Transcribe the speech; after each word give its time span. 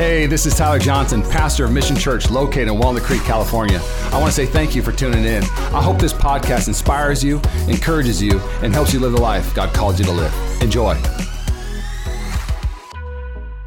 Hey, 0.00 0.24
this 0.24 0.46
is 0.46 0.56
Tyler 0.56 0.78
Johnson, 0.78 1.20
pastor 1.20 1.66
of 1.66 1.72
Mission 1.72 1.94
Church 1.94 2.30
located 2.30 2.68
in 2.68 2.78
Walnut 2.78 3.02
Creek, 3.02 3.20
California. 3.20 3.78
I 4.04 4.18
want 4.18 4.28
to 4.28 4.32
say 4.32 4.46
thank 4.46 4.74
you 4.74 4.80
for 4.80 4.92
tuning 4.92 5.26
in. 5.26 5.42
I 5.42 5.82
hope 5.82 5.98
this 5.98 6.14
podcast 6.14 6.68
inspires 6.68 7.22
you, 7.22 7.38
encourages 7.68 8.22
you, 8.22 8.40
and 8.62 8.72
helps 8.72 8.94
you 8.94 8.98
live 8.98 9.12
the 9.12 9.20
life 9.20 9.54
God 9.54 9.74
called 9.74 9.98
you 9.98 10.06
to 10.06 10.12
live. 10.12 10.32
Enjoy. 10.62 10.94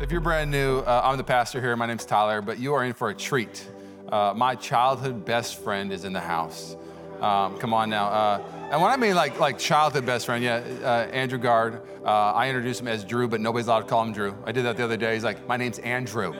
If 0.01 0.11
you're 0.11 0.21
brand 0.21 0.49
new, 0.49 0.79
uh, 0.79 1.01
I'm 1.03 1.17
the 1.17 1.23
pastor 1.23 1.61
here. 1.61 1.75
My 1.75 1.85
name's 1.85 2.03
Tyler, 2.03 2.41
but 2.41 2.57
you 2.57 2.73
are 2.73 2.83
in 2.83 2.93
for 2.93 3.11
a 3.11 3.13
treat. 3.13 3.69
Uh, 4.09 4.33
my 4.35 4.55
childhood 4.55 5.25
best 5.25 5.63
friend 5.63 5.93
is 5.93 6.03
in 6.03 6.13
the 6.13 6.19
house. 6.19 6.75
Um, 7.21 7.59
come 7.59 7.75
on 7.75 7.91
now. 7.91 8.07
Uh, 8.07 8.43
and 8.73 8.81
when 8.81 8.89
I 8.89 8.97
mean 8.97 9.13
like 9.13 9.39
like 9.39 9.59
childhood 9.59 10.03
best 10.03 10.25
friend, 10.25 10.43
yeah, 10.43 10.55
uh, 10.81 11.07
Andrew 11.11 11.37
Gard. 11.37 11.79
Uh, 12.03 12.33
I 12.33 12.49
introduced 12.49 12.81
him 12.81 12.87
as 12.87 13.03
Drew, 13.03 13.27
but 13.27 13.39
nobody's 13.39 13.67
allowed 13.67 13.81
to 13.81 13.85
call 13.85 14.01
him 14.01 14.13
Drew. 14.13 14.35
I 14.45 14.51
did 14.51 14.65
that 14.65 14.77
the 14.77 14.83
other 14.83 14.97
day. 14.97 15.13
He's 15.13 15.23
like, 15.23 15.47
my 15.47 15.57
name's 15.57 15.77
Andrew. 15.77 16.33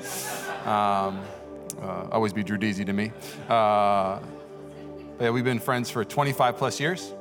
Um, 0.65 1.21
uh, 1.79 2.07
always 2.11 2.33
be 2.33 2.43
Drew 2.43 2.57
Deasy 2.57 2.83
to 2.85 2.91
me. 2.91 3.11
Uh, 3.47 4.19
yeah, 5.21 5.29
we've 5.29 5.43
been 5.43 5.59
friends 5.59 5.91
for 5.91 6.03
25 6.03 6.57
plus 6.57 6.79
years. 6.79 7.13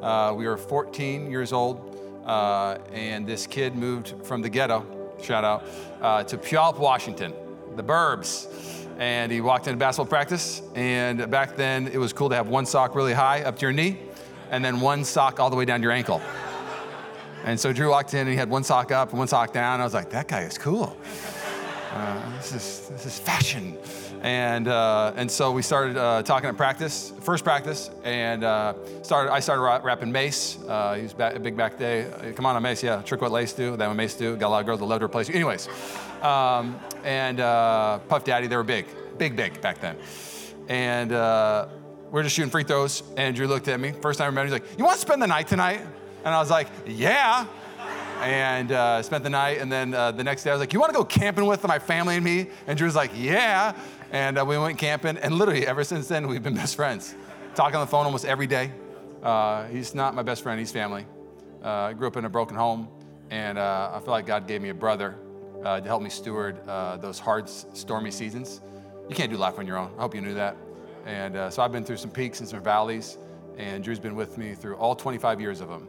Uh, 0.00 0.32
we 0.36 0.46
were 0.46 0.56
14 0.56 1.28
years 1.28 1.52
old, 1.52 2.22
uh, 2.24 2.78
and 2.92 3.26
this 3.26 3.48
kid 3.48 3.74
moved 3.74 4.14
from 4.24 4.42
the 4.42 4.48
ghetto, 4.48 4.86
shout 5.20 5.42
out, 5.42 6.28
to 6.28 6.38
Puyallup, 6.38 6.78
Washington, 6.78 7.34
the 7.74 7.82
burbs 7.82 8.46
and 8.98 9.32
he 9.32 9.40
walked 9.40 9.66
into 9.66 9.78
basketball 9.78 10.06
practice. 10.06 10.62
And 10.74 11.30
back 11.30 11.56
then, 11.56 11.88
it 11.88 11.98
was 11.98 12.12
cool 12.12 12.28
to 12.28 12.36
have 12.36 12.48
one 12.48 12.66
sock 12.66 12.94
really 12.94 13.14
high 13.14 13.42
up 13.42 13.56
to 13.56 13.62
your 13.62 13.72
knee, 13.72 13.98
and 14.52 14.64
then 14.64 14.80
one 14.80 15.02
sock 15.02 15.40
all 15.40 15.50
the 15.50 15.56
way 15.56 15.64
down 15.64 15.82
your 15.82 15.90
ankle. 15.90 16.22
And 17.44 17.58
so 17.58 17.72
Drew 17.72 17.90
walked 17.90 18.14
in 18.14 18.20
and 18.20 18.28
he 18.28 18.36
had 18.36 18.48
one 18.48 18.62
sock 18.62 18.92
up 18.92 19.10
and 19.10 19.18
one 19.18 19.26
sock 19.26 19.52
down. 19.52 19.80
I 19.80 19.84
was 19.84 19.94
like, 19.94 20.10
that 20.10 20.28
guy 20.28 20.42
is 20.42 20.56
cool. 20.56 20.96
Uh, 21.92 22.36
this, 22.36 22.52
is, 22.52 22.88
this 22.88 23.06
is 23.06 23.18
fashion. 23.18 23.76
And, 24.22 24.68
uh, 24.68 25.12
and 25.16 25.28
so 25.28 25.50
we 25.50 25.62
started 25.62 25.96
uh, 25.96 26.22
talking 26.22 26.48
at 26.48 26.56
practice, 26.56 27.12
first 27.20 27.42
practice, 27.42 27.90
and 28.04 28.44
uh, 28.44 28.74
started, 29.02 29.32
I 29.32 29.40
started 29.40 29.62
rapping 29.84 30.12
Mace. 30.12 30.58
Uh, 30.68 30.94
he 30.94 31.02
was 31.02 31.12
back, 31.12 31.42
big 31.42 31.56
back 31.56 31.78
day. 31.78 32.06
Come 32.36 32.46
on, 32.46 32.62
Mace. 32.62 32.84
yeah. 32.84 33.02
Trick 33.02 33.20
what 33.20 33.32
Lace 33.32 33.52
do, 33.52 33.76
that 33.76 33.88
what 33.88 33.96
Mace 33.96 34.14
do. 34.14 34.36
Got 34.36 34.48
a 34.48 34.50
lot 34.50 34.60
of 34.60 34.66
girls 34.66 34.78
that 34.78 34.86
loved 34.86 35.00
to 35.00 35.06
replace 35.06 35.28
you. 35.28 35.34
Anyways, 35.34 35.68
um, 36.22 36.78
and 37.02 37.40
uh, 37.40 37.98
Puff 38.08 38.22
Daddy, 38.24 38.46
they 38.46 38.56
were 38.56 38.62
big, 38.62 38.86
big, 39.18 39.34
big 39.34 39.60
back 39.60 39.80
then. 39.80 39.96
And 40.68 41.12
we 42.12 42.20
are 42.20 42.22
just 42.22 42.36
shooting 42.36 42.50
free 42.50 42.62
throws, 42.62 43.02
and 43.16 43.34
Drew 43.34 43.46
looked 43.46 43.68
at 43.68 43.80
me. 43.80 43.92
First 43.92 44.18
time 44.18 44.36
I 44.36 44.40
him, 44.42 44.46
he's 44.46 44.52
like, 44.52 44.78
You 44.78 44.84
want 44.84 44.96
to 44.96 45.00
spend 45.00 45.22
the 45.22 45.26
night 45.26 45.48
tonight? 45.48 45.80
And 46.24 46.34
I 46.34 46.38
was 46.38 46.50
like, 46.50 46.68
Yeah. 46.86 47.46
And 48.20 48.70
uh, 48.70 49.02
spent 49.02 49.24
the 49.24 49.30
night, 49.30 49.58
and 49.60 49.72
then 49.72 49.94
uh, 49.94 50.12
the 50.12 50.22
next 50.22 50.44
day 50.44 50.50
I 50.50 50.52
was 50.52 50.60
like, 50.60 50.74
You 50.74 50.78
want 50.78 50.92
to 50.92 50.98
go 50.98 51.06
camping 51.06 51.46
with 51.46 51.66
my 51.66 51.78
family 51.78 52.16
and 52.16 52.24
me? 52.24 52.48
And 52.66 52.76
Drew's 52.76 52.94
like, 52.94 53.12
Yeah. 53.14 53.74
And 54.10 54.38
uh, 54.38 54.44
we 54.44 54.58
went 54.58 54.76
camping, 54.76 55.16
and 55.16 55.34
literally 55.34 55.66
ever 55.66 55.84
since 55.84 56.06
then, 56.06 56.28
we've 56.28 56.42
been 56.42 56.54
best 56.54 56.76
friends. 56.76 57.14
Talking 57.54 57.76
on 57.76 57.80
the 57.80 57.90
phone 57.90 58.04
almost 58.04 58.26
every 58.26 58.46
day. 58.46 58.72
Uh, 59.22 59.64
he's 59.68 59.94
not 59.94 60.14
my 60.14 60.22
best 60.22 60.42
friend, 60.42 60.58
he's 60.58 60.70
family. 60.70 61.06
Uh, 61.64 61.68
I 61.68 61.92
grew 61.94 62.08
up 62.08 62.18
in 62.18 62.26
a 62.26 62.30
broken 62.30 62.56
home, 62.56 62.88
and 63.30 63.56
uh, 63.56 63.90
I 63.94 64.00
feel 64.00 64.10
like 64.10 64.26
God 64.26 64.46
gave 64.46 64.60
me 64.60 64.68
a 64.68 64.74
brother 64.74 65.16
to 65.62 65.82
help 65.86 66.02
me 66.02 66.10
steward 66.10 66.62
those 67.00 67.18
hard, 67.18 67.48
stormy 67.48 68.10
seasons. 68.10 68.60
You 69.08 69.16
can't 69.16 69.30
do 69.30 69.38
life 69.38 69.58
on 69.58 69.66
your 69.66 69.78
own. 69.78 69.92
I 69.96 70.02
hope 70.02 70.14
you 70.14 70.20
knew 70.20 70.34
that. 70.34 70.56
And 71.06 71.36
uh, 71.36 71.50
so 71.50 71.62
I've 71.62 71.72
been 71.72 71.84
through 71.84 71.96
some 71.96 72.10
peaks 72.10 72.40
and 72.40 72.48
some 72.48 72.62
valleys, 72.62 73.18
and 73.56 73.82
Drew's 73.82 73.98
been 73.98 74.14
with 74.14 74.38
me 74.38 74.54
through 74.54 74.76
all 74.76 74.94
25 74.94 75.40
years 75.40 75.60
of 75.60 75.68
them. 75.68 75.88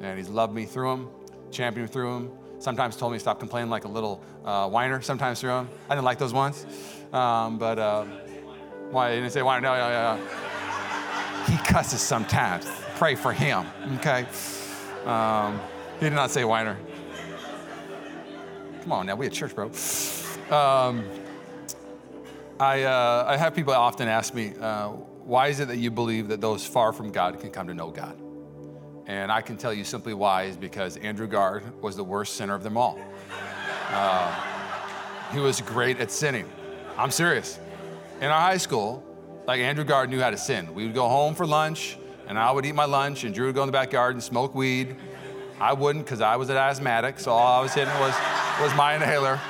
And 0.00 0.18
he's 0.18 0.28
loved 0.28 0.54
me 0.54 0.64
through 0.64 0.90
them, 0.90 1.10
championed 1.50 1.90
through 1.90 2.14
them. 2.14 2.30
Sometimes 2.58 2.96
told 2.96 3.12
me 3.12 3.16
to 3.16 3.20
stop 3.20 3.38
complaining 3.38 3.70
like 3.70 3.84
a 3.84 3.88
little 3.88 4.22
uh, 4.44 4.68
whiner. 4.68 5.02
Sometimes 5.02 5.40
through 5.40 5.50
them. 5.50 5.68
I 5.88 5.94
didn't 5.94 6.04
like 6.04 6.18
those 6.18 6.32
ones, 6.32 6.66
um, 7.12 7.58
but 7.58 7.78
uh, 7.78 8.04
why 8.90 9.14
didn't 9.14 9.30
say 9.30 9.42
whiner? 9.42 9.60
No, 9.60 9.74
no, 9.74 10.16
no. 10.16 11.44
He 11.46 11.58
cusses 11.58 12.00
sometimes. 12.00 12.66
Pray 12.96 13.16
for 13.16 13.32
him, 13.32 13.66
okay? 13.96 14.26
Um, 15.04 15.60
he 15.98 16.06
did 16.06 16.14
not 16.14 16.30
say 16.30 16.44
whiner. 16.44 16.78
Come 18.82 18.92
on 18.92 19.06
now, 19.06 19.16
we 19.16 19.26
at 19.26 19.32
church, 19.32 19.54
bro. 19.54 19.70
Um, 20.50 21.04
I, 22.60 22.84
uh, 22.84 23.24
I 23.26 23.36
have 23.36 23.54
people 23.54 23.74
often 23.74 24.06
ask 24.06 24.32
me, 24.32 24.52
uh, 24.60 24.88
why 24.88 25.48
is 25.48 25.58
it 25.58 25.68
that 25.68 25.78
you 25.78 25.90
believe 25.90 26.28
that 26.28 26.40
those 26.40 26.64
far 26.64 26.92
from 26.92 27.10
God 27.10 27.40
can 27.40 27.50
come 27.50 27.66
to 27.66 27.74
know 27.74 27.90
God? 27.90 28.16
And 29.06 29.32
I 29.32 29.40
can 29.40 29.56
tell 29.56 29.74
you 29.74 29.84
simply 29.84 30.14
why 30.14 30.44
is 30.44 30.56
because 30.56 30.96
Andrew 30.98 31.26
Gard 31.26 31.82
was 31.82 31.96
the 31.96 32.04
worst 32.04 32.34
sinner 32.34 32.54
of 32.54 32.62
them 32.62 32.76
all. 32.76 32.98
Uh, 33.90 34.40
he 35.32 35.40
was 35.40 35.60
great 35.60 35.98
at 35.98 36.10
sinning. 36.10 36.48
I'm 36.96 37.10
serious. 37.10 37.58
In 38.20 38.26
our 38.26 38.40
high 38.40 38.56
school, 38.56 39.04
like 39.46 39.60
Andrew 39.60 39.84
Gard 39.84 40.08
knew 40.08 40.20
how 40.20 40.30
to 40.30 40.38
sin. 40.38 40.72
We 40.74 40.86
would 40.86 40.94
go 40.94 41.08
home 41.08 41.34
for 41.34 41.46
lunch, 41.46 41.98
and 42.28 42.38
I 42.38 42.52
would 42.52 42.64
eat 42.64 42.74
my 42.74 42.86
lunch, 42.86 43.24
and 43.24 43.34
Drew 43.34 43.46
would 43.46 43.56
go 43.56 43.62
in 43.62 43.66
the 43.66 43.72
backyard 43.72 44.14
and 44.14 44.22
smoke 44.22 44.54
weed. 44.54 44.96
I 45.60 45.72
wouldn't 45.72 46.04
because 46.04 46.20
I 46.20 46.36
was 46.36 46.50
an 46.50 46.56
asthmatic, 46.56 47.18
so 47.18 47.32
all 47.32 47.60
I 47.60 47.62
was 47.62 47.74
hitting 47.74 47.94
was, 47.94 48.14
was 48.60 48.74
my 48.76 48.94
inhaler. 48.94 49.40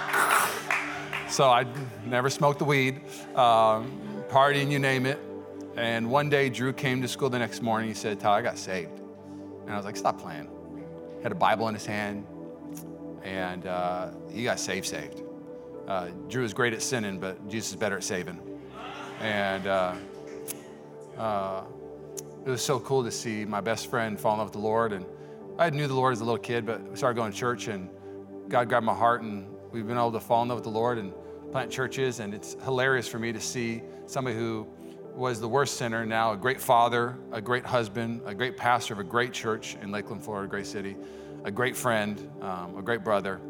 So 1.34 1.50
I 1.50 1.66
never 2.06 2.30
smoked 2.30 2.60
the 2.60 2.64
weed, 2.64 3.00
um, 3.34 4.00
partying, 4.28 4.70
you 4.70 4.78
name 4.78 5.04
it. 5.04 5.18
And 5.74 6.08
one 6.08 6.30
day, 6.30 6.48
Drew 6.48 6.72
came 6.72 7.02
to 7.02 7.08
school 7.08 7.28
the 7.28 7.40
next 7.40 7.60
morning. 7.60 7.88
He 7.88 7.94
said, 7.94 8.20
Tyler, 8.20 8.38
I 8.38 8.42
got 8.42 8.56
saved. 8.56 9.00
And 9.64 9.72
I 9.72 9.76
was 9.76 9.84
like, 9.84 9.96
stop 9.96 10.20
playing. 10.20 10.48
He 11.16 11.22
had 11.24 11.32
a 11.32 11.34
Bible 11.34 11.66
in 11.66 11.74
his 11.74 11.84
hand, 11.84 12.24
and 13.24 13.66
uh, 13.66 14.10
he 14.30 14.44
got 14.44 14.60
saved, 14.60 14.86
saved. 14.86 15.22
Uh, 15.88 16.10
Drew 16.28 16.44
is 16.44 16.54
great 16.54 16.72
at 16.72 16.80
sinning, 16.80 17.18
but 17.18 17.48
Jesus 17.48 17.70
is 17.70 17.76
better 17.76 17.96
at 17.96 18.04
saving. 18.04 18.38
And 19.18 19.66
uh, 19.66 19.94
uh, 21.18 21.64
it 22.46 22.50
was 22.50 22.62
so 22.62 22.78
cool 22.78 23.02
to 23.02 23.10
see 23.10 23.44
my 23.44 23.60
best 23.60 23.90
friend 23.90 24.20
fall 24.20 24.34
in 24.34 24.38
love 24.38 24.50
with 24.50 24.52
the 24.52 24.60
Lord. 24.60 24.92
And 24.92 25.04
I 25.58 25.68
knew 25.70 25.88
the 25.88 25.94
Lord 25.94 26.12
as 26.12 26.20
a 26.20 26.24
little 26.24 26.38
kid, 26.38 26.64
but 26.64 26.80
we 26.88 26.94
started 26.94 27.16
going 27.16 27.32
to 27.32 27.36
church, 27.36 27.66
and 27.66 27.90
God 28.48 28.68
grabbed 28.68 28.86
my 28.86 28.94
heart, 28.94 29.22
and 29.22 29.48
we've 29.72 29.84
been 29.84 29.98
able 29.98 30.12
to 30.12 30.20
fall 30.20 30.44
in 30.44 30.48
love 30.48 30.58
with 30.58 30.64
the 30.64 30.70
Lord. 30.70 30.98
And 30.98 31.12
plant 31.54 31.70
churches, 31.70 32.18
and 32.18 32.34
it's 32.34 32.56
hilarious 32.64 33.06
for 33.06 33.20
me 33.20 33.32
to 33.32 33.38
see 33.38 33.80
somebody 34.06 34.36
who 34.36 34.66
was 35.14 35.40
the 35.40 35.46
worst 35.46 35.76
sinner 35.76 36.04
now 36.04 36.32
a 36.32 36.36
great 36.36 36.60
father, 36.60 37.16
a 37.30 37.40
great 37.40 37.64
husband, 37.64 38.20
a 38.26 38.34
great 38.34 38.56
pastor 38.56 38.92
of 38.92 38.98
a 38.98 39.04
great 39.04 39.32
church 39.32 39.76
in 39.80 39.92
Lakeland, 39.92 40.20
Florida, 40.20 40.48
great 40.48 40.66
city, 40.66 40.96
a 41.44 41.52
great 41.52 41.76
friend, 41.76 42.28
um, 42.42 42.76
a 42.76 42.82
great 42.82 43.04
brother. 43.04 43.40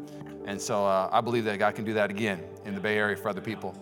And 0.45 0.61
so 0.61 0.85
uh, 0.85 1.09
I 1.11 1.19
believe 1.19 1.45
that 1.45 1.57
God 1.57 1.73
can 1.73 1.83
do 1.83 1.93
that 1.93 2.11
again 2.11 2.43
in 2.63 2.75
the 2.75 2.79
Bay 2.79 2.95
Area 2.95 3.17
for 3.17 3.29
other 3.29 3.41
people. 3.41 3.75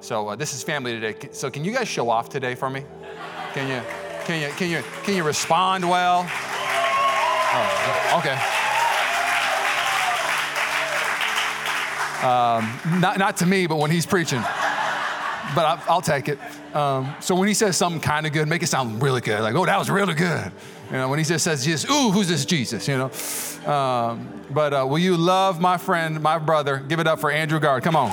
So 0.00 0.26
uh, 0.26 0.34
this 0.34 0.54
is 0.54 0.64
family 0.64 0.98
today. 0.98 1.28
So 1.30 1.48
can 1.48 1.64
you 1.64 1.70
guys 1.70 1.86
show 1.86 2.10
off 2.10 2.28
today 2.28 2.56
for 2.56 2.70
me? 2.70 2.84
Can 3.54 3.68
you, 3.68 3.80
can 4.24 4.42
you, 4.42 4.48
can 4.56 4.70
you, 4.70 4.82
can 5.04 5.14
you 5.14 5.22
respond 5.22 5.88
well? 5.88 6.26
Oh, 6.28 8.18
okay. 8.18 8.67
Um, 12.22 13.00
not, 13.00 13.18
not 13.18 13.36
to 13.38 13.46
me, 13.46 13.66
but 13.66 13.76
when 13.76 13.90
he's 13.90 14.06
preaching. 14.06 14.40
But 15.54 15.64
I, 15.64 15.94
will 15.94 16.00
take 16.00 16.28
it. 16.28 16.38
Um, 16.74 17.14
so 17.20 17.34
when 17.34 17.48
he 17.48 17.54
says 17.54 17.76
something 17.76 18.00
kind 18.00 18.26
of 18.26 18.32
good, 18.32 18.48
make 18.48 18.62
it 18.62 18.66
sound 18.66 19.02
really 19.02 19.20
good. 19.20 19.40
Like, 19.40 19.54
oh, 19.54 19.64
that 19.64 19.78
was 19.78 19.88
really 19.88 20.14
good. 20.14 20.52
You 20.90 20.96
know, 20.96 21.08
when 21.08 21.18
he 21.18 21.24
just 21.24 21.44
says 21.44 21.64
Jesus, 21.64 21.88
ooh, 21.90 22.10
who's 22.10 22.28
this 22.28 22.44
Jesus? 22.44 22.88
You 22.88 22.98
know. 22.98 23.72
Um, 23.72 24.28
but 24.50 24.74
uh, 24.74 24.86
will 24.88 24.98
you 24.98 25.16
love 25.16 25.60
my 25.60 25.76
friend, 25.76 26.20
my 26.20 26.38
brother? 26.38 26.78
Give 26.88 26.98
it 26.98 27.06
up 27.06 27.20
for 27.20 27.30
Andrew 27.30 27.60
Gard. 27.60 27.84
Come 27.84 27.94
on. 27.96 28.10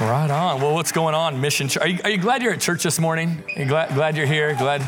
Right 0.00 0.30
on. 0.30 0.60
Well, 0.60 0.74
what's 0.74 0.92
going 0.92 1.14
on, 1.14 1.40
Mission 1.40 1.68
Church? 1.68 1.82
Are 1.82 1.88
you, 1.88 1.98
are 2.04 2.10
you 2.10 2.18
glad 2.18 2.42
you're 2.42 2.52
at 2.52 2.60
church 2.60 2.82
this 2.82 2.98
morning? 2.98 3.42
Glad, 3.68 3.94
glad 3.94 4.16
you're 4.16 4.26
here? 4.26 4.54
Glad 4.54 4.80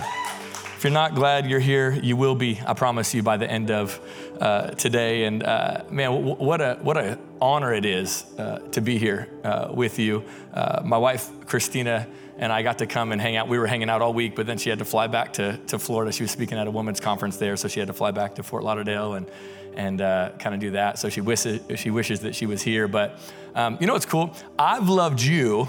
if 0.76 0.84
you're 0.84 0.92
not 0.92 1.14
glad 1.14 1.46
you're 1.46 1.58
here, 1.58 1.90
you 1.90 2.16
will 2.16 2.34
be, 2.34 2.60
I 2.66 2.74
promise 2.74 3.14
you, 3.14 3.22
by 3.22 3.38
the 3.38 3.50
end 3.50 3.70
of 3.70 3.98
uh, 4.38 4.68
today. 4.72 5.24
And 5.24 5.42
uh, 5.42 5.84
man, 5.90 6.10
w- 6.10 6.34
what 6.34 6.60
a 6.60 6.78
what 6.82 6.98
a 6.98 7.18
honor 7.40 7.72
it 7.72 7.86
is 7.86 8.26
uh, 8.38 8.58
to 8.72 8.82
be 8.82 8.98
here 8.98 9.30
uh, 9.42 9.68
with 9.72 9.98
you. 9.98 10.22
Uh, 10.52 10.82
my 10.84 10.98
wife, 10.98 11.30
Christina, 11.46 12.06
and 12.36 12.52
I 12.52 12.60
got 12.60 12.78
to 12.78 12.86
come 12.86 13.12
and 13.12 13.22
hang 13.22 13.36
out. 13.36 13.48
We 13.48 13.58
were 13.58 13.66
hanging 13.66 13.88
out 13.88 14.02
all 14.02 14.12
week, 14.12 14.36
but 14.36 14.46
then 14.46 14.58
she 14.58 14.68
had 14.68 14.78
to 14.80 14.84
fly 14.84 15.06
back 15.06 15.32
to, 15.34 15.56
to 15.68 15.78
Florida. 15.78 16.12
She 16.12 16.24
was 16.24 16.30
speaking 16.30 16.58
at 16.58 16.66
a 16.66 16.70
women's 16.70 17.00
conference 17.00 17.38
there, 17.38 17.56
so 17.56 17.68
she 17.68 17.80
had 17.80 17.86
to 17.86 17.94
fly 17.94 18.10
back 18.10 18.34
to 18.34 18.42
Fort 18.42 18.62
Lauderdale 18.62 19.14
and 19.14 19.30
and 19.74 20.02
uh, 20.02 20.32
kind 20.38 20.54
of 20.54 20.60
do 20.60 20.72
that. 20.72 20.98
So 20.98 21.08
she 21.08 21.22
wishes 21.22 21.62
she 21.80 21.90
wishes 21.90 22.20
that 22.20 22.34
she 22.34 22.44
was 22.44 22.60
here. 22.60 22.86
But 22.86 23.18
um, 23.54 23.78
you 23.80 23.86
know 23.86 23.94
what's 23.94 24.04
cool? 24.04 24.34
I've 24.58 24.90
loved 24.90 25.22
you 25.22 25.68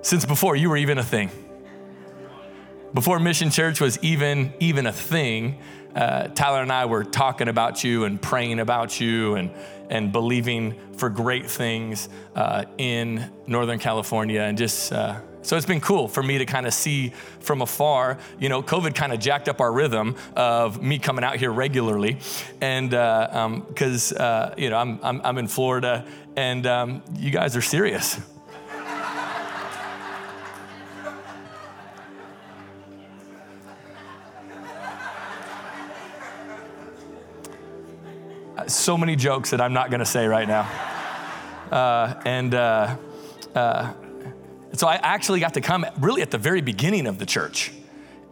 since 0.00 0.24
before 0.24 0.56
you 0.56 0.70
were 0.70 0.78
even 0.78 0.96
a 0.96 1.04
thing. 1.04 1.30
Before 2.92 3.20
Mission 3.20 3.50
Church 3.50 3.80
was 3.80 4.02
even, 4.02 4.52
even 4.58 4.86
a 4.86 4.92
thing, 4.92 5.58
uh, 5.94 6.26
Tyler 6.28 6.60
and 6.60 6.72
I 6.72 6.86
were 6.86 7.04
talking 7.04 7.46
about 7.46 7.84
you 7.84 8.02
and 8.04 8.20
praying 8.20 8.58
about 8.58 9.00
you 9.00 9.36
and, 9.36 9.52
and 9.88 10.10
believing 10.10 10.74
for 10.96 11.08
great 11.08 11.48
things 11.48 12.08
uh, 12.34 12.64
in 12.78 13.30
Northern 13.46 13.78
California 13.78 14.42
and 14.42 14.58
just, 14.58 14.92
uh, 14.92 15.20
So 15.42 15.56
it's 15.56 15.66
been 15.66 15.80
cool 15.80 16.08
for 16.08 16.20
me 16.20 16.38
to 16.38 16.46
kind 16.46 16.66
of 16.66 16.74
see 16.74 17.10
from 17.38 17.62
afar. 17.62 18.18
You 18.40 18.48
know, 18.48 18.60
COVID 18.60 18.96
kind 18.96 19.12
of 19.12 19.20
jacked 19.20 19.48
up 19.48 19.60
our 19.60 19.72
rhythm 19.72 20.16
of 20.34 20.82
me 20.82 20.98
coming 20.98 21.22
out 21.22 21.36
here 21.36 21.52
regularly. 21.52 22.18
And 22.60 22.90
because, 22.90 24.12
uh, 24.12 24.16
um, 24.16 24.50
uh, 24.50 24.54
you 24.56 24.68
know, 24.68 24.76
I'm, 24.76 24.98
I'm, 25.00 25.20
I'm, 25.22 25.38
in 25.38 25.46
Florida 25.46 26.04
and 26.36 26.66
um, 26.66 27.02
you 27.16 27.30
guys 27.30 27.56
are 27.56 27.62
serious. 27.62 28.18
So 38.74 38.96
many 38.96 39.16
jokes 39.16 39.50
that 39.50 39.60
I'm 39.60 39.72
not 39.72 39.90
going 39.90 40.00
to 40.00 40.06
say 40.06 40.26
right 40.26 40.48
now. 40.48 40.68
Uh, 41.70 42.20
and 42.24 42.54
uh, 42.54 42.96
uh, 43.54 43.92
so 44.72 44.86
I 44.86 44.94
actually 44.96 45.40
got 45.40 45.54
to 45.54 45.60
come 45.60 45.86
really 45.98 46.22
at 46.22 46.30
the 46.30 46.38
very 46.38 46.60
beginning 46.60 47.06
of 47.06 47.18
the 47.18 47.26
church. 47.26 47.72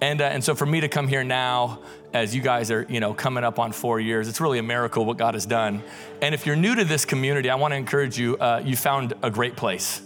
And, 0.00 0.20
uh, 0.20 0.24
and 0.24 0.42
so 0.42 0.54
for 0.54 0.66
me 0.66 0.80
to 0.80 0.88
come 0.88 1.08
here 1.08 1.24
now, 1.24 1.80
as 2.12 2.34
you 2.34 2.40
guys 2.40 2.70
are, 2.70 2.86
you 2.88 3.00
know, 3.00 3.12
coming 3.12 3.44
up 3.44 3.58
on 3.58 3.72
four 3.72 4.00
years, 4.00 4.28
it's 4.28 4.40
really 4.40 4.58
a 4.58 4.62
miracle 4.62 5.04
what 5.04 5.16
God 5.16 5.34
has 5.34 5.44
done. 5.44 5.82
And 6.22 6.34
if 6.34 6.46
you're 6.46 6.56
new 6.56 6.74
to 6.74 6.84
this 6.84 7.04
community, 7.04 7.50
I 7.50 7.56
want 7.56 7.72
to 7.72 7.76
encourage 7.76 8.18
you, 8.18 8.36
uh, 8.38 8.62
you 8.64 8.76
found 8.76 9.14
a 9.22 9.30
great 9.30 9.56
place. 9.56 10.00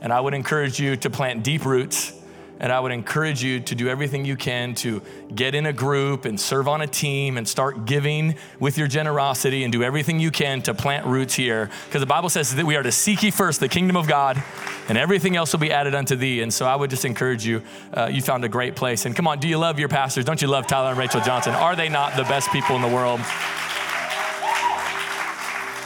And 0.00 0.12
I 0.12 0.20
would 0.20 0.34
encourage 0.34 0.80
you 0.80 0.96
to 0.96 1.10
plant 1.10 1.42
deep 1.42 1.64
roots 1.64 2.17
and 2.60 2.72
I 2.72 2.80
would 2.80 2.92
encourage 2.92 3.42
you 3.42 3.60
to 3.60 3.74
do 3.74 3.88
everything 3.88 4.24
you 4.24 4.36
can 4.36 4.74
to 4.76 5.00
get 5.34 5.54
in 5.54 5.66
a 5.66 5.72
group 5.72 6.24
and 6.24 6.40
serve 6.40 6.66
on 6.66 6.80
a 6.80 6.86
team 6.86 7.36
and 7.36 7.48
start 7.48 7.84
giving 7.84 8.34
with 8.58 8.76
your 8.76 8.88
generosity 8.88 9.62
and 9.62 9.72
do 9.72 9.82
everything 9.82 10.18
you 10.18 10.30
can 10.30 10.60
to 10.62 10.74
plant 10.74 11.06
roots 11.06 11.34
here. 11.34 11.70
Because 11.86 12.00
the 12.00 12.06
Bible 12.06 12.28
says 12.28 12.54
that 12.54 12.66
we 12.66 12.76
are 12.76 12.82
to 12.82 12.92
seek 12.92 13.22
ye 13.22 13.30
first 13.30 13.60
the 13.60 13.68
kingdom 13.68 13.96
of 13.96 14.08
God 14.08 14.42
and 14.88 14.98
everything 14.98 15.36
else 15.36 15.52
will 15.52 15.60
be 15.60 15.70
added 15.70 15.94
unto 15.94 16.16
thee. 16.16 16.42
And 16.42 16.52
so 16.52 16.66
I 16.66 16.74
would 16.74 16.90
just 16.90 17.04
encourage 17.04 17.46
you, 17.46 17.62
uh, 17.96 18.06
you 18.06 18.22
found 18.22 18.44
a 18.44 18.48
great 18.48 18.74
place. 18.74 19.06
And 19.06 19.14
come 19.14 19.28
on, 19.28 19.38
do 19.38 19.46
you 19.46 19.58
love 19.58 19.78
your 19.78 19.88
pastors? 19.88 20.24
Don't 20.24 20.42
you 20.42 20.48
love 20.48 20.66
Tyler 20.66 20.90
and 20.90 20.98
Rachel 20.98 21.20
Johnson? 21.20 21.54
Are 21.54 21.76
they 21.76 21.88
not 21.88 22.16
the 22.16 22.24
best 22.24 22.50
people 22.50 22.74
in 22.74 22.82
the 22.82 22.88
world? 22.88 23.20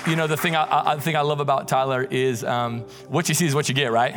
You 0.07 0.17
know, 0.17 0.27
the 0.27 0.37
thing 0.37 0.57
I, 0.57 0.67
I, 0.69 0.95
the 0.97 1.03
thing 1.03 1.15
I 1.15 1.21
love 1.21 1.39
about 1.39 1.69
Tyler 1.69 2.03
is 2.03 2.43
um, 2.43 2.81
what 3.09 3.29
you 3.29 3.37
see 3.37 3.47
is 3.47 3.55
what 3.55 3.69
you 3.69 3.75
get, 3.75 3.93
right? 3.93 4.17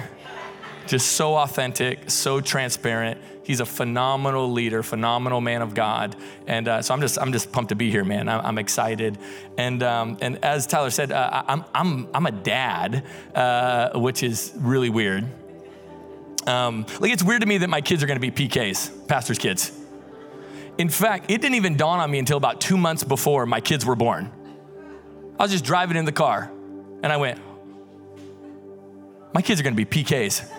Just 0.87 1.13
so 1.13 1.35
authentic, 1.35 2.09
so 2.09 2.41
transparent. 2.41 3.19
He's 3.43 3.59
a 3.59 3.65
phenomenal 3.65 4.51
leader, 4.51 4.81
phenomenal 4.81 5.39
man 5.39 5.61
of 5.61 5.75
God, 5.75 6.15
and 6.47 6.67
uh, 6.67 6.81
so 6.81 6.93
I'm 6.93 7.01
just 7.01 7.19
I'm 7.19 7.31
just 7.31 7.51
pumped 7.51 7.69
to 7.69 7.75
be 7.75 7.91
here, 7.91 8.03
man. 8.03 8.27
I'm, 8.27 8.41
I'm 8.43 8.57
excited, 8.57 9.19
and 9.57 9.83
um, 9.83 10.17
and 10.21 10.43
as 10.43 10.65
Tyler 10.65 10.89
said, 10.89 11.11
uh, 11.11 11.43
I'm 11.47 11.63
I'm 11.73 12.07
I'm 12.13 12.25
a 12.25 12.31
dad, 12.31 13.05
uh, 13.35 13.99
which 13.99 14.23
is 14.23 14.51
really 14.57 14.89
weird. 14.89 15.25
Um, 16.47 16.85
like 16.99 17.11
it's 17.11 17.23
weird 17.23 17.41
to 17.41 17.47
me 17.47 17.59
that 17.59 17.69
my 17.69 17.81
kids 17.81 18.01
are 18.01 18.07
going 18.07 18.19
to 18.19 18.31
be 18.31 18.47
PKs, 18.47 19.07
pastors' 19.07 19.37
kids. 19.37 19.71
In 20.77 20.89
fact, 20.89 21.29
it 21.29 21.39
didn't 21.39 21.55
even 21.55 21.77
dawn 21.77 21.99
on 21.99 22.09
me 22.09 22.19
until 22.19 22.37
about 22.37 22.59
two 22.59 22.77
months 22.77 23.03
before 23.03 23.45
my 23.45 23.61
kids 23.61 23.85
were 23.85 23.95
born. 23.95 24.31
I 25.39 25.43
was 25.43 25.51
just 25.51 25.65
driving 25.65 25.97
in 25.97 26.05
the 26.05 26.11
car, 26.11 26.51
and 27.03 27.13
I 27.13 27.17
went, 27.17 27.39
"My 29.33 29.41
kids 29.43 29.59
are 29.59 29.63
going 29.63 29.75
to 29.75 29.85
be 29.85 30.03
PKs." 30.03 30.54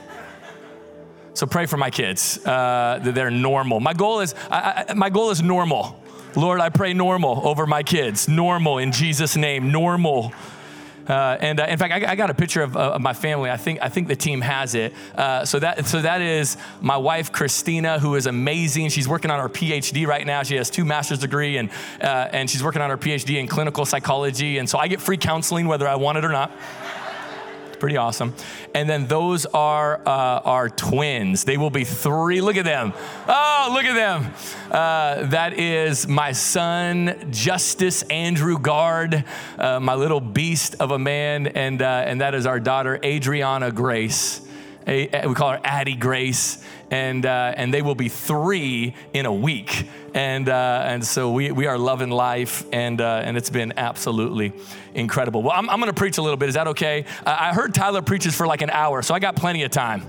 So 1.37 1.47
pray 1.47 1.67
for 1.67 1.77
my 1.77 1.91
kids 1.91 2.39
uh, 2.47 2.99
that 3.03 3.15
they're 3.15 3.31
normal. 3.31 3.79
My 3.79 3.93
goal 3.93 4.21
is 4.21 4.35
I, 4.51 4.87
I, 4.89 4.95
my 4.95 5.11
goal 5.11 5.31
is 5.31 5.43
normal. 5.43 6.01
Lord, 6.35 6.61
I 6.61 6.71
pray 6.71 6.95
normal 6.95 7.47
over 7.47 7.67
my 7.67 7.83
kids. 7.83 8.27
Normal 8.27 8.79
in 8.79 8.91
Jesus' 8.91 9.37
name. 9.37 9.71
Normal. 9.71 10.33
Uh, 11.07 11.37
and 11.39 11.61
uh, 11.61 11.67
in 11.69 11.79
fact, 11.79 11.93
I, 11.93 12.13
I, 12.13 12.17
got 12.17 12.31
a 12.31 12.35
picture 12.35 12.63
of, 12.63 12.75
uh, 12.75 12.93
of, 12.93 13.03
my 13.03 13.13
family. 13.13 13.51
I 13.51 13.59
think 13.59 13.81
I 13.83 13.91
think 13.91 14.09
the 14.09 14.17
team 14.17 14.41
has 14.41 14.75
it. 14.75 14.95
Uh, 15.15 15.45
so 15.45 15.59
that 15.59 15.87
so 15.87 16.01
that 16.01 16.23
is 16.23 16.57
my 16.81 16.97
wife 16.97 17.31
Christina, 17.33 17.99
who 17.99 18.15
is 18.15 18.27
amazing. 18.27 18.89
She's 18.89 19.07
working 19.07 19.31
on 19.31 19.39
her 19.39 19.49
PhD 19.49 20.07
right 20.07 20.27
now. 20.27 20.43
She 20.43 20.57
has 20.57 20.71
two 20.71 20.87
master's 20.87 21.19
degree, 21.19 21.59
and 21.59 21.71
uh, 22.01 22.29
and 22.33 22.49
she's 22.49 22.65
working 22.65 22.81
on 22.81 22.89
her 22.89 22.99
PhD 22.99 23.39
in 23.39 23.47
clinical 23.47 23.85
psychology. 23.85 24.57
And 24.57 24.69
so 24.69 24.79
I 24.79 24.89
get 24.89 25.03
free 25.03 25.19
counseling 25.19 25.69
whether 25.69 25.87
I 25.87 25.97
want 25.97 26.17
it 26.17 26.25
or 26.25 26.33
not 26.33 26.51
pretty 27.79 27.97
awesome. 27.97 28.35
And 28.75 28.89
then 28.89 29.07
those 29.07 29.47
are 29.47 30.01
uh, 30.07 30.41
our 30.45 30.69
twins. 30.69 31.45
They 31.45 31.57
will 31.57 31.71
be 31.71 31.85
three. 31.85 32.41
Look 32.41 32.57
at 32.57 32.65
them. 32.65 32.93
Oh, 33.29 33.71
look 33.73 33.85
at 33.85 33.95
them. 33.95 34.33
Uh, 34.71 35.27
that 35.29 35.55
is 35.55 36.07
my 36.07 36.33
son, 36.33 37.29
Justice 37.31 38.03
Andrew 38.03 38.59
Gard, 38.59 39.25
uh, 39.59 39.81
my 39.81 39.95
little 39.95 40.21
beast 40.21 40.77
of 40.81 40.91
a 40.91 40.99
man. 40.99 41.47
And, 41.49 41.83
uh, 41.83 42.05
and 42.07 42.21
that 42.21 42.35
is 42.35 42.47
our 42.47 42.61
daughter, 42.61 42.99
Adriana 43.05 43.71
Grace. 43.73 44.46
A, 44.87 45.27
we 45.27 45.35
call 45.35 45.51
her 45.51 45.61
Addie 45.65 45.97
Grace 45.97 46.63
and, 46.91 47.27
uh, 47.27 47.53
and 47.57 47.75
they 47.75 47.83
will 47.83 47.95
be 47.95 48.09
three 48.09 48.95
in 49.13 49.27
a 49.27 49.33
week. 49.33 49.89
And, 50.15 50.49
uh, 50.49 50.83
and 50.85 51.05
so 51.05 51.33
we, 51.33 51.51
we 51.51 51.67
are 51.67 51.77
loving 51.77 52.11
life, 52.11 52.65
and, 52.73 53.01
uh, 53.01 53.23
and 53.25 53.37
it's 53.37 53.51
been 53.51 53.75
absolutely 53.77 54.53
incredible. 54.95 55.43
Well, 55.43 55.53
I'm, 55.55 55.69
I'm 55.69 55.79
going 55.81 55.93
to 55.93 55.99
preach 55.99 56.19
a 56.19 56.23
little 56.23 56.37
bit. 56.37 56.49
Is 56.49 56.55
that 56.55 56.69
okay? 56.69 57.05
I 57.27 57.53
heard 57.53 57.75
Tyler 57.75 58.03
preaches 58.03 58.35
for 58.35 58.47
like 58.47 58.63
an 58.63 58.71
hour, 58.71 59.03
so 59.03 59.15
I 59.15 59.19
got 59.19 59.37
plenty 59.37 59.65
of 59.65 59.71
time. 59.71 60.07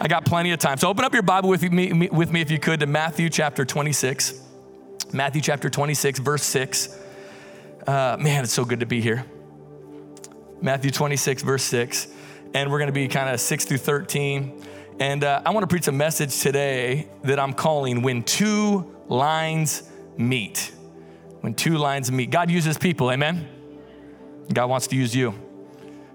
I 0.00 0.08
got 0.08 0.24
plenty 0.24 0.52
of 0.52 0.58
time. 0.58 0.78
So 0.78 0.88
open 0.88 1.04
up 1.04 1.12
your 1.12 1.22
Bible 1.22 1.50
with 1.50 1.62
me, 1.62 2.08
with 2.08 2.32
me 2.32 2.40
if 2.40 2.50
you 2.50 2.58
could 2.58 2.80
to 2.80 2.86
Matthew 2.86 3.28
chapter 3.28 3.66
26. 3.66 4.40
Matthew 5.12 5.42
chapter 5.42 5.68
26, 5.68 6.20
verse 6.20 6.44
6. 6.44 6.96
Uh, 7.86 8.16
man, 8.18 8.44
it's 8.44 8.52
so 8.52 8.64
good 8.64 8.80
to 8.80 8.86
be 8.86 9.00
here. 9.00 9.26
Matthew 10.62 10.90
26, 10.90 11.42
verse 11.42 11.64
6. 11.64 12.06
And 12.54 12.70
we're 12.70 12.78
going 12.78 12.88
to 12.88 12.92
be 12.92 13.08
kind 13.08 13.28
of 13.30 13.40
6 13.40 13.64
through 13.64 13.78
13. 13.78 14.62
And 14.98 15.24
uh, 15.24 15.42
I 15.46 15.50
want 15.50 15.62
to 15.62 15.68
preach 15.68 15.88
a 15.88 15.92
message 15.92 16.40
today 16.40 17.08
that 17.22 17.38
I'm 17.38 17.52
calling 17.52 18.02
When 18.02 18.22
Two 18.22 18.94
Lines 19.08 19.82
Meet. 20.16 20.72
When 21.40 21.54
two 21.54 21.78
lines 21.78 22.12
meet. 22.12 22.30
God 22.30 22.50
uses 22.50 22.76
people, 22.76 23.10
amen? 23.10 23.48
God 24.52 24.66
wants 24.66 24.88
to 24.88 24.96
use 24.96 25.14
you. 25.14 25.34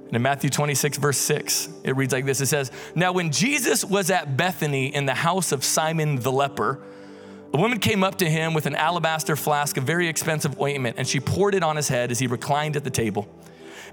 And 0.06 0.16
in 0.16 0.22
Matthew 0.22 0.52
26, 0.52 0.98
verse 0.98 1.18
6, 1.18 1.70
it 1.84 1.96
reads 1.96 2.14
like 2.14 2.26
this 2.26 2.42
It 2.42 2.46
says, 2.46 2.72
Now 2.94 3.12
when 3.12 3.32
Jesus 3.32 3.84
was 3.84 4.12
at 4.12 4.38
Bethany 4.38 4.94
in 4.94 5.06
the 5.06 5.16
house 5.16 5.52
of 5.52 5.64
Simon 5.64 6.18
the 6.18 6.32
leper, 6.32 6.84
a 7.54 7.58
woman 7.58 7.80
came 7.80 8.04
up 8.04 8.18
to 8.20 8.30
him 8.30 8.54
with 8.54 8.66
an 8.66 8.76
alabaster 8.76 9.36
flask 9.36 9.78
of 9.78 9.84
very 9.84 10.08
expensive 10.08 10.60
ointment, 10.62 10.98
and 11.00 11.08
she 11.08 11.20
poured 11.20 11.56
it 11.56 11.64
on 11.64 11.76
his 11.76 11.88
head 11.88 12.12
as 12.12 12.20
he 12.20 12.28
reclined 12.28 12.76
at 12.76 12.84
the 12.84 12.90
table. 12.90 13.28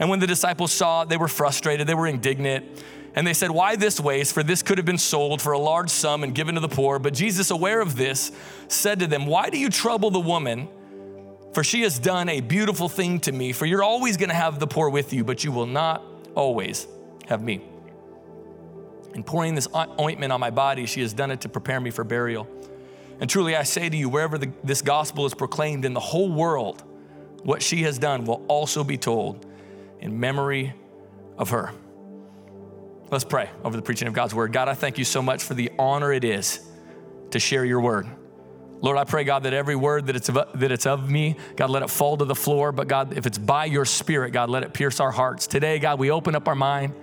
And 0.02 0.10
when 0.10 0.18
the 0.18 0.26
disciples 0.26 0.72
saw 0.72 1.02
it, 1.02 1.10
they 1.10 1.16
were 1.16 1.28
frustrated, 1.28 1.86
they 1.86 1.94
were 1.94 2.08
indignant. 2.08 2.82
And 3.14 3.24
they 3.24 3.34
said, 3.34 3.52
Why 3.52 3.76
this 3.76 4.00
waste? 4.00 4.34
For 4.34 4.42
this 4.42 4.60
could 4.60 4.76
have 4.78 4.84
been 4.84 4.98
sold 4.98 5.40
for 5.40 5.52
a 5.52 5.58
large 5.60 5.90
sum 5.90 6.24
and 6.24 6.34
given 6.34 6.56
to 6.56 6.60
the 6.60 6.68
poor. 6.68 6.98
But 6.98 7.14
Jesus, 7.14 7.52
aware 7.52 7.80
of 7.80 7.94
this, 7.94 8.32
said 8.66 8.98
to 8.98 9.06
them, 9.06 9.26
Why 9.26 9.48
do 9.48 9.58
you 9.58 9.70
trouble 9.70 10.10
the 10.10 10.18
woman? 10.18 10.66
For 11.52 11.62
she 11.62 11.82
has 11.82 12.00
done 12.00 12.28
a 12.28 12.40
beautiful 12.40 12.88
thing 12.88 13.20
to 13.20 13.30
me. 13.30 13.52
For 13.52 13.64
you're 13.64 13.84
always 13.84 14.16
going 14.16 14.30
to 14.30 14.34
have 14.34 14.58
the 14.58 14.66
poor 14.66 14.90
with 14.90 15.12
you, 15.12 15.22
but 15.22 15.44
you 15.44 15.52
will 15.52 15.66
not 15.66 16.02
always 16.34 16.88
have 17.28 17.40
me. 17.40 17.62
In 19.14 19.22
pouring 19.22 19.54
this 19.54 19.68
ointment 20.00 20.32
on 20.32 20.40
my 20.40 20.50
body, 20.50 20.84
she 20.86 21.02
has 21.02 21.12
done 21.12 21.30
it 21.30 21.42
to 21.42 21.48
prepare 21.48 21.80
me 21.80 21.92
for 21.92 22.02
burial. 22.02 22.48
And 23.20 23.30
truly, 23.30 23.54
I 23.54 23.62
say 23.62 23.88
to 23.88 23.96
you, 23.96 24.08
wherever 24.08 24.36
the, 24.36 24.50
this 24.64 24.82
gospel 24.82 25.26
is 25.26 25.34
proclaimed 25.34 25.84
in 25.84 25.94
the 25.94 26.00
whole 26.00 26.32
world, 26.32 26.82
what 27.44 27.62
she 27.62 27.84
has 27.84 28.00
done 28.00 28.24
will 28.24 28.44
also 28.48 28.82
be 28.82 28.98
told 28.98 29.46
in 30.02 30.18
memory 30.18 30.74
of 31.38 31.50
her. 31.50 31.72
Let's 33.10 33.24
pray 33.24 33.48
over 33.64 33.76
the 33.76 33.82
preaching 33.82 34.08
of 34.08 34.14
God's 34.14 34.34
word. 34.34 34.52
God, 34.52 34.68
I 34.68 34.74
thank 34.74 34.98
you 34.98 35.04
so 35.04 35.22
much 35.22 35.42
for 35.42 35.54
the 35.54 35.70
honor 35.78 36.12
it 36.12 36.24
is 36.24 36.60
to 37.30 37.38
share 37.38 37.64
your 37.64 37.80
word. 37.80 38.06
Lord, 38.80 38.98
I 38.98 39.04
pray, 39.04 39.22
God, 39.22 39.44
that 39.44 39.52
every 39.52 39.76
word 39.76 40.06
that 40.06 40.16
it's, 40.16 40.28
of, 40.28 40.34
that 40.54 40.72
it's 40.72 40.86
of 40.86 41.08
me, 41.08 41.36
God, 41.54 41.70
let 41.70 41.84
it 41.84 41.90
fall 41.90 42.16
to 42.16 42.24
the 42.24 42.34
floor. 42.34 42.72
But 42.72 42.88
God, 42.88 43.16
if 43.16 43.26
it's 43.26 43.38
by 43.38 43.66
your 43.66 43.84
spirit, 43.84 44.32
God, 44.32 44.50
let 44.50 44.64
it 44.64 44.74
pierce 44.74 44.98
our 44.98 45.12
hearts. 45.12 45.46
Today, 45.46 45.78
God, 45.78 46.00
we 46.00 46.10
open 46.10 46.34
up 46.34 46.48
our 46.48 46.56
mind, 46.56 46.94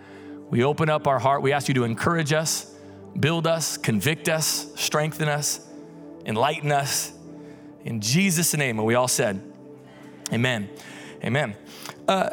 we 0.49 0.63
open 0.63 0.89
up 0.89 1.07
our 1.07 1.19
heart. 1.19 1.41
We 1.41 1.53
ask 1.53 1.69
you 1.69 1.75
to 1.75 1.85
encourage 1.85 2.33
us, 2.33 2.75
build 3.17 3.47
us, 3.47 3.77
convict 3.77 4.27
us, 4.27 4.73
strengthen 4.75 5.29
us, 5.29 5.65
enlighten 6.25 6.71
us. 6.71 7.13
In 7.85 8.01
Jesus' 8.01 8.53
name, 8.57 8.77
and 8.77 8.85
we 8.85 8.95
all 8.95 9.07
said, 9.07 9.41
Amen. 10.33 10.69
Amen. 11.23 11.55
Uh, 12.07 12.31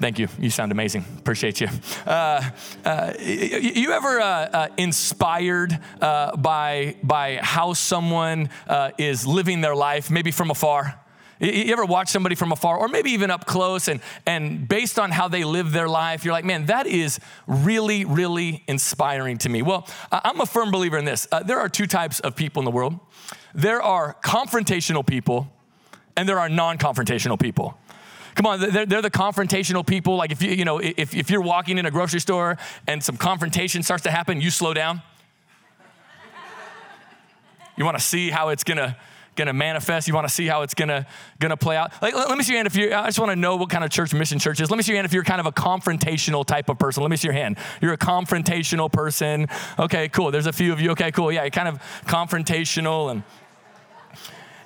Thank 0.00 0.18
you. 0.18 0.28
You 0.38 0.50
sound 0.50 0.72
amazing. 0.72 1.04
Appreciate 1.18 1.60
you. 1.60 1.68
Uh, 2.06 2.42
uh, 2.84 3.12
you 3.18 3.92
ever 3.92 4.20
uh, 4.20 4.24
uh 4.24 4.68
inspired 4.76 5.78
uh, 6.00 6.36
by 6.36 6.96
by 7.02 7.38
how 7.42 7.72
someone 7.72 8.50
uh, 8.66 8.90
is 8.98 9.26
living 9.26 9.60
their 9.60 9.76
life, 9.76 10.10
maybe 10.10 10.30
from 10.30 10.50
afar? 10.50 10.98
You 11.40 11.72
ever 11.72 11.84
watch 11.84 12.08
somebody 12.08 12.36
from 12.36 12.52
afar, 12.52 12.78
or 12.78 12.86
maybe 12.86 13.10
even 13.10 13.30
up 13.30 13.46
close, 13.46 13.88
and 13.88 14.00
and 14.26 14.68
based 14.68 14.98
on 14.98 15.10
how 15.10 15.28
they 15.28 15.44
live 15.44 15.72
their 15.72 15.88
life, 15.88 16.24
you're 16.24 16.34
like, 16.34 16.44
man, 16.44 16.66
that 16.66 16.86
is 16.86 17.18
really, 17.46 18.04
really 18.04 18.62
inspiring 18.68 19.38
to 19.38 19.48
me. 19.48 19.62
Well, 19.62 19.88
I'm 20.12 20.40
a 20.40 20.46
firm 20.46 20.70
believer 20.70 20.98
in 20.98 21.04
this. 21.04 21.26
there 21.46 21.58
are 21.58 21.68
two 21.68 21.86
types 21.86 22.20
of 22.20 22.36
people 22.36 22.60
in 22.60 22.64
the 22.64 22.70
world. 22.70 22.98
There 23.54 23.82
are 23.82 24.16
confrontational 24.22 25.04
people, 25.04 25.50
and 26.16 26.28
there 26.28 26.38
are 26.38 26.48
non-confrontational 26.48 27.40
people. 27.40 27.76
Come 28.34 28.46
on, 28.46 28.60
they're, 28.60 28.86
they're 28.86 29.02
the 29.02 29.10
confrontational 29.10 29.86
people. 29.86 30.16
Like 30.16 30.32
if 30.32 30.42
you, 30.42 30.50
you 30.50 30.64
know, 30.64 30.78
if, 30.78 31.14
if 31.14 31.30
you're 31.30 31.42
walking 31.42 31.78
in 31.78 31.86
a 31.86 31.90
grocery 31.90 32.20
store 32.20 32.56
and 32.86 33.02
some 33.02 33.16
confrontation 33.16 33.82
starts 33.82 34.04
to 34.04 34.10
happen, 34.10 34.40
you 34.40 34.50
slow 34.50 34.74
down. 34.74 35.02
You 37.76 37.84
want 37.84 37.96
to 37.98 38.04
see 38.04 38.30
how 38.30 38.50
it's 38.50 38.64
gonna 38.64 38.96
gonna 39.34 39.52
manifest. 39.52 40.06
You 40.08 40.14
want 40.14 40.28
to 40.28 40.32
see 40.32 40.46
how 40.46 40.62
it's 40.62 40.74
gonna 40.74 41.06
gonna 41.40 41.56
play 41.56 41.76
out. 41.76 41.90
Like, 42.02 42.14
let, 42.14 42.28
let 42.28 42.36
me 42.36 42.44
see 42.44 42.52
your 42.52 42.58
hand 42.58 42.66
if 42.66 42.76
you. 42.76 42.94
I 42.94 43.06
just 43.06 43.18
want 43.18 43.30
to 43.30 43.36
know 43.36 43.56
what 43.56 43.70
kind 43.70 43.82
of 43.82 43.90
church 43.90 44.12
mission 44.12 44.38
church 44.38 44.60
is. 44.60 44.70
Let 44.70 44.76
me 44.76 44.82
see 44.82 44.92
your 44.92 44.98
hand 44.98 45.06
if 45.06 45.12
you're 45.12 45.24
kind 45.24 45.40
of 45.40 45.46
a 45.46 45.52
confrontational 45.52 46.44
type 46.44 46.68
of 46.68 46.78
person. 46.78 47.02
Let 47.02 47.10
me 47.10 47.16
see 47.16 47.28
your 47.28 47.34
hand. 47.34 47.58
You're 47.80 47.94
a 47.94 47.98
confrontational 47.98 48.92
person. 48.92 49.46
Okay, 49.78 50.08
cool. 50.10 50.30
There's 50.30 50.46
a 50.46 50.52
few 50.52 50.72
of 50.72 50.80
you. 50.80 50.90
Okay, 50.90 51.10
cool. 51.12 51.32
Yeah, 51.32 51.42
you're 51.42 51.50
kind 51.50 51.68
of 51.68 51.80
confrontational 52.06 53.10
and. 53.10 53.22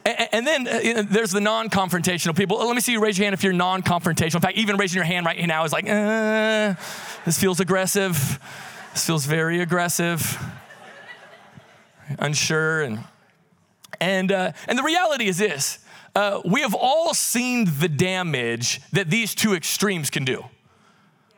And 0.06 0.46
then 0.46 0.68
uh, 0.68 1.02
there's 1.08 1.32
the 1.32 1.40
non 1.40 1.68
confrontational 1.68 2.36
people. 2.36 2.58
Let 2.58 2.74
me 2.74 2.80
see 2.80 2.92
you 2.92 3.00
raise 3.00 3.18
your 3.18 3.24
hand 3.24 3.34
if 3.34 3.42
you're 3.42 3.52
non 3.52 3.82
confrontational. 3.82 4.36
In 4.36 4.40
fact, 4.40 4.56
even 4.56 4.76
raising 4.76 4.96
your 4.96 5.04
hand 5.04 5.26
right 5.26 5.44
now 5.46 5.64
is 5.64 5.72
like, 5.72 5.88
uh, 5.88 6.74
this 7.24 7.38
feels 7.38 7.58
aggressive. 7.58 8.38
This 8.92 9.04
feels 9.04 9.26
very 9.26 9.60
aggressive, 9.60 10.38
unsure. 12.20 12.82
And, 12.82 13.04
and, 14.00 14.32
uh, 14.32 14.52
and 14.68 14.78
the 14.78 14.84
reality 14.84 15.26
is 15.26 15.38
this 15.38 15.84
uh, 16.14 16.40
we 16.44 16.60
have 16.60 16.74
all 16.74 17.12
seen 17.12 17.68
the 17.78 17.88
damage 17.88 18.80
that 18.92 19.10
these 19.10 19.34
two 19.34 19.54
extremes 19.54 20.08
can 20.08 20.24
do 20.24 20.44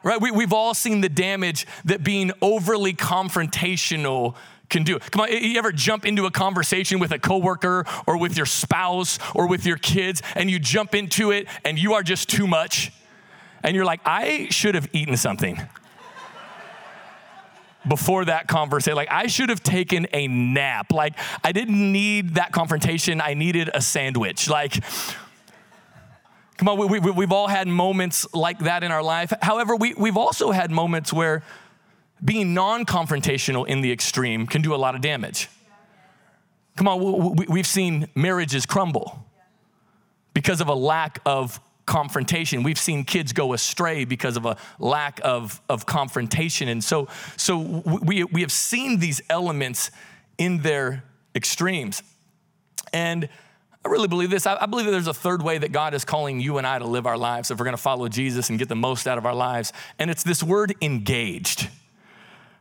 right? 0.04 0.20
We, 0.20 0.30
have 0.42 0.52
all 0.52 0.74
seen 0.74 1.00
the 1.00 1.08
damage 1.08 1.66
that 1.84 2.04
being 2.04 2.30
overly 2.40 2.94
confrontational 2.94 4.36
can 4.68 4.84
do. 4.84 4.98
Come 4.98 5.22
on, 5.22 5.32
you 5.32 5.58
ever 5.58 5.72
jump 5.72 6.06
into 6.06 6.26
a 6.26 6.30
conversation 6.30 6.98
with 6.98 7.12
a 7.12 7.18
coworker 7.18 7.84
or 8.06 8.18
with 8.18 8.36
your 8.36 8.46
spouse 8.46 9.18
or 9.34 9.48
with 9.48 9.66
your 9.66 9.76
kids 9.76 10.22
and 10.34 10.50
you 10.50 10.58
jump 10.58 10.94
into 10.94 11.30
it 11.30 11.46
and 11.64 11.78
you 11.78 11.94
are 11.94 12.02
just 12.02 12.28
too 12.28 12.46
much? 12.46 12.92
And 13.62 13.74
you're 13.74 13.84
like, 13.84 14.00
I 14.04 14.48
should 14.50 14.74
have 14.74 14.88
eaten 14.92 15.16
something 15.16 15.60
before 17.86 18.24
that 18.26 18.46
conversation. 18.48 18.96
Like, 18.96 19.10
I 19.10 19.26
should 19.26 19.48
have 19.48 19.62
taken 19.62 20.06
a 20.12 20.28
nap. 20.28 20.92
Like, 20.92 21.14
I 21.42 21.52
didn't 21.52 21.92
need 21.92 22.34
that 22.34 22.52
confrontation, 22.52 23.20
I 23.20 23.34
needed 23.34 23.70
a 23.72 23.80
sandwich. 23.80 24.48
Like, 24.48 24.82
come 26.56 26.68
on, 26.68 26.78
we, 26.78 27.00
we, 27.00 27.10
we've 27.10 27.32
all 27.32 27.48
had 27.48 27.66
moments 27.66 28.26
like 28.34 28.60
that 28.60 28.82
in 28.82 28.92
our 28.92 29.02
life. 29.02 29.32
However, 29.40 29.74
we, 29.74 29.94
we've 29.94 30.16
also 30.16 30.50
had 30.50 30.70
moments 30.70 31.12
where 31.12 31.42
being 32.24 32.54
non 32.54 32.84
confrontational 32.84 33.66
in 33.66 33.80
the 33.80 33.92
extreme 33.92 34.46
can 34.46 34.62
do 34.62 34.74
a 34.74 34.76
lot 34.76 34.94
of 34.94 35.00
damage. 35.00 35.48
Come 36.76 36.88
on, 36.88 37.36
we've 37.48 37.66
seen 37.66 38.08
marriages 38.14 38.64
crumble 38.64 39.24
because 40.32 40.60
of 40.60 40.68
a 40.68 40.74
lack 40.74 41.20
of 41.26 41.60
confrontation. 41.86 42.62
We've 42.62 42.78
seen 42.78 43.02
kids 43.02 43.32
go 43.32 43.52
astray 43.52 44.04
because 44.04 44.36
of 44.36 44.46
a 44.46 44.56
lack 44.78 45.20
of, 45.24 45.60
of 45.68 45.86
confrontation. 45.86 46.68
And 46.68 46.84
so, 46.84 47.08
so 47.36 47.58
we, 47.58 48.22
we 48.24 48.42
have 48.42 48.52
seen 48.52 49.00
these 49.00 49.20
elements 49.28 49.90
in 50.36 50.58
their 50.58 51.02
extremes. 51.34 52.02
And 52.92 53.28
I 53.84 53.88
really 53.88 54.06
believe 54.06 54.30
this. 54.30 54.46
I, 54.46 54.66
believe 54.66 54.84
that 54.86 54.92
there's 54.92 55.08
a 55.08 55.14
third 55.14 55.42
way 55.42 55.58
that 55.58 55.72
God 55.72 55.94
is 55.94 56.04
calling 56.04 56.40
you 56.40 56.58
and 56.58 56.66
I 56.66 56.78
to 56.78 56.86
live 56.86 57.06
our 57.06 57.18
lives 57.18 57.50
if 57.50 57.58
we're 57.58 57.64
going 57.64 57.76
to 57.76 57.82
follow 57.82 58.06
Jesus 58.08 58.50
and 58.50 58.58
get 58.58 58.68
the 58.68 58.76
most 58.76 59.08
out 59.08 59.18
of 59.18 59.26
our 59.26 59.34
lives. 59.34 59.72
And 59.98 60.10
it's 60.10 60.22
this 60.22 60.42
word 60.42 60.74
engaged. 60.82 61.68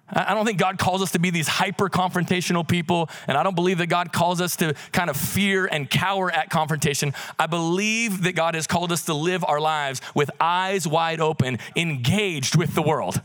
I 0.09 0.33
don't 0.33 0.45
think 0.45 0.57
God 0.57 0.77
calls 0.77 1.01
us 1.01 1.11
to 1.11 1.19
be 1.19 1.31
these 1.31 1.47
hyper 1.47 1.89
confrontational 1.89 2.65
people, 2.65 3.09
and 3.27 3.37
I 3.37 3.43
don't 3.43 3.55
believe 3.55 3.79
that 3.79 3.87
God 3.87 4.13
calls 4.13 4.39
us 4.39 4.55
to 4.57 4.73
kind 4.93 5.09
of 5.09 5.17
fear 5.17 5.65
and 5.65 5.89
cower 5.89 6.31
at 6.31 6.49
confrontation. 6.49 7.13
I 7.37 7.47
believe 7.47 8.23
that 8.23 8.33
God 8.33 8.55
has 8.55 8.67
called 8.67 8.91
us 8.91 9.05
to 9.05 9.13
live 9.13 9.43
our 9.45 9.59
lives 9.59 10.01
with 10.15 10.31
eyes 10.39 10.87
wide 10.87 11.19
open, 11.19 11.59
engaged 11.75 12.55
with 12.55 12.73
the 12.73 12.81
world. 12.81 13.21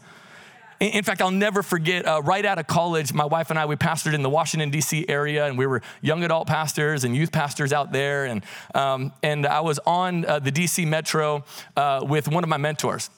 In 0.81 1.05
fact, 1.05 1.23
I'll 1.23 1.31
never 1.31 1.63
forget, 1.63 2.05
uh, 2.05 2.23
right 2.25 2.45
out 2.45 2.59
of 2.59 2.67
college, 2.67 3.13
my 3.13 3.25
wife 3.25 3.51
and 3.51 3.59
I, 3.59 3.67
we 3.67 3.77
pastored 3.77 4.15
in 4.15 4.23
the 4.23 4.31
Washington, 4.31 4.71
D.C. 4.71 5.07
area, 5.09 5.47
and 5.47 5.57
we 5.57 5.65
were 5.65 5.81
young 6.01 6.25
adult 6.25 6.49
pastors 6.49 7.05
and 7.05 7.15
youth 7.15 7.31
pastors 7.31 7.73
out 7.73 7.93
there. 7.93 8.25
And, 8.25 8.45
um, 8.75 9.13
and 9.23 9.47
I 9.47 9.61
was 9.61 9.79
on 9.87 10.25
uh, 10.25 10.41
the 10.41 10.51
D.C. 10.51 10.85
Metro 10.85 11.45
uh, 11.77 12.05
with 12.05 12.27
one 12.27 12.43
of 12.43 12.49
my 12.49 12.57
mentors 12.57 13.11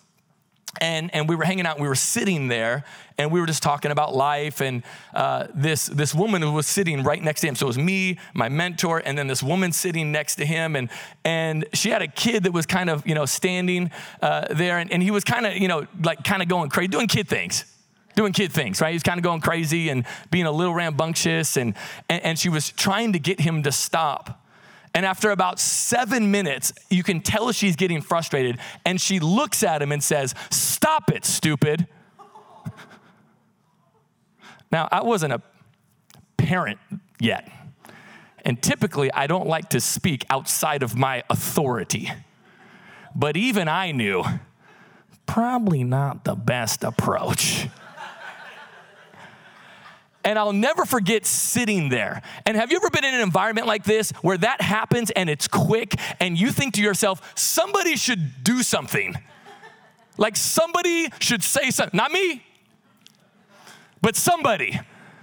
and, 0.81 1.15
and 1.15 1.29
we 1.29 1.37
were 1.37 1.45
hanging 1.45 1.67
out 1.67 1.79
we 1.79 1.89
were 1.89 1.95
sitting 1.95 2.49
there 2.49 2.85
and 3.19 3.31
we 3.31 3.41
were 3.41 3.47
just 3.47 3.63
talking 3.63 3.91
about 3.91 4.15
life 4.15 4.61
and 4.61 4.83
uh, 5.15 5.47
this, 5.55 5.87
this 5.87 6.15
woman 6.15 6.43
who 6.43 6.53
was 6.53 6.67
sitting 6.67 7.03
right 7.03 7.23
next 7.23 7.43
to 7.43 7.49
him. 7.49 7.55
So 7.55 7.67
it 7.67 7.69
was 7.69 7.79
me 7.79 8.19
my 8.33 8.49
mentor 8.49 9.03
and 9.05 9.17
then 9.17 9.27
this 9.27 9.43
woman 9.43 9.73
sitting 9.73 10.13
next 10.13 10.37
to 10.37 10.47
him 10.47 10.77
and, 10.77 10.91
and 11.25 11.65
she 11.73 11.91
had 11.91 12.03
a 12.03 12.09
kid 12.09 12.45
that 12.45 12.53
was 12.53 12.67
kind 12.67 12.91
of 12.91 13.07
you 13.07 13.15
know 13.15 13.27
standing 13.27 13.91
uh, 14.23 14.47
there 14.55 14.79
and, 14.79 14.93
and 14.93 15.03
he 15.03 15.11
was 15.11 15.25
kind 15.25 15.47
of 15.47 15.57
you 15.57 15.69
know 15.69 15.87
like 16.03 16.25
kind 16.25 16.43
of 16.43 16.49
going 16.49 16.71
crazy 16.71 16.89
doing 16.89 17.09
kid 17.09 17.29
things 17.29 17.65
doing 18.17 18.33
kid 18.33 18.53
things 18.53 18.81
right? 18.81 18.93
He's 18.93 19.03
kind 19.03 19.19
of 19.19 19.25
going 19.25 19.41
crazy 19.41 19.89
and 19.89 20.05
being 20.31 20.47
a 20.47 20.53
little 20.53 20.75
rambunctious 20.75 21.57
and, 21.57 21.75
and, 22.09 22.23
and 22.23 22.39
she 22.39 22.49
was 22.49 22.71
trying 22.71 23.13
to 23.13 23.19
get 23.19 23.41
him 23.41 23.63
to 23.65 23.73
stop 23.73 24.44
and 24.95 25.05
after 25.05 25.31
about 25.31 25.59
seven 25.59 26.31
minutes, 26.31 26.73
you 26.89 27.03
can 27.03 27.21
tell 27.21 27.51
she's 27.51 27.75
getting 27.75 28.01
frustrated. 28.01 28.59
And 28.85 29.01
she 29.01 29.19
looks 29.19 29.65
at 29.65 29.83
him 29.83 29.91
and 29.91 30.03
says, 30.03 30.35
Stop 30.51 31.11
it, 31.11 31.25
stupid. 31.25 31.89
now, 34.73 34.89
I 34.93 35.03
wasn't 35.03 35.33
a 35.33 35.43
parent 36.37 36.79
yet. 37.19 37.51
And 38.45 38.63
typically, 38.63 39.13
I 39.13 39.27
don't 39.27 39.49
like 39.49 39.71
to 39.71 39.81
speak 39.81 40.25
outside 40.31 40.85
of 40.85 40.95
my 40.95 41.25
authority. 41.29 42.13
But 43.17 43.37
even 43.37 43.69
I 43.69 43.91
knew 43.91 44.23
probably 45.27 45.83
not 45.83 46.25
the 46.25 46.35
best 46.35 46.85
approach. 46.85 47.69
And 50.25 50.39
I'll 50.39 50.53
never 50.53 50.85
forget 50.85 51.27
sitting 51.27 51.91
there. 51.91 52.23
And 52.47 52.57
have 52.57 52.71
you 52.71 52.79
ever 52.79 52.91
been 52.91 53.05
in 53.05 53.15
an 53.15 53.21
environment 53.21 53.67
like 53.67 53.85
this 53.85 54.11
where 54.23 54.39
that 54.39 54.63
happens 54.63 55.11
and 55.11 55.29
it's 55.29 55.47
quick 55.47 55.95
and 56.19 56.39
you 56.39 56.51
think 56.51 56.75
to 56.75 56.83
yourself, 56.83 57.33
somebody 57.37 57.97
should 57.97 58.43
do 58.43 58.63
something? 58.63 59.17
Like 60.17 60.37
somebody 60.37 61.09
should 61.21 61.43
say 61.43 61.71
something, 61.71 61.97
not 61.97 62.11
me, 62.11 62.43
but 64.01 64.17
somebody. 64.17 64.81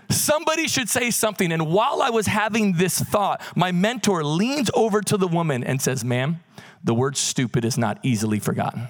Somebody 0.09 0.67
should 0.67 0.89
say 0.89 1.09
something. 1.09 1.51
And 1.51 1.67
while 1.67 2.01
I 2.01 2.09
was 2.09 2.27
having 2.27 2.73
this 2.73 2.99
thought, 2.99 3.41
my 3.55 3.71
mentor 3.71 4.23
leans 4.23 4.69
over 4.73 5.01
to 5.01 5.17
the 5.17 5.27
woman 5.27 5.63
and 5.63 5.81
says, 5.81 6.03
Ma'am, 6.03 6.41
the 6.83 6.93
word 6.93 7.15
stupid 7.15 7.63
is 7.63 7.77
not 7.77 7.99
easily 8.03 8.39
forgotten. 8.39 8.87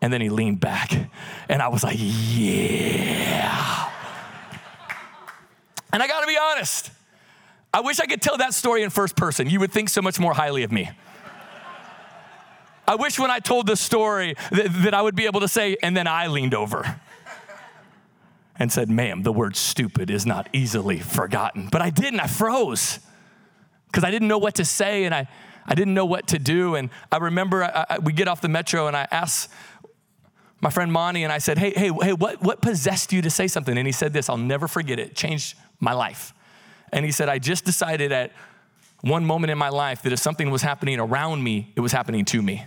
And 0.00 0.12
then 0.12 0.20
he 0.20 0.28
leaned 0.28 0.60
back, 0.60 0.92
and 1.48 1.62
I 1.62 1.68
was 1.68 1.82
like, 1.82 1.96
Yeah. 1.98 3.85
And 5.92 6.02
I 6.02 6.06
gotta 6.06 6.26
be 6.26 6.38
honest, 6.38 6.90
I 7.72 7.80
wish 7.80 8.00
I 8.00 8.06
could 8.06 8.22
tell 8.22 8.38
that 8.38 8.54
story 8.54 8.82
in 8.82 8.90
first 8.90 9.16
person. 9.16 9.50
You 9.50 9.60
would 9.60 9.72
think 9.72 9.88
so 9.88 10.00
much 10.00 10.18
more 10.18 10.34
highly 10.34 10.62
of 10.62 10.72
me. 10.72 10.90
I 12.88 12.94
wish 12.94 13.18
when 13.18 13.30
I 13.30 13.40
told 13.40 13.66
the 13.66 13.76
story 13.76 14.34
that, 14.52 14.68
that, 14.84 14.94
I 14.94 15.02
would 15.02 15.16
be 15.16 15.26
able 15.26 15.40
to 15.40 15.48
say, 15.48 15.76
and 15.82 15.96
then 15.96 16.06
I 16.06 16.28
leaned 16.28 16.54
over 16.54 17.00
and 18.58 18.72
said, 18.72 18.88
Ma'am, 18.88 19.22
the 19.22 19.32
word 19.32 19.56
stupid 19.56 20.08
is 20.08 20.24
not 20.24 20.48
easily 20.52 21.00
forgotten. 21.00 21.68
But 21.70 21.82
I 21.82 21.90
didn't, 21.90 22.20
I 22.20 22.28
froze 22.28 23.00
because 23.86 24.04
I 24.04 24.10
didn't 24.10 24.28
know 24.28 24.38
what 24.38 24.54
to 24.56 24.64
say 24.64 25.04
and 25.04 25.14
I, 25.14 25.28
I 25.66 25.74
didn't 25.74 25.94
know 25.94 26.06
what 26.06 26.28
to 26.28 26.38
do. 26.38 26.76
And 26.76 26.90
I 27.10 27.18
remember 27.18 27.64
I, 27.64 27.86
I, 27.90 27.98
we 27.98 28.12
get 28.12 28.28
off 28.28 28.40
the 28.40 28.48
metro 28.48 28.86
and 28.86 28.96
I 28.96 29.08
asked 29.10 29.50
my 30.60 30.70
friend 30.70 30.92
Monty 30.92 31.24
and 31.24 31.32
I 31.32 31.38
said, 31.38 31.58
Hey, 31.58 31.72
hey, 31.76 31.90
hey, 32.00 32.12
what, 32.12 32.40
what 32.40 32.62
possessed 32.62 33.12
you 33.12 33.20
to 33.22 33.30
say 33.30 33.48
something? 33.48 33.76
And 33.76 33.86
he 33.86 33.92
said 33.92 34.12
this, 34.12 34.30
I'll 34.30 34.36
never 34.36 34.68
forget 34.68 34.98
it, 34.98 35.14
changed 35.14 35.56
my 35.80 35.92
life. 35.92 36.32
And 36.92 37.04
he 37.04 37.12
said, 37.12 37.28
I 37.28 37.38
just 37.38 37.64
decided 37.64 38.12
at 38.12 38.32
one 39.02 39.24
moment 39.24 39.50
in 39.50 39.58
my 39.58 39.68
life 39.68 40.02
that 40.02 40.12
if 40.12 40.18
something 40.18 40.50
was 40.50 40.62
happening 40.62 40.98
around 40.98 41.42
me, 41.42 41.72
it 41.76 41.80
was 41.80 41.92
happening 41.92 42.24
to 42.26 42.42
me. 42.42 42.64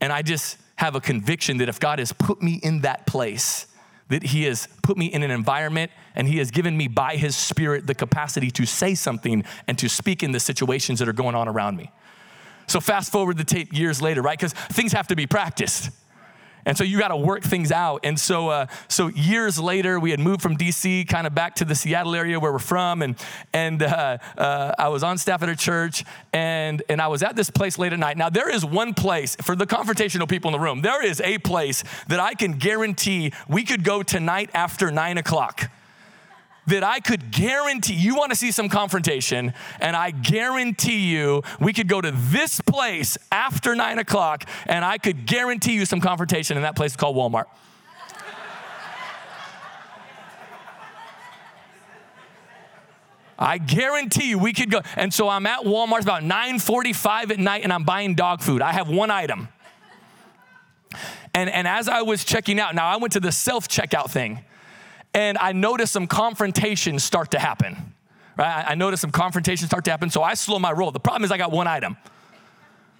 And 0.00 0.12
I 0.12 0.22
just 0.22 0.58
have 0.76 0.94
a 0.94 1.00
conviction 1.00 1.58
that 1.58 1.68
if 1.68 1.80
God 1.80 1.98
has 1.98 2.12
put 2.12 2.42
me 2.42 2.60
in 2.62 2.82
that 2.82 3.06
place, 3.06 3.66
that 4.08 4.22
He 4.22 4.44
has 4.44 4.68
put 4.82 4.96
me 4.96 5.06
in 5.06 5.22
an 5.22 5.30
environment 5.30 5.90
and 6.14 6.28
He 6.28 6.38
has 6.38 6.50
given 6.50 6.76
me 6.76 6.86
by 6.86 7.16
His 7.16 7.36
Spirit 7.36 7.86
the 7.86 7.94
capacity 7.94 8.50
to 8.52 8.66
say 8.66 8.94
something 8.94 9.44
and 9.66 9.78
to 9.78 9.88
speak 9.88 10.22
in 10.22 10.32
the 10.32 10.40
situations 10.40 10.98
that 10.98 11.08
are 11.08 11.14
going 11.14 11.34
on 11.34 11.48
around 11.48 11.76
me. 11.76 11.90
So, 12.66 12.80
fast 12.80 13.12
forward 13.12 13.36
the 13.36 13.44
tape 13.44 13.72
years 13.72 14.02
later, 14.02 14.22
right? 14.22 14.38
Because 14.38 14.52
things 14.52 14.92
have 14.92 15.06
to 15.08 15.16
be 15.16 15.26
practiced. 15.26 15.90
And 16.66 16.76
so 16.76 16.84
you 16.84 16.98
got 16.98 17.08
to 17.08 17.16
work 17.16 17.44
things 17.44 17.72
out. 17.72 18.00
And 18.02 18.18
so, 18.18 18.48
uh, 18.48 18.66
so 18.88 19.06
years 19.06 19.58
later, 19.58 19.98
we 20.00 20.10
had 20.10 20.20
moved 20.20 20.42
from 20.42 20.56
DC 20.56 21.08
kind 21.08 21.26
of 21.26 21.34
back 21.34 21.54
to 21.56 21.64
the 21.64 21.76
Seattle 21.76 22.14
area 22.14 22.38
where 22.38 22.52
we're 22.52 22.58
from. 22.58 23.02
And, 23.02 23.16
and 23.52 23.82
uh, 23.82 24.18
uh, 24.36 24.74
I 24.78 24.88
was 24.88 25.04
on 25.04 25.16
staff 25.16 25.42
at 25.42 25.48
a 25.48 25.56
church 25.56 26.04
and, 26.32 26.82
and 26.88 27.00
I 27.00 27.06
was 27.06 27.22
at 27.22 27.36
this 27.36 27.48
place 27.48 27.78
late 27.78 27.92
at 27.92 27.98
night. 28.00 28.16
Now, 28.16 28.28
there 28.28 28.50
is 28.50 28.64
one 28.64 28.92
place 28.92 29.36
for 29.36 29.54
the 29.54 29.66
confrontational 29.66 30.28
people 30.28 30.48
in 30.48 30.52
the 30.52 30.60
room, 30.60 30.82
there 30.82 31.04
is 31.04 31.20
a 31.20 31.38
place 31.38 31.84
that 32.08 32.18
I 32.18 32.34
can 32.34 32.52
guarantee 32.52 33.32
we 33.48 33.62
could 33.62 33.84
go 33.84 34.02
tonight 34.02 34.50
after 34.52 34.90
nine 34.90 35.18
o'clock 35.18 35.70
that 36.66 36.82
I 36.82 37.00
could 37.00 37.30
guarantee 37.30 37.94
you 37.94 38.16
want 38.16 38.30
to 38.30 38.36
see 38.36 38.50
some 38.50 38.68
confrontation, 38.68 39.52
and 39.80 39.96
I 39.96 40.10
guarantee 40.10 41.10
you 41.10 41.42
we 41.60 41.72
could 41.72 41.88
go 41.88 42.00
to 42.00 42.12
this 42.12 42.60
place 42.60 43.16
after 43.30 43.74
nine 43.74 43.98
o'clock, 43.98 44.44
and 44.66 44.84
I 44.84 44.98
could 44.98 45.26
guarantee 45.26 45.74
you 45.74 45.86
some 45.86 46.00
confrontation, 46.00 46.56
and 46.56 46.64
that 46.64 46.76
place 46.76 46.96
called 46.96 47.16
Walmart. 47.16 47.46
I 53.38 53.58
guarantee 53.58 54.30
you 54.30 54.38
we 54.38 54.52
could 54.52 54.70
go. 54.70 54.80
And 54.96 55.12
so 55.12 55.28
I'm 55.28 55.46
at 55.46 55.60
Walmart 55.60 56.02
about 56.02 56.22
9:45 56.22 57.32
at 57.32 57.38
night 57.38 57.64
and 57.64 57.72
I'm 57.72 57.84
buying 57.84 58.14
dog 58.14 58.40
food. 58.40 58.62
I 58.62 58.72
have 58.72 58.88
one 58.88 59.10
item. 59.10 59.48
And, 61.34 61.50
and 61.50 61.68
as 61.68 61.86
I 61.86 62.00
was 62.00 62.24
checking 62.24 62.58
out, 62.58 62.74
now 62.74 62.86
I 62.86 62.96
went 62.96 63.12
to 63.12 63.20
the 63.20 63.30
self-checkout 63.30 64.10
thing 64.10 64.42
and 65.16 65.38
I 65.38 65.52
noticed 65.52 65.94
some 65.94 66.06
confrontations 66.06 67.02
start 67.02 67.30
to 67.30 67.38
happen. 67.38 67.94
Right? 68.36 68.66
I 68.68 68.74
noticed 68.74 69.00
some 69.00 69.10
confrontations 69.10 69.70
start 69.70 69.86
to 69.86 69.90
happen, 69.90 70.10
so 70.10 70.22
I 70.22 70.34
slow 70.34 70.58
my 70.58 70.70
roll. 70.72 70.90
The 70.90 71.00
problem 71.00 71.24
is 71.24 71.32
I 71.32 71.38
got 71.38 71.50
one 71.50 71.66
item. 71.66 71.96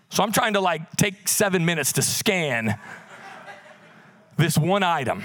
So 0.09 0.23
I'm 0.23 0.33
trying 0.33 0.55
to 0.55 0.61
like 0.61 0.91
take 0.93 1.29
seven 1.29 1.67
minutes 1.67 1.93
to 1.93 2.03
scan 2.03 2.79
this 4.39 4.57
one 4.57 4.83
item. 4.83 5.23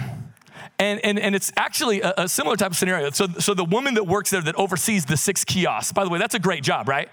And, 0.80 1.00
and, 1.06 1.18
and 1.18 1.34
it's 1.34 1.54
actually 1.56 2.02
a, 2.02 2.14
a, 2.18 2.28
similar 2.28 2.58
type 2.58 2.72
of 2.72 2.78
scenario. 2.78 3.10
So, 3.12 3.28
so 3.40 3.54
the 3.54 3.64
woman 3.64 3.94
that 3.94 4.06
works 4.06 4.32
there 4.32 4.42
that 4.42 4.56
oversees 4.56 5.06
the 5.06 5.16
six 5.16 5.46
kiosks, 5.46 5.94
by 5.94 6.04
the 6.04 6.10
way, 6.10 6.20
that's 6.20 6.36
a 6.36 6.40
great 6.40 6.64
job, 6.64 6.90
right? 6.90 7.08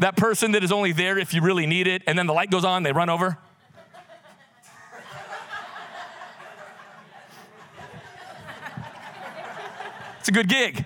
That 0.00 0.16
person 0.16 0.52
that 0.52 0.64
is 0.64 0.72
only 0.72 0.90
there 0.90 1.18
if 1.18 1.32
you 1.32 1.40
really 1.40 1.66
need 1.66 1.86
it, 1.86 2.02
and 2.06 2.18
then 2.18 2.26
the 2.26 2.32
light 2.32 2.50
goes 2.50 2.64
on, 2.64 2.82
they 2.82 2.92
run 2.92 3.10
over. 3.10 3.38
It's 10.28 10.36
a 10.36 10.42
good 10.42 10.48
gig. 10.50 10.84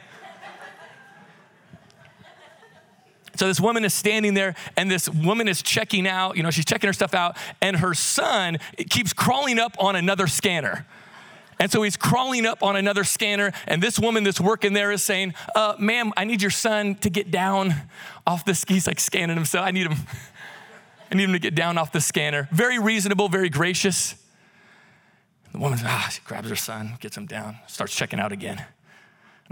So 3.35 3.49
this 3.49 3.61
woman 3.61 3.85
is 3.85 3.93
standing 3.93 4.35
there, 4.35 4.55
and 4.77 4.89
this 4.89 5.09
woman 5.09 5.49
is 5.49 5.63
checking 5.63 6.07
out, 6.07 6.37
you 6.37 6.45
know, 6.45 6.53
she's 6.53 6.65
checking 6.65 6.87
her 6.87 6.93
stuff 6.93 7.13
out, 7.13 7.37
and 7.61 7.79
her 7.79 7.93
son 7.93 8.59
keeps 8.89 9.13
crawling 9.13 9.59
up 9.59 9.75
on 9.83 9.97
another 9.97 10.29
scanner. 10.29 10.87
And 11.59 11.73
so 11.73 11.83
he's 11.83 11.97
crawling 11.97 12.47
up 12.47 12.63
on 12.63 12.77
another 12.77 13.03
scanner, 13.03 13.51
and 13.67 13.83
this 13.83 13.99
woman 13.99 14.23
that's 14.23 14.41
working 14.41 14.75
there 14.75 14.93
is 14.93 15.03
saying, 15.03 15.35
uh, 15.57 15.75
Ma'am, 15.77 16.13
I 16.17 16.23
need 16.23 16.41
your 16.41 16.53
son 16.53 16.95
to 16.97 17.11
get 17.11 17.33
down 17.33 17.75
off 18.25 18.45
the 18.45 18.65
He's 18.69 18.87
like 18.87 19.01
scanning 19.01 19.35
himself. 19.35 19.67
I 19.67 19.73
need 19.73 19.89
him. 19.89 19.99
I 21.11 21.17
need 21.17 21.25
him 21.25 21.33
to 21.33 21.41
get 21.41 21.57
down 21.57 21.79
off 21.79 21.91
the 21.91 22.01
scanner. 22.01 22.49
Very 22.53 22.79
reasonable, 22.79 23.29
very 23.29 23.49
gracious. 23.49 24.15
The 25.51 25.59
woman, 25.59 25.81
ah, 25.83 26.11
she 26.13 26.21
grabs 26.25 26.49
her 26.49 26.55
son, 26.55 26.93
gets 27.01 27.17
him 27.17 27.27
down, 27.27 27.57
starts 27.67 27.97
checking 27.97 28.21
out 28.21 28.31
again. 28.31 28.65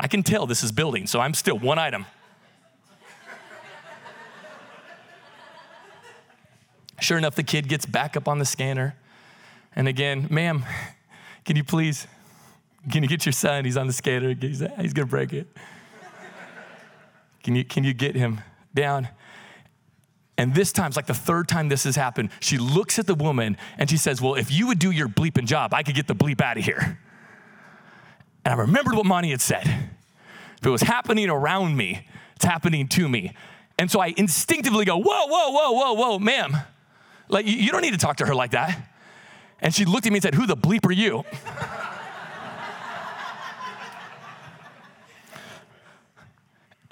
I 0.01 0.09
can 0.09 0.23
tell 0.23 0.47
this 0.47 0.63
is 0.63 0.73
building, 0.73 1.07
so 1.07 1.21
I'm 1.21 1.35
still 1.35 1.59
one 1.59 1.79
item. 1.79 2.07
Sure 7.01 7.19
enough, 7.19 7.35
the 7.35 7.43
kid 7.43 7.69
gets 7.69 7.85
back 7.85 8.17
up 8.17 8.27
on 8.27 8.39
the 8.39 8.47
scanner. 8.47 8.97
And 9.77 9.87
again, 9.89 10.27
ma'am, 10.31 10.65
can 11.45 11.57
you 11.57 11.65
please, 11.65 12.07
can 12.91 13.03
you 13.03 13.09
get 13.11 13.27
your 13.27 13.33
son? 13.35 13.67
He's 13.67 13.77
on 13.77 13.87
the 13.87 13.93
scanner. 13.93 14.35
He's, 14.35 14.63
he's 14.81 14.95
gonna 14.95 15.07
break 15.07 15.35
it. 15.35 15.49
Can 17.43 17.55
you, 17.55 17.65
can 17.65 17.85
you 17.85 17.93
get 17.93 18.17
him 18.17 18.41
down? 18.75 19.09
And 20.39 20.55
this 20.55 20.73
time, 20.73 20.87
it's 20.87 20.97
like 20.97 21.07
the 21.07 21.15
third 21.15 21.47
time 21.47 21.69
this 21.69 21.85
has 21.85 21.97
happened. 21.97 22.31
She 22.41 22.57
looks 22.57 22.99
at 22.99 23.07
the 23.07 23.15
woman 23.15 23.59
and 23.77 23.91
she 23.91 23.99
says, 23.99 24.23
Well, 24.23 24.35
if 24.35 24.51
you 24.51 24.67
would 24.69 24.79
do 24.79 24.91
your 24.91 25.09
bleeping 25.09 25.45
job, 25.45 25.75
I 25.75 25.83
could 25.83 25.95
get 25.95 26.07
the 26.07 26.15
bleep 26.15 26.41
out 26.41 26.57
of 26.57 26.65
here. 26.65 26.99
And 28.45 28.55
I 28.55 28.57
remembered 28.57 28.95
what 28.95 29.07
Monty 29.07 29.31
had 29.31 29.41
said. 29.41 29.67
If 29.67 30.67
it 30.67 30.71
was 30.71 30.83
happening 30.83 31.29
around 31.29 31.77
me, 31.77 32.07
it's 32.37 32.45
happening 32.45 32.89
to 32.89 33.09
me. 33.09 33.35
And 33.79 33.91
so 33.91 34.01
I 34.01 34.15
instinctively 34.17 34.85
go, 34.85 34.97
Whoa, 34.97 35.27
whoa, 35.27 35.51
whoa, 35.51 35.73
whoa, 35.73 35.93
whoa, 35.95 36.19
ma'am. 36.19 36.57
Like, 37.29 37.47
you 37.47 37.71
don't 37.71 37.83
need 37.83 37.93
to 37.93 37.99
talk 37.99 38.17
to 38.17 38.27
her 38.27 38.35
like 38.35 38.51
that. 38.51 38.79
And 39.61 39.75
she 39.75 39.85
looked 39.85 40.07
at 40.07 40.13
me 40.13 40.17
and 40.17 40.23
said, 40.23 40.35
Who 40.35 40.47
the 40.47 40.57
bleep 40.57 40.85
are 40.87 40.93
you? 40.93 41.25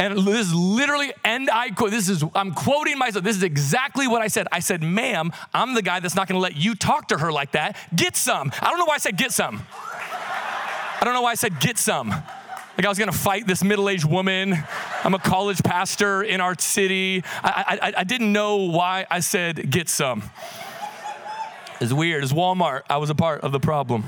And 0.01 0.17
this 0.17 0.47
is 0.47 0.55
literally, 0.55 1.13
and 1.25 1.51
I 1.51 1.71
quote, 1.71 1.91
this 1.91 2.09
is, 2.09 2.23
I'm 2.35 2.53
quoting 2.53 2.99
myself. 2.99 3.25
This 3.25 3.37
is 3.37 3.43
exactly 3.43 4.07
what 4.07 4.23
I 4.23 4.29
said. 4.29 4.47
I 4.53 4.61
said, 4.61 4.81
ma'am, 4.81 5.33
I'm 5.53 5.75
the 5.75 5.83
guy 5.83 5.99
that's 5.99 6.15
not 6.15 6.29
gonna 6.29 6.39
let 6.39 6.57
you 6.57 6.77
talk 6.77 7.09
to 7.09 7.19
her 7.19 7.33
like 7.33 7.53
that. 7.53 7.77
Get 7.95 8.15
some. 8.15 8.53
I 8.61 8.71
don't 8.71 8.79
know 8.79 8.85
why 8.85 8.95
I 8.95 8.99
said 8.99 9.17
get 9.17 9.33
some. 9.33 9.67
I 11.01 11.05
don't 11.05 11.15
know 11.15 11.23
why 11.23 11.31
I 11.31 11.35
said 11.35 11.61
get 11.61 11.79
some. 11.79 12.09
Like 12.09 12.85
I 12.85 12.89
was 12.89 12.99
gonna 12.99 13.13
fight 13.13 13.47
this 13.47 13.63
middle 13.63 13.89
aged 13.89 14.05
woman. 14.05 14.55
I'm 15.05 15.15
a 15.15 15.19
college 15.19 15.63
pastor 15.63 16.23
in 16.23 16.41
our 16.41 16.59
city. 16.59 17.23
I, 17.43 17.79
I, 17.83 17.93
I 17.99 18.05
didn't 18.05 18.33
know 18.33 18.57
why 18.57 19.07
I 19.11 19.21
said 19.21 19.71
get 19.71 19.89
some. 19.89 20.23
It's 21.81 21.93
weird. 21.93 22.25
It's 22.25 22.33
Walmart. 22.33 22.83
I 22.91 22.97
was 22.97 23.11
a 23.11 23.15
part 23.15 23.43
of 23.43 23.53
the 23.53 23.61
problem. 23.61 24.05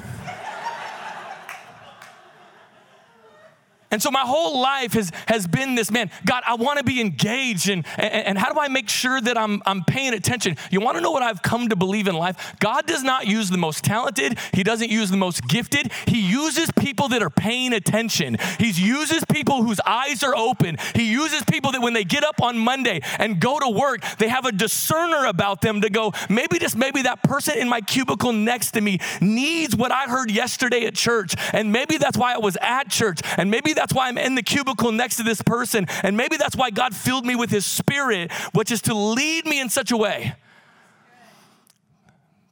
And 3.91 4.01
so 4.01 4.11
my 4.11 4.21
whole 4.21 4.61
life 4.61 4.93
has, 4.93 5.11
has 5.27 5.47
been 5.47 5.75
this 5.75 5.91
man, 5.91 6.11
God, 6.25 6.43
I 6.47 6.55
want 6.55 6.79
to 6.79 6.85
be 6.85 7.01
engaged. 7.01 7.69
And, 7.69 7.85
and, 7.99 8.27
and, 8.27 8.39
how 8.39 8.53
do 8.53 8.61
I 8.61 8.69
make 8.69 8.89
sure 8.89 9.21
that 9.21 9.37
I'm, 9.37 9.63
I'm 9.67 9.85
paying 9.85 10.15
attention? 10.15 10.57
You 10.71 10.81
want 10.81 10.97
to 10.97 11.01
know 11.01 11.11
what 11.11 11.23
I've 11.23 11.43
come 11.43 11.69
to 11.69 11.77
believe 11.77 12.07
in 12.07 12.15
life? 12.15 12.55
God 12.61 12.87
does 12.87 13.03
not 13.03 13.27
use 13.27 13.51
the 13.51 13.59
most 13.59 13.85
talented, 13.85 14.39
He 14.53 14.63
doesn't 14.63 14.91
use 14.91 15.11
the 15.11 15.17
most 15.17 15.47
gifted. 15.49 15.91
He 16.07 16.21
uses 16.21 16.71
people 16.79 17.09
that 17.09 17.23
are 17.23 17.31
paying 17.31 17.73
attention. 17.73 18.37
He 18.59 18.71
uses 18.71 19.25
people 19.25 19.63
whose 19.65 19.81
eyes 19.85 20.23
are 20.23 20.37
open. 20.37 20.77
He 20.95 21.11
uses 21.11 21.43
people 21.45 21.73
that 21.73 21.83
when 21.83 21.93
they 21.93 22.05
get 22.05 22.23
up 22.23 22.41
on 22.41 22.59
Monday 22.59 23.01
and 23.19 23.41
go 23.41 23.59
to 23.59 23.69
work, 23.69 24.03
they 24.19 24.29
have 24.29 24.47
a 24.47 24.53
discerner 24.53 25.27
about 25.27 25.61
them 25.63 25.81
to 25.81 25.91
go, 25.91 26.13
maybe 26.29 26.59
just 26.59 26.77
maybe 26.77 27.03
that 27.03 27.23
person 27.23 27.59
in 27.59 27.69
my 27.69 27.81
cubicle 27.81 28.33
next 28.33 28.73
to 28.73 28.81
me 28.81 29.01
needs 29.21 29.75
what 29.75 29.91
I 29.91 30.05
heard 30.05 30.31
yesterday 30.31 30.85
at 30.87 30.95
church. 30.95 31.35
And 31.53 31.73
maybe 31.73 31.99
that's 31.99 32.17
why 32.17 32.35
I 32.35 32.39
was 32.39 32.57
at 32.61 32.89
church. 32.89 33.21
And 33.37 33.51
maybe 33.51 33.73
that's 33.81 33.95
why 33.95 34.09
I'm 34.09 34.19
in 34.19 34.35
the 34.35 34.43
cubicle 34.43 34.93
next 34.93 35.17
to 35.17 35.23
this 35.23 35.41
person. 35.41 35.87
And 36.03 36.15
maybe 36.15 36.37
that's 36.37 36.55
why 36.55 36.69
God 36.69 36.95
filled 36.95 37.25
me 37.25 37.35
with 37.35 37.51
His 37.51 37.65
Spirit, 37.65 38.31
which 38.53 38.71
is 38.71 38.83
to 38.83 38.95
lead 38.95 39.47
me 39.47 39.59
in 39.59 39.71
such 39.71 39.91
a 39.91 39.97
way 39.97 40.35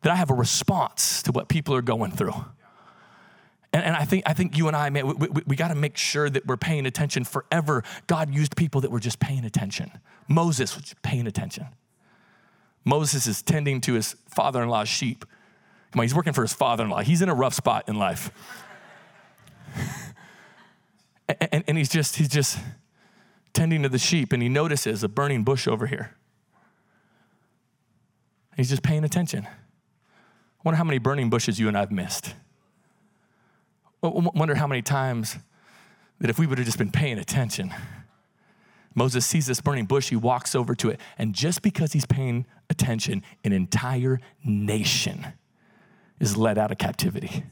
that 0.00 0.10
I 0.10 0.14
have 0.14 0.30
a 0.30 0.34
response 0.34 1.22
to 1.24 1.32
what 1.32 1.50
people 1.50 1.74
are 1.74 1.82
going 1.82 2.12
through. 2.12 2.32
And, 3.74 3.84
and 3.84 3.94
I, 3.94 4.06
think, 4.06 4.22
I 4.24 4.32
think 4.32 4.56
you 4.56 4.68
and 4.68 4.76
I, 4.76 4.88
man, 4.88 5.06
we, 5.06 5.28
we, 5.28 5.42
we 5.48 5.54
got 5.54 5.68
to 5.68 5.74
make 5.74 5.98
sure 5.98 6.30
that 6.30 6.46
we're 6.46 6.56
paying 6.56 6.86
attention 6.86 7.24
forever. 7.24 7.84
God 8.06 8.32
used 8.34 8.56
people 8.56 8.80
that 8.80 8.90
were 8.90 9.00
just 9.00 9.20
paying 9.20 9.44
attention. 9.44 9.90
Moses 10.28 10.74
was 10.74 10.94
paying 11.02 11.26
attention. 11.26 11.66
Moses 12.86 13.26
is 13.26 13.42
tending 13.42 13.82
to 13.82 13.92
his 13.92 14.16
father 14.30 14.62
in 14.62 14.70
law's 14.70 14.88
sheep. 14.88 15.26
Come 15.92 16.00
on, 16.00 16.04
he's 16.04 16.14
working 16.14 16.32
for 16.32 16.40
his 16.40 16.54
father 16.54 16.84
in 16.84 16.90
law. 16.90 17.00
He's 17.00 17.20
in 17.20 17.28
a 17.28 17.34
rough 17.34 17.52
spot 17.52 17.86
in 17.86 17.96
life 17.96 18.32
and, 21.28 21.64
and 21.66 21.78
he's 21.78 21.88
just 21.88 22.16
he's 22.16 22.28
just 22.28 22.58
tending 23.52 23.82
to 23.82 23.88
the 23.88 23.98
sheep 23.98 24.32
and 24.32 24.42
he 24.42 24.48
notices 24.48 25.02
a 25.02 25.08
burning 25.08 25.44
bush 25.44 25.66
over 25.66 25.86
here. 25.86 26.14
He's 28.56 28.68
just 28.68 28.82
paying 28.82 29.04
attention. 29.04 29.46
I 29.46 30.62
wonder 30.64 30.76
how 30.76 30.84
many 30.84 30.98
burning 30.98 31.30
bushes 31.30 31.60
you 31.60 31.68
and 31.68 31.76
i've 31.76 31.92
missed. 31.92 32.34
I 34.02 34.08
wonder 34.08 34.54
how 34.54 34.66
many 34.66 34.82
times 34.82 35.36
that 36.20 36.30
if 36.30 36.38
we 36.38 36.46
would 36.46 36.58
have 36.58 36.66
just 36.66 36.78
been 36.78 36.90
paying 36.90 37.18
attention 37.18 37.74
moses 38.94 39.24
sees 39.24 39.46
this 39.46 39.60
burning 39.60 39.84
bush 39.84 40.08
he 40.08 40.16
walks 40.16 40.54
over 40.56 40.74
to 40.74 40.88
it 40.90 41.00
and 41.18 41.32
just 41.32 41.62
because 41.62 41.92
he's 41.92 42.06
paying 42.06 42.44
attention 42.70 43.22
an 43.44 43.52
entire 43.52 44.20
nation 44.44 45.26
is 46.18 46.36
led 46.36 46.58
out 46.58 46.72
of 46.72 46.78
captivity. 46.78 47.44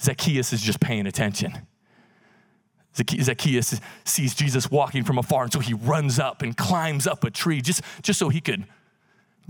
Zacchaeus 0.00 0.52
is 0.52 0.62
just 0.62 0.80
paying 0.80 1.06
attention 1.06 1.66
Zacchaeus 2.94 3.80
sees 4.04 4.34
Jesus 4.34 4.70
walking 4.70 5.02
from 5.02 5.18
afar, 5.18 5.44
and 5.44 5.52
so 5.52 5.60
he 5.60 5.72
runs 5.72 6.18
up 6.18 6.42
and 6.42 6.56
climbs 6.56 7.06
up 7.06 7.24
a 7.24 7.30
tree 7.30 7.62
just, 7.62 7.82
just 8.02 8.18
so 8.18 8.28
he 8.28 8.40
could 8.40 8.66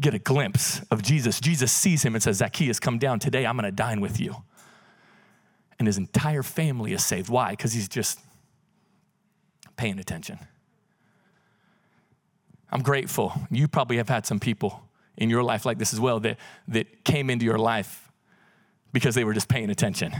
get 0.00 0.14
a 0.14 0.18
glimpse 0.18 0.81
of 0.90 1.02
Jesus. 1.02 1.40
Jesus 1.40 1.72
sees 1.72 2.05
him 2.05 2.14
and 2.14 2.22
says, 2.22 2.37
Zacchaeus, 2.38 2.78
come 2.78 2.98
down 2.98 3.18
today. 3.18 3.44
I'm 3.44 3.57
going 3.57 3.64
to 3.64 3.72
dine 3.72 4.00
with 4.00 4.20
you. 4.20 4.37
And 5.78 5.88
his 5.88 5.98
entire 5.98 6.42
family 6.42 6.92
is 6.92 7.05
saved. 7.05 7.28
Why? 7.28 7.50
Because 7.50 7.72
he's 7.72 7.88
just 7.88 8.20
paying 9.76 9.98
attention. 9.98 10.38
I'm 12.70 12.83
grateful. 12.83 13.33
You 13.50 13.66
probably 13.66 13.96
have 13.96 14.09
had 14.09 14.24
some 14.24 14.38
people 14.38 14.88
in 15.16 15.28
your 15.28 15.42
life 15.42 15.66
like 15.66 15.78
this 15.78 15.92
as 15.92 16.00
well 16.00 16.20
that, 16.20 16.38
that 16.68 17.05
came 17.05 17.28
into 17.28 17.44
your 17.44 17.59
life 17.59 18.11
because 18.92 19.14
they 19.14 19.24
were 19.24 19.35
just 19.35 19.48
paying 19.48 19.68
attention 19.68 20.14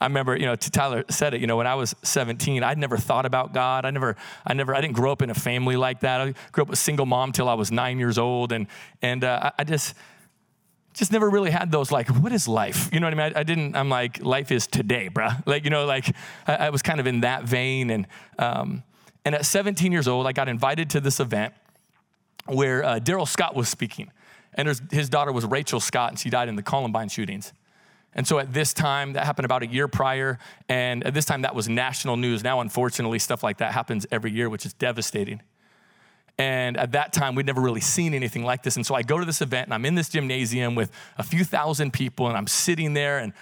I 0.00 0.06
remember, 0.06 0.36
you 0.36 0.46
know, 0.46 0.56
Tyler 0.56 1.04
said 1.08 1.34
it, 1.34 1.40
you 1.40 1.46
know, 1.46 1.56
when 1.56 1.66
I 1.66 1.74
was 1.74 1.94
17, 2.02 2.62
I'd 2.62 2.78
never 2.78 2.96
thought 2.96 3.26
about 3.26 3.54
God. 3.54 3.84
I 3.84 3.90
never, 3.90 4.16
I 4.46 4.54
never, 4.54 4.74
I 4.74 4.80
didn't 4.80 4.94
grow 4.94 5.12
up 5.12 5.22
in 5.22 5.30
a 5.30 5.34
family 5.34 5.76
like 5.76 6.00
that. 6.00 6.20
I 6.20 6.34
grew 6.52 6.62
up 6.62 6.68
with 6.68 6.78
a 6.78 6.82
single 6.82 7.06
mom 7.06 7.32
till 7.32 7.48
I 7.48 7.54
was 7.54 7.70
nine 7.70 7.98
years 7.98 8.18
old. 8.18 8.52
And, 8.52 8.66
and 9.02 9.24
uh, 9.24 9.50
I 9.58 9.64
just, 9.64 9.94
just 10.92 11.12
never 11.12 11.28
really 11.28 11.50
had 11.50 11.70
those 11.70 11.90
like, 11.90 12.08
what 12.08 12.32
is 12.32 12.48
life? 12.48 12.88
You 12.92 13.00
know 13.00 13.06
what 13.06 13.18
I 13.18 13.28
mean? 13.28 13.36
I, 13.36 13.40
I 13.40 13.42
didn't, 13.42 13.76
I'm 13.76 13.88
like, 13.88 14.22
life 14.22 14.50
is 14.50 14.66
today, 14.66 15.08
bruh. 15.12 15.46
Like, 15.46 15.64
you 15.64 15.70
know, 15.70 15.86
like 15.86 16.14
I, 16.46 16.56
I 16.56 16.70
was 16.70 16.82
kind 16.82 17.00
of 17.00 17.06
in 17.06 17.20
that 17.20 17.44
vein. 17.44 17.90
And, 17.90 18.06
um, 18.38 18.82
and 19.24 19.34
at 19.34 19.44
17 19.44 19.92
years 19.92 20.08
old, 20.08 20.26
I 20.26 20.32
got 20.32 20.48
invited 20.48 20.90
to 20.90 21.00
this 21.00 21.20
event 21.20 21.54
where 22.46 22.84
uh, 22.84 22.98
Darrell 22.98 23.26
Scott 23.26 23.54
was 23.54 23.68
speaking. 23.68 24.10
And 24.54 24.80
his 24.90 25.10
daughter 25.10 25.32
was 25.32 25.44
Rachel 25.44 25.80
Scott, 25.80 26.10
and 26.10 26.18
she 26.18 26.30
died 26.30 26.48
in 26.48 26.56
the 26.56 26.62
Columbine 26.62 27.10
shootings. 27.10 27.52
And 28.16 28.26
so 28.26 28.38
at 28.38 28.52
this 28.52 28.72
time, 28.72 29.12
that 29.12 29.24
happened 29.24 29.44
about 29.44 29.62
a 29.62 29.66
year 29.66 29.86
prior, 29.88 30.38
and 30.68 31.04
at 31.04 31.14
this 31.14 31.26
time, 31.26 31.42
that 31.42 31.54
was 31.54 31.68
national 31.68 32.16
news. 32.16 32.42
Now, 32.42 32.60
unfortunately, 32.60 33.18
stuff 33.18 33.42
like 33.44 33.58
that 33.58 33.72
happens 33.72 34.06
every 34.10 34.32
year, 34.32 34.48
which 34.48 34.64
is 34.64 34.72
devastating. 34.72 35.42
And 36.38 36.76
at 36.76 36.92
that 36.92 37.12
time, 37.12 37.34
we'd 37.34 37.46
never 37.46 37.60
really 37.60 37.80
seen 37.80 38.14
anything 38.14 38.44
like 38.44 38.62
this. 38.62 38.76
And 38.76 38.84
so 38.84 38.94
I 38.94 39.02
go 39.02 39.18
to 39.18 39.24
this 39.24 39.40
event 39.40 39.68
and 39.68 39.74
I'm 39.74 39.84
in 39.84 39.94
this 39.94 40.08
gymnasium 40.08 40.74
with 40.74 40.90
a 41.16 41.22
few 41.22 41.44
thousand 41.44 41.92
people 41.92 42.28
and 42.28 42.36
I'm 42.36 42.46
sitting 42.46 42.92
there 42.92 43.18
and 43.18 43.32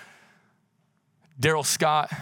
Darrell 1.40 1.64
Scott 1.64 2.12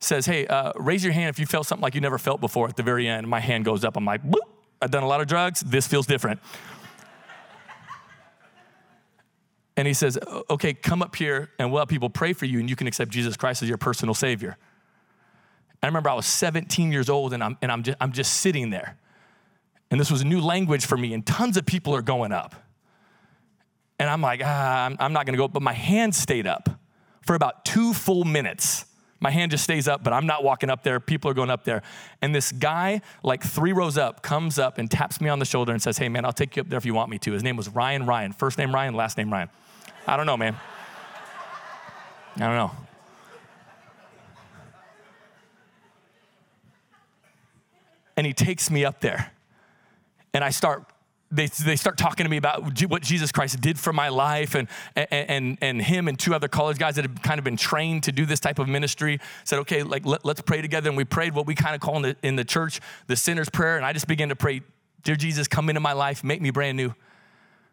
says, 0.00 0.24
Hey, 0.24 0.46
uh, 0.46 0.72
raise 0.76 1.04
your 1.04 1.12
hand 1.12 1.28
if 1.28 1.38
you 1.38 1.44
felt 1.44 1.66
something 1.66 1.82
like 1.82 1.94
you 1.94 2.00
never 2.00 2.16
felt 2.16 2.40
before 2.40 2.68
at 2.68 2.76
the 2.76 2.82
very 2.82 3.06
end. 3.06 3.28
My 3.28 3.40
hand 3.40 3.66
goes 3.66 3.84
up. 3.84 3.96
I'm 3.96 4.06
like, 4.06 4.22
Boop. 4.22 4.38
I've 4.80 4.92
done 4.92 5.02
a 5.02 5.08
lot 5.08 5.20
of 5.20 5.26
drugs. 5.26 5.60
This 5.60 5.86
feels 5.86 6.06
different. 6.06 6.40
And 9.78 9.86
he 9.86 9.94
says, 9.94 10.18
Okay, 10.50 10.74
come 10.74 11.02
up 11.02 11.14
here 11.14 11.50
and 11.60 11.70
we'll 11.70 11.80
have 11.80 11.88
people 11.88 12.10
pray 12.10 12.32
for 12.32 12.46
you 12.46 12.58
and 12.58 12.68
you 12.68 12.74
can 12.74 12.88
accept 12.88 13.12
Jesus 13.12 13.36
Christ 13.36 13.62
as 13.62 13.68
your 13.68 13.78
personal 13.78 14.12
Savior. 14.12 14.56
I 15.80 15.86
remember 15.86 16.10
I 16.10 16.14
was 16.14 16.26
17 16.26 16.90
years 16.90 17.08
old 17.08 17.32
and 17.32 17.44
I'm, 17.44 17.56
and 17.62 17.70
I'm, 17.70 17.84
just, 17.84 17.96
I'm 18.00 18.10
just 18.10 18.38
sitting 18.38 18.70
there. 18.70 18.98
And 19.92 20.00
this 20.00 20.10
was 20.10 20.22
a 20.22 20.24
new 20.24 20.40
language 20.40 20.84
for 20.84 20.98
me, 20.98 21.14
and 21.14 21.24
tons 21.24 21.56
of 21.56 21.64
people 21.64 21.94
are 21.94 22.02
going 22.02 22.32
up. 22.32 22.56
And 24.00 24.10
I'm 24.10 24.20
like, 24.20 24.42
ah, 24.44 24.84
I'm, 24.84 24.96
I'm 24.98 25.12
not 25.12 25.26
gonna 25.26 25.38
go, 25.38 25.46
but 25.46 25.62
my 25.62 25.72
hand 25.72 26.12
stayed 26.12 26.46
up 26.48 26.68
for 27.22 27.36
about 27.36 27.64
two 27.64 27.94
full 27.94 28.24
minutes. 28.24 28.84
My 29.20 29.30
hand 29.30 29.52
just 29.52 29.62
stays 29.62 29.86
up, 29.86 30.02
but 30.02 30.12
I'm 30.12 30.26
not 30.26 30.42
walking 30.42 30.70
up 30.70 30.82
there. 30.82 30.98
People 30.98 31.30
are 31.30 31.34
going 31.34 31.50
up 31.50 31.64
there. 31.64 31.82
And 32.20 32.34
this 32.34 32.50
guy, 32.50 33.00
like 33.22 33.44
three 33.44 33.72
rows 33.72 33.96
up, 33.96 34.22
comes 34.22 34.58
up 34.58 34.78
and 34.78 34.90
taps 34.90 35.20
me 35.20 35.28
on 35.28 35.38
the 35.38 35.44
shoulder 35.44 35.72
and 35.72 35.80
says, 35.80 35.98
Hey, 35.98 36.08
man, 36.08 36.24
I'll 36.24 36.32
take 36.32 36.56
you 36.56 36.62
up 36.62 36.68
there 36.68 36.76
if 36.76 36.84
you 36.84 36.94
want 36.94 37.10
me 37.10 37.18
to. 37.20 37.32
His 37.32 37.44
name 37.44 37.56
was 37.56 37.68
Ryan 37.68 38.06
Ryan. 38.06 38.32
First 38.32 38.58
name 38.58 38.74
Ryan, 38.74 38.94
last 38.94 39.16
name 39.16 39.32
Ryan. 39.32 39.48
I 40.08 40.16
don't 40.16 40.24
know, 40.24 40.38
man. 40.38 40.56
I 42.36 42.40
don't 42.40 42.56
know. 42.56 42.70
And 48.16 48.26
he 48.26 48.32
takes 48.32 48.70
me 48.70 48.86
up 48.86 49.00
there 49.00 49.32
and 50.32 50.42
I 50.42 50.48
start 50.48 50.84
they, 51.30 51.44
they 51.46 51.76
start 51.76 51.98
talking 51.98 52.24
to 52.24 52.30
me 52.30 52.38
about 52.38 52.80
what 52.88 53.02
Jesus 53.02 53.30
Christ 53.32 53.60
did 53.60 53.78
for 53.78 53.92
my 53.92 54.08
life 54.08 54.54
and, 54.54 54.66
and, 54.96 55.58
and 55.60 55.82
him 55.82 56.08
and 56.08 56.18
two 56.18 56.34
other 56.34 56.48
college 56.48 56.78
guys 56.78 56.94
that 56.94 57.02
had 57.02 57.22
kind 57.22 57.38
of 57.38 57.44
been 57.44 57.58
trained 57.58 58.04
to 58.04 58.12
do 58.12 58.24
this 58.24 58.40
type 58.40 58.58
of 58.58 58.66
ministry 58.66 59.20
said, 59.44 59.58
okay, 59.58 59.82
like 59.82 60.06
let, 60.06 60.24
us 60.24 60.40
pray 60.40 60.62
together. 60.62 60.88
And 60.88 60.96
we 60.96 61.04
prayed 61.04 61.34
what 61.34 61.46
we 61.46 61.54
kind 61.54 61.74
of 61.74 61.82
call 61.82 61.96
in 61.96 62.02
the, 62.02 62.16
in 62.22 62.36
the 62.36 62.46
church 62.46 62.80
the 63.08 63.14
sinner's 63.14 63.50
prayer. 63.50 63.76
And 63.76 63.84
I 63.84 63.92
just 63.92 64.08
began 64.08 64.30
to 64.30 64.36
pray, 64.36 64.62
dear 65.02 65.16
Jesus, 65.16 65.48
come 65.48 65.68
into 65.68 65.80
my 65.80 65.92
life, 65.92 66.24
make 66.24 66.40
me 66.40 66.48
brand 66.48 66.78
new. 66.78 66.94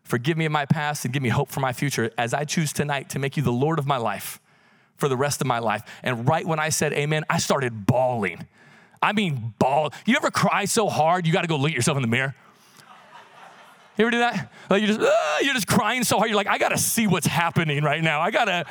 Forgive 0.06 0.38
me 0.38 0.46
of 0.46 0.52
my 0.52 0.66
past 0.66 1.04
and 1.04 1.14
give 1.14 1.22
me 1.24 1.30
hope 1.30 1.50
for 1.50 1.60
my 1.60 1.74
future 1.74 2.12
as 2.18 2.34
I 2.34 2.46
choose 2.46 2.72
tonight 2.72 3.10
to 3.10 3.20
make 3.20 3.36
you 3.36 3.44
the 3.44 3.52
Lord 3.52 3.80
of 3.80 3.88
my 3.88 3.98
life 3.98 4.40
for 4.98 5.10
the 5.10 5.18
rest 5.18 5.42
of 5.42 5.48
my 5.48 5.60
life. 5.60 5.82
And 6.04 6.28
right 6.28 6.46
when 6.46 6.60
I 6.60 6.70
said 6.70 6.94
amen, 6.94 7.26
I 7.30 7.40
started 7.40 7.86
bawling. 7.88 8.48
I 9.02 9.14
mean, 9.14 9.54
bawl. 9.60 9.92
You 10.06 10.16
ever 10.16 10.32
cry 10.32 10.66
so 10.66 10.88
hard 10.88 11.28
you 11.28 11.34
got 11.34 11.42
to 11.42 11.48
go 11.48 11.58
look 11.58 11.72
at 11.72 11.76
yourself 11.76 11.98
in 11.98 12.04
the 12.04 12.08
mirror? 12.08 12.36
You 13.98 14.06
ever 14.06 14.12
do 14.12 14.20
that? 14.20 14.52
Like 14.70 14.82
you 14.82 14.88
just 14.88 15.00
uh, 15.00 15.12
you're 15.42 15.54
just 15.54 15.68
crying 15.68 16.04
so 16.04 16.18
hard. 16.18 16.30
You're 16.30 16.38
like, 16.38 16.48
I 16.48 16.58
gotta 16.58 16.78
see 16.78 17.08
what's 17.08 17.28
happening 17.28 17.84
right 17.84 18.04
now. 18.04 18.22
I 18.22 18.30
gotta. 18.30 18.66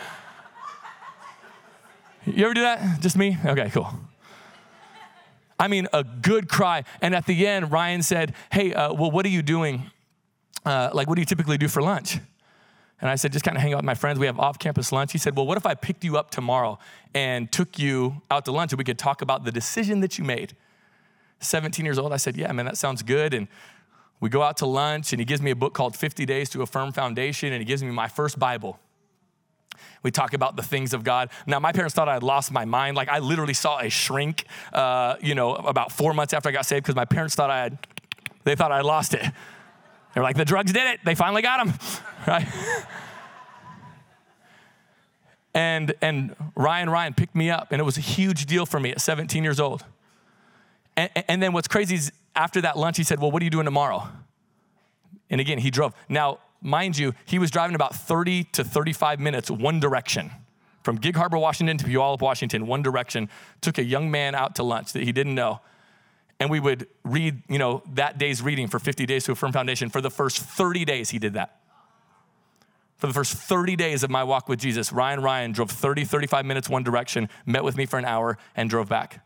You 2.27 2.45
ever 2.45 2.55
do 2.55 2.63
that? 2.63 3.01
Just 3.01 3.17
me? 3.17 3.37
Okay, 3.45 3.71
cool. 3.71 3.89
I 5.59 5.69
mean, 5.69 5.89
a 5.93 6.05
good 6.05 6.49
cry. 6.49 6.85
And 7.01 7.15
at 7.15 7.27
the 7.27 7.47
end, 7.47 7.71
Ryan 7.71 8.03
said, 8.03 8.35
Hey, 8.53 8.75
uh, 8.75 8.93
well, 8.93 9.11
what 9.11 9.25
are 9.25 9.31
you 9.31 9.43
doing? 9.43 9.91
Uh, 10.65 10.91
like, 10.93 11.09
what 11.09 11.17
do 11.17 11.21
you 11.23 11.27
typically 11.27 11.59
do 11.59 11.69
for 11.69 11.83
lunch? 11.83 12.19
And 13.01 13.11
I 13.11 13.17
said, 13.17 13.33
just 13.33 13.45
kind 13.45 13.57
of 13.57 13.63
hang 13.63 13.75
out 13.75 13.79
with 13.79 13.85
my 13.85 13.95
friends. 13.95 14.19
We 14.19 14.27
have 14.27 14.39
off 14.39 14.59
campus 14.59 14.93
lunch. 14.93 15.13
He 15.13 15.19
said, 15.19 15.37
Well, 15.37 15.47
what 15.47 15.59
if 15.59 15.67
I 15.67 15.75
picked 15.75 16.05
you 16.05 16.17
up 16.17 16.31
tomorrow 16.31 16.79
and 17.13 17.51
took 17.51 17.79
you 17.79 18.23
out 18.31 18.45
to 18.47 18.53
lunch 18.53 18.73
and 18.73 18.79
we 18.79 18.85
could 18.85 18.99
talk 18.99 19.21
about 19.21 19.45
the 19.45 19.53
decision 19.53 20.01
that 20.01 20.17
you 20.17 20.25
made? 20.25 20.55
17 21.41 21.85
years 21.85 21.99
old, 21.99 22.13
I 22.13 22.17
said, 22.17 22.37
Yeah, 22.37 22.51
man, 22.53 22.65
that 22.67 22.79
sounds 22.79 23.03
good. 23.03 23.35
And 23.35 23.49
we 24.21 24.31
go 24.31 24.43
out 24.43 24.57
to 24.59 24.67
lunch, 24.67 25.13
and 25.13 25.21
he 25.21 25.27
gives 25.27 25.43
me 25.43 25.51
a 25.51 25.57
book 25.57 25.75
called 25.75 25.97
50 25.97 26.25
Days 26.25 26.49
to 26.51 26.63
a 26.63 26.67
Firm 26.67 26.93
Foundation, 26.93 27.53
and 27.53 27.61
he 27.61 27.67
gives 27.67 27.83
me 27.83 27.91
my 27.91 28.09
first 28.09 28.39
Bible. 28.39 28.79
We 30.03 30.11
talk 30.11 30.33
about 30.35 30.57
the 30.57 30.63
things 30.63 30.95
of 30.95 31.05
God. 31.05 31.31
Now, 31.47 31.59
my 31.61 31.73
parents 31.73 31.95
thought 31.95 32.09
I 32.09 32.15
had 32.15 32.23
lost 32.23 32.53
my 32.53 32.65
mind. 32.65 32.97
Like, 32.97 33.09
I 33.09 33.19
literally 33.19 33.55
saw 33.55 33.81
a 33.81 33.91
shrink, 33.91 34.47
uh, 34.73 35.17
you 35.21 35.35
know, 35.35 35.55
about 35.57 35.93
four 35.93 36.15
months 36.15 36.33
after 36.33 36.49
I 36.49 36.53
got 36.53 36.65
saved 36.65 36.85
because 36.85 36.95
my 36.95 37.05
parents 37.05 37.35
thought 37.35 37.51
I 37.51 37.65
had, 37.65 37.79
they 38.45 38.55
thought 38.55 38.73
I 38.73 38.83
lost 38.83 39.15
it. 39.15 39.27
They're 40.15 40.23
like, 40.23 40.37
the 40.37 40.45
drugs 40.45 40.73
did 40.73 40.87
it. 40.87 41.01
They 41.05 41.15
finally 41.15 41.43
got 41.43 41.67
him, 41.67 41.75
right? 42.27 42.47
and, 45.55 45.93
and 46.01 46.37
Ryan 46.55 46.89
Ryan 46.89 47.15
picked 47.15 47.35
me 47.35 47.51
up, 47.51 47.73
and 47.73 47.81
it 47.81 47.85
was 47.85 47.99
a 47.99 48.03
huge 48.03 48.47
deal 48.47 48.65
for 48.65 48.79
me 48.79 48.91
at 48.91 49.01
17 49.01 49.43
years 49.43 49.59
old. 49.59 49.85
And, 50.97 51.11
and 51.29 51.43
then 51.43 51.53
what's 51.53 51.69
crazy 51.69 51.97
is 51.97 52.13
after 52.37 52.61
that 52.61 52.79
lunch, 52.79 52.97
he 52.97 53.03
said, 53.03 53.21
Well, 53.21 53.31
what 53.31 53.43
are 53.43 53.45
you 53.45 53.51
doing 53.51 53.65
tomorrow? 53.65 54.09
And 55.31 55.41
again, 55.41 55.59
he 55.59 55.71
drove. 55.71 55.95
Now, 56.09 56.39
mind 56.61 56.97
you, 56.97 57.15
he 57.25 57.39
was 57.39 57.51
driving 57.51 57.75
about 57.75 57.95
30 57.95 58.45
to 58.45 58.65
35 58.65 59.19
minutes 59.19 59.51
one 59.51 59.81
direction 59.81 60.31
from 60.85 60.97
Gig 60.97 61.17
Harbor, 61.17 61.39
Washington 61.39 61.79
to 61.79 61.85
Puyallup, 61.87 62.21
Washington, 62.21 62.67
one 62.67 62.83
direction, 62.83 63.31
took 63.63 63.79
a 63.79 63.83
young 63.83 64.11
man 64.11 64.35
out 64.35 64.55
to 64.57 64.63
lunch 64.63 64.93
that 64.93 65.03
he 65.03 65.13
didn't 65.13 65.35
know. 65.35 65.61
And 66.45 66.51
we 66.51 66.61
would 66.61 66.87
read, 67.05 67.43
you 67.49 67.59
know, 67.59 67.83
that 67.95 68.19
day's 68.19 68.43
reading 68.43 68.69
for 68.69 68.79
50 68.79 69.07
days 69.07 69.25
to 69.25 69.33
a 69.33 69.35
firm 69.35 69.51
foundation. 69.51 69.89
For 69.89 70.03
the 70.03 70.11
first 70.11 70.39
30 70.39 70.85
days, 70.85 71.09
he 71.09 71.19
did 71.19 71.33
that. 71.33 71.61
For 72.99 73.07
the 73.07 73.15
first 73.15 73.33
30 73.33 73.77
days 73.77 74.03
of 74.03 74.11
my 74.11 74.23
walk 74.23 74.49
with 74.49 74.59
Jesus, 74.59 74.93
Ryan 74.93 75.21
Ryan 75.21 75.53
drove 75.53 75.71
30, 75.71 76.05
35 76.05 76.45
minutes 76.45 76.69
one 76.69 76.83
direction, 76.83 77.31
met 77.47 77.65
with 77.65 77.77
me 77.77 77.87
for 77.87 77.99
an 77.99 78.05
hour, 78.05 78.37
and 78.55 78.69
drove 78.69 78.89
back 78.89 79.25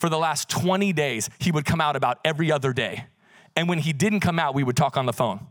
for 0.00 0.08
the 0.08 0.18
last 0.18 0.48
20 0.48 0.92
days, 0.94 1.28
he 1.38 1.52
would 1.52 1.66
come 1.66 1.80
out 1.80 1.94
about 1.94 2.18
every 2.24 2.50
other 2.50 2.72
day. 2.72 3.04
And 3.54 3.68
when 3.68 3.78
he 3.78 3.92
didn't 3.92 4.20
come 4.20 4.38
out, 4.38 4.54
we 4.54 4.64
would 4.64 4.76
talk 4.76 4.96
on 4.96 5.04
the 5.04 5.12
phone. 5.12 5.46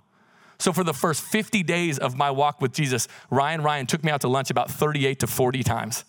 So 0.57 0.73
for 0.73 0.83
the 0.83 0.93
first 0.93 1.21
50 1.21 1.63
days 1.63 1.99
of 1.99 2.17
my 2.17 2.31
walk 2.31 2.59
with 2.59 2.73
Jesus, 2.73 3.07
Ryan 3.29 3.61
Ryan 3.61 3.85
took 3.85 4.03
me 4.03 4.11
out 4.11 4.21
to 4.21 4.27
lunch 4.27 4.49
about 4.49 4.69
38 4.71 5.19
to 5.19 5.27
40 5.27 5.63
times. 5.63 6.03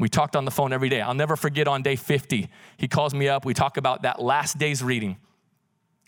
We 0.00 0.08
talked 0.08 0.34
on 0.34 0.46
the 0.46 0.50
phone 0.50 0.72
every 0.72 0.88
day. 0.88 1.02
I'll 1.02 1.12
never 1.12 1.36
forget 1.36 1.68
on 1.68 1.82
day 1.82 1.94
50, 1.94 2.48
he 2.78 2.88
calls 2.88 3.12
me 3.12 3.28
up. 3.28 3.44
We 3.44 3.52
talk 3.52 3.76
about 3.76 4.02
that 4.02 4.20
last 4.20 4.56
day's 4.56 4.82
reading. 4.82 5.18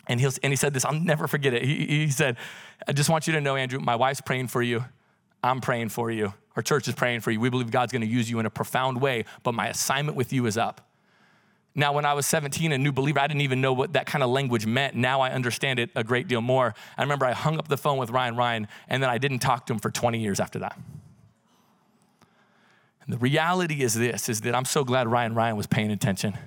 And, 0.07 0.19
he 0.19 0.27
and 0.41 0.51
he 0.51 0.55
said 0.55 0.73
this, 0.73 0.83
I'll 0.83 0.93
never 0.93 1.27
forget 1.27 1.53
it. 1.53 1.63
He, 1.63 1.85
he 1.85 2.09
said, 2.09 2.37
I 2.87 2.91
just 2.91 3.09
want 3.09 3.27
you 3.27 3.33
to 3.33 3.39
know, 3.39 3.55
Andrew, 3.55 3.79
my 3.79 3.95
wife's 3.95 4.19
praying 4.19 4.47
for 4.47 4.63
you. 4.63 4.83
I'm 5.43 5.61
praying 5.61 5.89
for 5.89 6.09
you. 6.09 6.33
Our 6.55 6.63
church 6.63 6.87
is 6.87 6.95
praying 6.95 7.19
for 7.19 7.29
you. 7.29 7.39
We 7.39 7.49
believe 7.49 7.69
God's 7.69 7.93
gonna 7.93 8.07
use 8.07 8.29
you 8.29 8.39
in 8.39 8.47
a 8.47 8.49
profound 8.49 8.99
way, 8.99 9.25
but 9.43 9.53
my 9.53 9.67
assignment 9.67 10.17
with 10.17 10.33
you 10.33 10.47
is 10.47 10.57
up. 10.57 10.89
Now, 11.75 11.93
when 11.93 12.03
I 12.03 12.13
was 12.13 12.25
17, 12.25 12.71
a 12.71 12.77
new 12.79 12.91
believer, 12.91 13.19
I 13.19 13.27
didn't 13.27 13.41
even 13.41 13.61
know 13.61 13.73
what 13.73 13.93
that 13.93 14.07
kind 14.07 14.23
of 14.23 14.29
language 14.31 14.65
meant. 14.65 14.95
Now 14.95 15.21
I 15.21 15.29
understand 15.29 15.79
it 15.79 15.91
a 15.95 16.03
great 16.03 16.27
deal 16.27 16.41
more. 16.41 16.73
I 16.97 17.01
remember 17.03 17.27
I 17.27 17.33
hung 17.33 17.59
up 17.59 17.67
the 17.67 17.77
phone 17.77 17.97
with 17.99 18.09
Ryan 18.09 18.35
Ryan, 18.35 18.67
and 18.89 19.03
then 19.03 19.09
I 19.09 19.19
didn't 19.19 19.39
talk 19.39 19.67
to 19.67 19.73
him 19.73 19.79
for 19.79 19.91
20 19.91 20.19
years 20.19 20.39
after 20.39 20.59
that. 20.59 20.79
And 23.05 23.13
the 23.13 23.17
reality 23.17 23.81
is 23.81 23.93
this, 23.93 24.29
is 24.29 24.41
that 24.41 24.55
I'm 24.55 24.65
so 24.65 24.83
glad 24.83 25.07
Ryan 25.07 25.35
Ryan 25.35 25.57
was 25.57 25.67
paying 25.67 25.91
attention. 25.91 26.37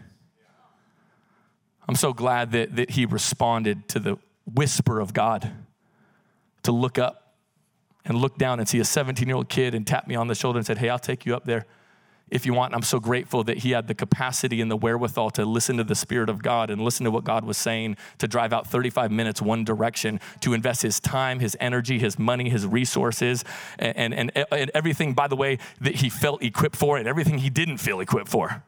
I'm 1.88 1.96
so 1.96 2.12
glad 2.12 2.52
that, 2.52 2.76
that 2.76 2.90
he 2.90 3.06
responded 3.06 3.88
to 3.88 3.98
the 3.98 4.18
whisper 4.52 5.00
of 5.00 5.12
God 5.12 5.50
to 6.62 6.72
look 6.72 6.98
up 6.98 7.34
and 8.04 8.18
look 8.18 8.38
down 8.38 8.58
and 8.58 8.68
see 8.68 8.80
a 8.80 8.84
17 8.84 9.26
year 9.28 9.36
old 9.36 9.48
kid 9.48 9.74
and 9.74 9.86
tap 9.86 10.06
me 10.06 10.14
on 10.14 10.26
the 10.28 10.34
shoulder 10.34 10.58
and 10.58 10.66
said, 10.66 10.78
Hey, 10.78 10.88
I'll 10.88 10.98
take 10.98 11.26
you 11.26 11.34
up 11.36 11.44
there 11.44 11.66
if 12.28 12.44
you 12.44 12.52
want. 12.52 12.74
I'm 12.74 12.82
so 12.82 12.98
grateful 12.98 13.44
that 13.44 13.58
he 13.58 13.70
had 13.70 13.86
the 13.86 13.94
capacity 13.94 14.60
and 14.60 14.70
the 14.70 14.76
wherewithal 14.76 15.30
to 15.30 15.44
listen 15.44 15.76
to 15.76 15.84
the 15.84 15.94
Spirit 15.94 16.28
of 16.28 16.42
God 16.42 16.70
and 16.70 16.82
listen 16.82 17.04
to 17.04 17.10
what 17.10 17.24
God 17.24 17.44
was 17.44 17.56
saying, 17.56 17.96
to 18.18 18.26
drive 18.26 18.52
out 18.52 18.66
35 18.66 19.12
minutes 19.12 19.40
one 19.40 19.64
direction, 19.64 20.20
to 20.40 20.52
invest 20.52 20.82
his 20.82 20.98
time, 20.98 21.38
his 21.38 21.56
energy, 21.60 21.98
his 21.98 22.18
money, 22.18 22.48
his 22.48 22.66
resources, 22.66 23.44
and, 23.78 24.12
and, 24.12 24.32
and 24.34 24.70
everything, 24.74 25.14
by 25.14 25.28
the 25.28 25.36
way, 25.36 25.58
that 25.80 25.96
he 25.96 26.08
felt 26.08 26.42
equipped 26.42 26.76
for 26.76 26.98
and 26.98 27.06
everything 27.06 27.38
he 27.38 27.50
didn't 27.50 27.78
feel 27.78 28.00
equipped 28.00 28.28
for. 28.28 28.62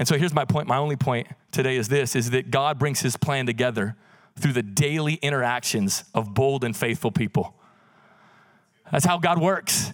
And 0.00 0.08
so 0.08 0.16
here's 0.16 0.32
my 0.32 0.46
point. 0.46 0.66
My 0.66 0.78
only 0.78 0.96
point 0.96 1.28
today 1.52 1.76
is 1.76 1.88
this 1.88 2.16
is 2.16 2.30
that 2.30 2.50
God 2.50 2.78
brings 2.78 3.00
his 3.00 3.18
plan 3.18 3.44
together 3.44 3.96
through 4.34 4.54
the 4.54 4.62
daily 4.62 5.14
interactions 5.14 6.04
of 6.14 6.32
bold 6.32 6.64
and 6.64 6.74
faithful 6.74 7.12
people. 7.12 7.54
That's 8.90 9.04
how 9.04 9.18
God 9.18 9.38
works. 9.38 9.92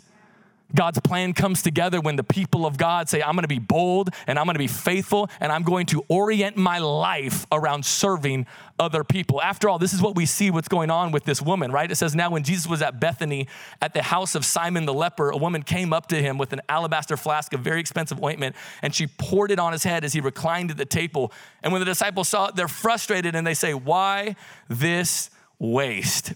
God's 0.74 0.98
plan 1.00 1.32
comes 1.32 1.62
together 1.62 2.00
when 2.00 2.16
the 2.16 2.24
people 2.24 2.66
of 2.66 2.76
God 2.76 3.08
say, 3.08 3.22
I'm 3.22 3.34
gonna 3.34 3.46
be 3.46 3.58
bold 3.58 4.10
and 4.26 4.38
I'm 4.38 4.46
gonna 4.46 4.58
be 4.58 4.66
faithful 4.66 5.30
and 5.40 5.52
I'm 5.52 5.62
going 5.62 5.86
to 5.86 6.04
orient 6.08 6.56
my 6.56 6.78
life 6.78 7.46
around 7.52 7.84
serving 7.84 8.46
other 8.78 9.04
people. 9.04 9.40
After 9.40 9.68
all, 9.68 9.78
this 9.78 9.94
is 9.94 10.02
what 10.02 10.16
we 10.16 10.26
see 10.26 10.50
what's 10.50 10.68
going 10.68 10.90
on 10.90 11.12
with 11.12 11.24
this 11.24 11.40
woman, 11.40 11.70
right? 11.70 11.90
It 11.90 11.94
says, 11.94 12.14
Now 12.14 12.30
when 12.30 12.42
Jesus 12.42 12.66
was 12.66 12.82
at 12.82 13.00
Bethany 13.00 13.46
at 13.80 13.94
the 13.94 14.02
house 14.02 14.34
of 14.34 14.44
Simon 14.44 14.86
the 14.86 14.94
leper, 14.94 15.30
a 15.30 15.36
woman 15.36 15.62
came 15.62 15.92
up 15.92 16.08
to 16.08 16.16
him 16.16 16.36
with 16.36 16.52
an 16.52 16.60
alabaster 16.68 17.16
flask 17.16 17.52
of 17.52 17.60
very 17.60 17.80
expensive 17.80 18.22
ointment 18.22 18.56
and 18.82 18.94
she 18.94 19.06
poured 19.06 19.50
it 19.50 19.58
on 19.58 19.72
his 19.72 19.84
head 19.84 20.04
as 20.04 20.12
he 20.12 20.20
reclined 20.20 20.70
at 20.70 20.76
the 20.76 20.84
table. 20.84 21.32
And 21.62 21.72
when 21.72 21.80
the 21.80 21.86
disciples 21.86 22.28
saw 22.28 22.48
it, 22.48 22.56
they're 22.56 22.68
frustrated 22.68 23.34
and 23.34 23.46
they 23.46 23.54
say, 23.54 23.72
Why 23.72 24.36
this 24.68 25.30
waste? 25.58 26.34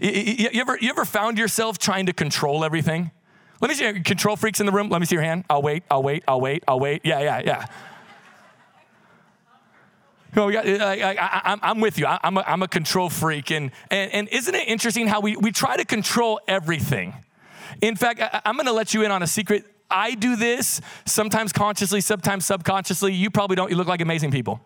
You 0.00 0.60
ever, 0.60 0.78
you 0.80 0.90
ever 0.90 1.04
found 1.04 1.38
yourself 1.38 1.78
trying 1.78 2.06
to 2.06 2.12
control 2.12 2.64
everything? 2.64 3.10
Let 3.60 3.68
me 3.68 3.74
see 3.74 4.00
control 4.00 4.36
freaks 4.36 4.60
in 4.60 4.66
the 4.66 4.72
room. 4.72 4.88
Let 4.88 5.00
me 5.00 5.06
see 5.06 5.14
your 5.14 5.22
hand. 5.22 5.44
I'll 5.50 5.62
wait, 5.62 5.82
I'll 5.90 6.02
wait, 6.02 6.24
I'll 6.26 6.40
wait, 6.40 6.64
I'll 6.66 6.80
wait. 6.80 7.02
Yeah, 7.04 7.20
yeah, 7.20 7.42
yeah. 7.44 7.66
No, 10.34 10.46
we 10.46 10.52
got, 10.52 10.64
I, 10.66 11.58
am 11.62 11.80
with 11.80 11.98
you. 11.98 12.06
I, 12.06 12.18
am 12.22 12.36
a, 12.36 12.44
I'm 12.46 12.62
a 12.62 12.68
control 12.68 13.10
freak. 13.10 13.50
And, 13.50 13.72
and, 13.90 14.12
and 14.12 14.28
isn't 14.28 14.54
it 14.54 14.68
interesting 14.68 15.08
how 15.08 15.20
we, 15.20 15.36
we 15.36 15.50
try 15.50 15.76
to 15.76 15.84
control 15.84 16.40
everything? 16.46 17.14
In 17.82 17.96
fact, 17.96 18.20
I, 18.20 18.40
I'm 18.44 18.54
going 18.54 18.66
to 18.66 18.72
let 18.72 18.94
you 18.94 19.02
in 19.02 19.10
on 19.10 19.22
a 19.22 19.26
secret. 19.26 19.64
I 19.90 20.14
do 20.14 20.36
this 20.36 20.80
sometimes 21.04 21.52
consciously, 21.52 22.00
sometimes 22.00 22.46
subconsciously. 22.46 23.12
You 23.12 23.28
probably 23.28 23.56
don't. 23.56 23.70
You 23.70 23.76
look 23.76 23.88
like 23.88 24.00
amazing 24.00 24.30
people. 24.30 24.60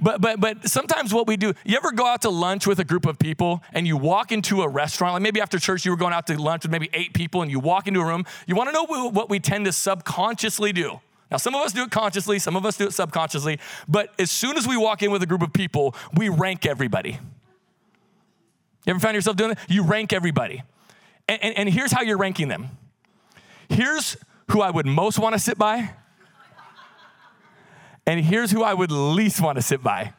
But, 0.00 0.20
but, 0.20 0.40
but 0.40 0.68
sometimes 0.68 1.14
what 1.14 1.26
we 1.26 1.36
do, 1.36 1.52
you 1.64 1.76
ever 1.76 1.92
go 1.92 2.06
out 2.06 2.22
to 2.22 2.30
lunch 2.30 2.66
with 2.66 2.80
a 2.80 2.84
group 2.84 3.06
of 3.06 3.18
people 3.18 3.62
and 3.72 3.86
you 3.86 3.96
walk 3.96 4.32
into 4.32 4.62
a 4.62 4.68
restaurant, 4.68 5.14
like 5.14 5.22
maybe 5.22 5.40
after 5.40 5.58
church 5.58 5.84
you 5.84 5.90
were 5.92 5.96
going 5.96 6.12
out 6.12 6.26
to 6.26 6.40
lunch 6.40 6.64
with 6.64 6.72
maybe 6.72 6.90
eight 6.92 7.14
people 7.14 7.42
and 7.42 7.50
you 7.50 7.60
walk 7.60 7.86
into 7.86 8.00
a 8.00 8.04
room, 8.04 8.24
you 8.46 8.56
wanna 8.56 8.72
know 8.72 8.84
what 8.84 9.30
we 9.30 9.38
tend 9.38 9.66
to 9.66 9.72
subconsciously 9.72 10.72
do. 10.72 11.00
Now, 11.30 11.36
some 11.36 11.54
of 11.54 11.62
us 11.62 11.72
do 11.72 11.84
it 11.84 11.90
consciously, 11.90 12.38
some 12.38 12.56
of 12.56 12.66
us 12.66 12.76
do 12.76 12.86
it 12.86 12.92
subconsciously, 12.92 13.58
but 13.88 14.12
as 14.18 14.30
soon 14.30 14.56
as 14.56 14.66
we 14.66 14.76
walk 14.76 15.02
in 15.02 15.10
with 15.10 15.22
a 15.22 15.26
group 15.26 15.42
of 15.42 15.52
people, 15.52 15.94
we 16.14 16.28
rank 16.28 16.66
everybody. 16.66 17.18
You 18.86 18.90
ever 18.90 19.00
found 19.00 19.14
yourself 19.14 19.36
doing 19.36 19.50
that? 19.54 19.58
You 19.68 19.84
rank 19.84 20.12
everybody. 20.12 20.62
And, 21.28 21.42
and, 21.42 21.56
and 21.56 21.68
here's 21.68 21.92
how 21.92 22.02
you're 22.02 22.18
ranking 22.18 22.48
them. 22.48 22.68
Here's 23.68 24.16
who 24.50 24.60
I 24.60 24.70
would 24.70 24.86
most 24.86 25.18
wanna 25.18 25.38
sit 25.38 25.56
by 25.56 25.94
and 28.06 28.24
here's 28.24 28.50
who 28.50 28.62
I 28.62 28.74
would 28.74 28.90
least 28.90 29.40
want 29.40 29.56
to 29.56 29.62
sit 29.62 29.82
by. 29.82 30.12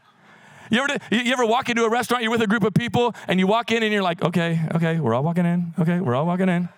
You 0.69 0.81
ever, 0.81 0.97
you 1.11 1.31
ever 1.31 1.45
walk 1.45 1.69
into 1.69 1.83
a 1.83 1.89
restaurant, 1.89 2.23
you're 2.23 2.31
with 2.31 2.41
a 2.41 2.47
group 2.47 2.63
of 2.63 2.73
people, 2.73 3.13
and 3.27 3.39
you 3.39 3.47
walk 3.47 3.71
in 3.71 3.83
and 3.83 3.93
you're 3.93 4.03
like, 4.03 4.23
okay, 4.23 4.59
okay, 4.75 4.99
we're 4.99 5.13
all 5.13 5.23
walking 5.23 5.45
in. 5.45 5.73
Okay, 5.79 5.99
we're 5.99 6.15
all 6.15 6.25
walking 6.25 6.49
in. 6.49 6.69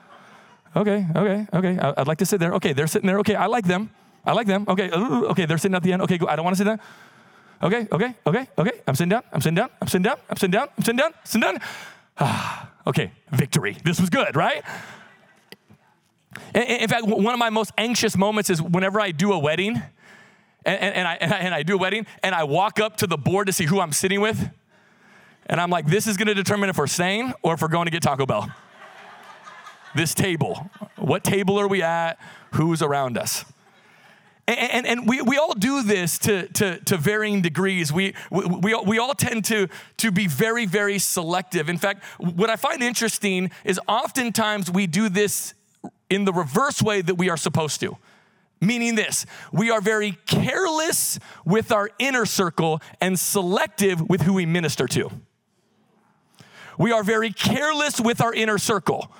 Okay, 0.75 1.05
okay, 1.15 1.47
okay, 1.53 1.79
I'd 1.79 2.07
like 2.07 2.17
to 2.17 2.25
sit 2.25 2.39
there. 2.39 2.53
Okay, 2.55 2.73
they're 2.73 2.87
sitting 2.87 3.07
there. 3.07 3.19
Okay, 3.19 3.35
I 3.35 3.45
like 3.45 3.65
them. 3.65 3.89
I 4.25 4.33
like 4.33 4.47
them. 4.47 4.65
Okay, 4.67 4.91
okay, 4.91 5.45
they're 5.45 5.57
sitting 5.57 5.75
at 5.75 5.83
the 5.83 5.93
end. 5.93 6.01
Okay, 6.01 6.19
I 6.27 6.35
don't 6.35 6.43
want 6.43 6.57
to 6.57 6.63
sit 6.63 6.65
down. 6.65 6.79
Okay, 7.63 7.87
okay, 7.91 8.15
okay, 8.27 8.47
okay. 8.57 8.81
I'm 8.85 8.93
sitting 8.93 9.09
down. 9.09 9.23
I'm 9.31 9.41
sitting 9.41 9.55
down. 9.55 9.69
I'm 9.81 9.87
sitting 9.87 10.03
down. 10.03 10.17
I'm 10.29 10.37
sitting 10.37 10.51
down. 10.51 10.67
I'm 10.77 10.83
sitting 10.83 10.97
down. 10.97 11.13
I'm 11.13 11.25
Sitting 11.25 11.41
down. 11.41 11.61
Ah, 12.19 12.69
okay, 12.85 13.11
victory. 13.31 13.77
This 13.83 13.99
was 13.99 14.09
good, 14.09 14.35
right? 14.35 14.63
In 16.53 16.87
fact, 16.87 17.07
one 17.07 17.33
of 17.33 17.39
my 17.39 17.49
most 17.49 17.71
anxious 17.77 18.15
moments 18.17 18.49
is 18.49 18.61
whenever 18.61 18.99
I 18.99 19.11
do 19.11 19.31
a 19.31 19.39
wedding 19.39 19.81
and, 20.67 20.82
and, 20.82 20.95
and, 20.95 21.08
I, 21.08 21.13
and, 21.15 21.34
I, 21.34 21.38
and 21.38 21.56
I 21.56 21.63
do 21.63 21.75
a 21.75 21.77
wedding 21.77 22.06
and 22.21 22.36
I 22.36 22.43
walk 22.43 22.80
up 22.80 22.97
to 22.97 23.08
the 23.08 23.17
board 23.17 23.47
to 23.47 23.53
see 23.53 23.65
who 23.65 23.80
I'm 23.80 23.93
sitting 23.93 24.19
with. 24.21 24.49
And 25.47 25.62
I'm 25.62 25.69
like, 25.69 25.88
this 25.88 26.08
is 26.08 26.17
gonna 26.17 26.36
determine 26.36 26.69
if 26.69 26.77
we're 26.77 26.88
staying 26.88 27.34
or 27.41 27.53
if 27.53 27.62
we're 27.62 27.69
going 27.69 27.86
to 27.86 27.91
get 27.91 28.03
Taco 28.03 28.25
Bell. 28.25 28.51
this 29.95 30.13
table. 30.13 30.69
What 30.97 31.23
table 31.23 31.58
are 31.58 31.67
we 31.67 31.82
at? 31.82 32.19
Who's 32.51 32.82
around 32.82 33.17
us? 33.17 33.45
And, 34.49 34.71
and, 34.71 34.88
and, 34.88 35.10
we, 35.10 35.21
we 35.21 35.38
all 35.38 35.53
do 35.53 35.84
this 35.84 36.17
to, 36.19 36.47
to, 36.49 36.80
to 36.86 36.95
varying 36.95 37.41
degrees. 37.41 37.91
We, 37.91 38.13
we, 38.32 38.45
we, 38.45 38.73
all, 38.73 38.86
we 38.86 38.97
all 38.97 39.13
tend 39.13 39.43
to, 39.45 39.67
to 39.97 40.12
be 40.12 40.27
very, 40.27 40.65
very 40.65 40.99
selective. 40.99 41.67
In 41.67 41.77
fact, 41.77 42.03
what 42.17 42.49
I 42.49 42.56
find 42.56 42.82
interesting 42.82 43.51
is 43.65 43.77
oftentimes 43.89 44.71
we 44.71 44.88
do 44.88 45.10
this 45.10 45.53
in 46.10 46.23
the 46.23 46.32
reverse 46.32 46.82
way 46.82 47.01
that 47.01 47.15
we 47.15 47.30
are 47.30 47.36
supposed 47.36 47.82
to. 47.82 47.97
Meaning 48.59 48.95
this, 48.95 49.25
we 49.51 49.69
are 49.69 49.81
very 49.81 50.17
careless 50.25 51.19
with 51.45 51.71
our 51.71 51.89
inner 51.99 52.25
circle 52.25 52.81
and 52.99 53.19
selective 53.19 54.01
with 54.09 54.21
who 54.21 54.33
we 54.33 54.45
minister 54.45 54.87
to. 54.87 55.11
We 56.77 56.91
are 56.91 57.03
very 57.03 57.31
careless 57.31 57.99
with 57.99 58.21
our 58.21 58.33
inner 58.33 58.57
circle. 58.57 59.11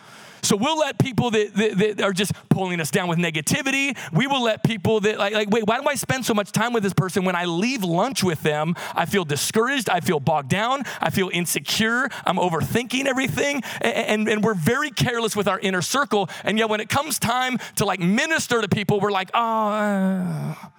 So 0.42 0.56
we'll 0.56 0.80
let 0.80 1.00
people 1.00 1.32
that, 1.32 1.54
that, 1.56 1.78
that, 1.78 2.02
are 2.02 2.14
just 2.14 2.32
pulling 2.50 2.80
us 2.80 2.92
down 2.92 3.08
with 3.08 3.20
negativity. 3.20 3.98
We 4.14 4.28
will 4.28 4.44
let 4.44 4.64
people 4.64 5.00
that 5.02 5.18
like, 5.18 5.34
like, 5.34 5.50
wait, 5.50 5.66
why 5.66 5.80
do 5.80 5.88
I 5.88 5.96
spend 5.96 6.26
so 6.26 6.34
much 6.34 6.52
time 6.52 6.74
with 6.74 6.84
this 6.84 6.94
person 6.94 7.26
when 7.26 7.36
I 7.36 7.46
leave 7.46 7.84
lunch 7.84 8.24
with 8.24 8.44
them? 8.44 8.76
I 8.94 9.06
feel 9.06 9.26
discouraged. 9.26 9.90
I 9.90 10.00
feel 10.00 10.20
bogged 10.20 10.50
down. 10.50 10.84
I 11.02 11.10
feel 11.10 11.30
insecure. 11.32 12.10
I'm 12.26 12.38
overthinking 12.38 13.06
everything. 13.06 13.64
And, 13.82 13.96
and, 13.96 14.30
and 14.30 14.44
we're 14.44 14.54
very 14.54 14.92
careless 14.92 15.36
with 15.36 15.48
our 15.48 15.60
inner 15.60 15.82
circle. 15.82 16.30
And 16.44 16.58
yet 16.58 16.70
when 16.70 16.80
it 16.80 16.90
comes 16.90 17.20
time 17.20 17.58
to 17.76 17.86
like 17.86 18.00
minister 18.00 18.62
to 18.62 18.68
people, 18.68 19.00
we're 19.00 19.12
like, 19.12 19.32
oh. 19.34 20.72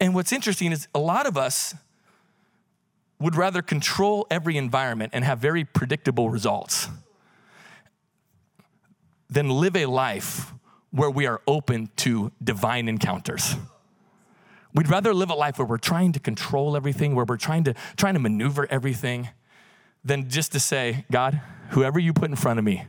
And 0.00 0.14
what's 0.14 0.32
interesting 0.32 0.72
is 0.72 0.88
a 0.94 0.98
lot 0.98 1.26
of 1.26 1.36
us 1.36 1.74
would 3.20 3.36
rather 3.36 3.62
control 3.62 4.26
every 4.30 4.56
environment 4.56 5.12
and 5.14 5.24
have 5.24 5.38
very 5.38 5.64
predictable 5.64 6.30
results 6.30 6.88
than 9.28 9.48
live 9.50 9.76
a 9.76 9.86
life 9.86 10.52
where 10.90 11.10
we 11.10 11.26
are 11.26 11.40
open 11.46 11.90
to 11.96 12.32
divine 12.42 12.88
encounters. 12.88 13.56
We'd 14.74 14.88
rather 14.88 15.12
live 15.12 15.30
a 15.30 15.34
life 15.34 15.58
where 15.58 15.66
we're 15.66 15.78
trying 15.78 16.12
to 16.12 16.20
control 16.20 16.76
everything, 16.76 17.14
where 17.14 17.24
we're 17.24 17.36
trying 17.36 17.64
to 17.64 17.74
trying 17.96 18.14
to 18.14 18.20
maneuver 18.20 18.66
everything, 18.70 19.28
than 20.04 20.28
just 20.28 20.52
to 20.52 20.60
say, 20.60 21.04
God, 21.10 21.40
whoever 21.70 21.98
you 21.98 22.12
put 22.12 22.30
in 22.30 22.36
front 22.36 22.58
of 22.58 22.64
me, 22.64 22.86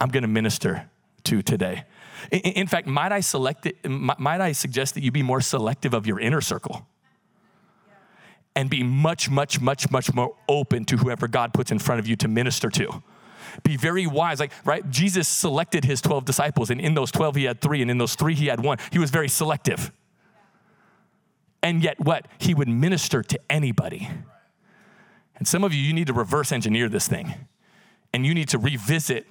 I'm 0.00 0.08
going 0.08 0.22
to 0.22 0.28
minister 0.28 0.88
to 1.24 1.42
today. 1.42 1.84
In, 2.30 2.66
fact, 2.66 2.86
might 2.86 3.12
I 3.12 3.20
select 3.20 3.66
it, 3.66 3.88
might 3.88 4.40
I 4.40 4.52
suggest 4.52 4.94
that 4.94 5.02
you 5.02 5.10
be 5.10 5.22
more 5.22 5.40
selective 5.40 5.94
of 5.94 6.06
your 6.06 6.20
inner 6.20 6.40
circle? 6.40 6.86
And 8.56 8.68
be 8.68 8.82
much, 8.82 9.30
much, 9.30 9.60
much, 9.60 9.90
much 9.90 10.12
more 10.12 10.36
open 10.48 10.84
to 10.86 10.96
whoever 10.96 11.28
God 11.28 11.54
puts 11.54 11.70
in 11.70 11.78
front 11.78 12.00
of 12.00 12.06
you 12.06 12.16
to 12.16 12.28
minister 12.28 12.68
to. 12.70 13.02
Be 13.62 13.76
very 13.76 14.06
wise. 14.06 14.40
Like, 14.40 14.52
right? 14.64 14.88
Jesus 14.90 15.28
selected 15.28 15.84
his 15.84 16.00
12 16.00 16.24
disciples, 16.24 16.70
and 16.70 16.80
in 16.80 16.94
those 16.94 17.10
12, 17.10 17.36
he 17.36 17.44
had 17.44 17.60
three, 17.60 17.82
and 17.82 17.90
in 17.90 17.98
those 17.98 18.14
three, 18.14 18.34
he 18.34 18.46
had 18.46 18.62
one. 18.62 18.78
He 18.92 18.98
was 18.98 19.10
very 19.10 19.28
selective. 19.28 19.92
And 21.62 21.82
yet, 21.82 22.00
what? 22.00 22.26
He 22.38 22.54
would 22.54 22.68
minister 22.68 23.22
to 23.22 23.40
anybody. 23.48 24.08
And 25.36 25.46
some 25.46 25.64
of 25.64 25.72
you, 25.72 25.80
you 25.80 25.92
need 25.92 26.06
to 26.06 26.12
reverse 26.12 26.52
engineer 26.52 26.88
this 26.88 27.08
thing, 27.08 27.34
and 28.12 28.26
you 28.26 28.34
need 28.34 28.48
to 28.50 28.58
revisit 28.58 29.26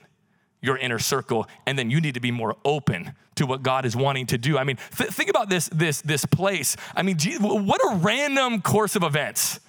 your 0.62 0.78
inner 0.78 1.00
circle 1.00 1.48
and 1.65 1.78
then 1.78 1.89
you 1.89 2.02
need 2.02 2.13
to 2.13 2.19
be 2.19 2.32
more 2.32 2.56
open 2.65 3.13
to 3.36 3.45
what 3.45 3.63
god 3.63 3.86
is 3.86 3.95
wanting 3.95 4.26
to 4.26 4.38
do 4.38 4.58
i 4.58 4.63
mean 4.63 4.78
th- 4.98 5.10
think 5.10 5.30
about 5.30 5.50
this 5.50 5.69
this 5.69 6.02
this 6.02 6.26
place 6.26 6.76
i 6.95 7.02
mean 7.02 7.17
what 7.39 7.82
a 7.91 7.95
random 7.98 8.62
course 8.62 8.95
of 8.95 9.04
events 9.04 9.60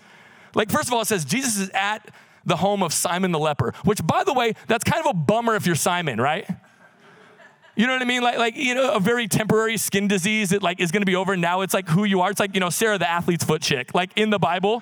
like 0.55 0.71
first 0.71 0.89
of 0.89 0.95
all 0.95 1.01
it 1.01 1.07
says 1.07 1.25
jesus 1.25 1.59
is 1.59 1.71
at 1.71 2.13
the 2.45 2.57
home 2.57 2.83
of 2.83 2.93
simon 2.93 3.33
the 3.33 3.39
leper 3.39 3.73
which 3.85 4.05
by 4.05 4.25
the 4.25 4.33
way 4.33 4.53
that's 4.67 4.85
kind 4.85 5.05
of 5.05 5.11
a 5.11 5.15
bummer 5.15 5.55
if 5.55 5.67
you're 5.67 5.75
simon 5.75 6.21
right 6.21 6.49
you 7.77 7.87
know 7.87 7.95
what 7.95 8.03
I 8.03 8.05
mean? 8.05 8.23
Like, 8.23 8.37
like 8.37 8.57
you 8.57 8.75
know, 8.75 8.93
a 8.93 9.01
very 9.01 9.27
temporary 9.27 9.79
skin 9.79 10.07
disease 10.07 10.51
that 10.51 10.63
like 10.63 10.81
is 10.81 10.91
going 10.91 11.01
to 11.01 11.07
be 11.07 11.17
over. 11.17 11.35
Now 11.35 11.63
it's 11.63 11.73
like 11.73 11.89
who 11.89 12.05
you 12.05 12.21
are. 12.21 12.31
It's 12.31 12.39
like 12.41 12.53
you 12.53 12.61
know, 12.61 12.69
Sarah 12.69 12.99
the 12.99 13.09
athlete's 13.09 13.43
foot 13.43 13.63
chick, 13.63 13.95
like 13.95 14.11
in 14.17 14.29
the 14.29 14.39
Bible, 14.39 14.81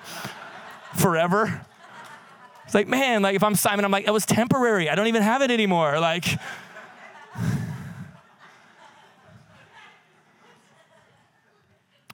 forever. 0.95 1.65
It's 2.69 2.75
like, 2.75 2.87
man, 2.87 3.23
like 3.23 3.35
if 3.35 3.41
I'm 3.41 3.55
Simon, 3.55 3.83
I'm 3.83 3.89
like, 3.89 4.07
it 4.07 4.11
was 4.11 4.27
temporary. 4.27 4.91
I 4.91 4.93
don't 4.93 5.07
even 5.07 5.23
have 5.23 5.41
it 5.41 5.49
anymore. 5.49 5.99
Like, 5.99 6.23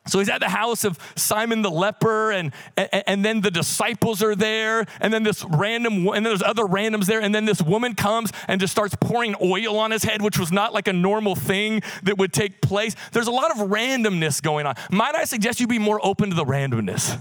So 0.07 0.19
he's 0.19 0.29
at 0.29 0.39
the 0.39 0.47
house 0.47 0.85
of 0.85 0.97
Simon 1.17 1.61
the 1.61 1.69
leper, 1.69 2.31
and, 2.31 2.53
and, 2.77 3.03
and, 3.05 3.25
then 3.25 3.41
the 3.41 3.51
disciples 3.51 4.23
are 4.23 4.33
there, 4.33 4.85
and 5.01 5.11
then 5.11 5.23
this 5.23 5.43
random, 5.43 6.07
and 6.07 6.17
then 6.17 6.23
there's 6.23 6.41
other 6.41 6.63
randoms 6.63 7.07
there, 7.07 7.19
and 7.19 7.35
then 7.35 7.43
this 7.43 7.61
woman 7.61 7.93
comes 7.93 8.31
and 8.47 8.61
just 8.61 8.71
starts 8.71 8.95
pouring 9.01 9.35
oil 9.41 9.77
on 9.77 9.91
his 9.91 10.03
head, 10.03 10.21
which 10.21 10.39
was 10.39 10.53
not 10.53 10.73
like 10.73 10.87
a 10.87 10.93
normal 10.93 11.35
thing 11.35 11.81
that 12.03 12.17
would 12.17 12.31
take 12.31 12.61
place. 12.61 12.95
There's 13.11 13.27
a 13.27 13.31
lot 13.31 13.51
of 13.51 13.57
randomness 13.67 14.41
going 14.41 14.65
on. 14.65 14.75
Might 14.89 15.15
I 15.15 15.25
suggest 15.25 15.59
you 15.59 15.67
be 15.67 15.79
more 15.79 15.99
open 16.01 16.29
to 16.29 16.35
the 16.35 16.45
randomness? 16.45 17.19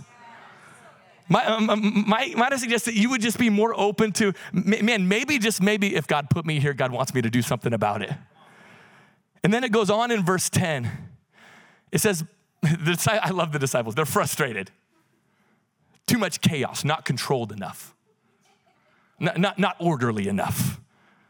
Might, 1.29 1.47
um, 1.47 1.71
um, 1.71 2.05
might, 2.07 2.37
might 2.37 2.53
I 2.53 2.57
suggest 2.57 2.85
that 2.85 2.95
you 2.95 3.11
would 3.11 3.23
just 3.23 3.39
be 3.39 3.49
more 3.49 3.79
open 3.79 4.13
to, 4.13 4.35
man, 4.53 5.09
maybe 5.09 5.39
just 5.39 5.63
maybe 5.63 5.95
if 5.95 6.07
God 6.07 6.29
put 6.29 6.45
me 6.45 6.61
here, 6.61 6.75
God 6.75 6.93
wants 6.93 7.15
me 7.15 7.23
to 7.23 7.31
do 7.31 7.41
something 7.41 7.73
about 7.73 8.03
it. 8.03 8.13
And 9.43 9.53
then 9.53 9.65
it 9.65 9.73
goes 9.73 9.91
on 9.91 10.11
in 10.11 10.23
verse 10.23 10.51
10. 10.51 10.91
It 11.93 11.99
says, 12.01 12.25
I 13.07 13.31
love 13.31 13.53
the 13.53 13.59
disciples, 13.59 13.95
they're 13.95 14.05
frustrated. 14.05 14.71
Too 16.07 16.19
much 16.19 16.43
chaos, 16.43 16.85
not 16.85 17.05
controlled 17.07 17.53
enough. 17.53 17.95
not, 19.19 19.39
not, 19.39 19.59
not 19.59 19.77
orderly 19.79 20.29
enough, 20.29 20.81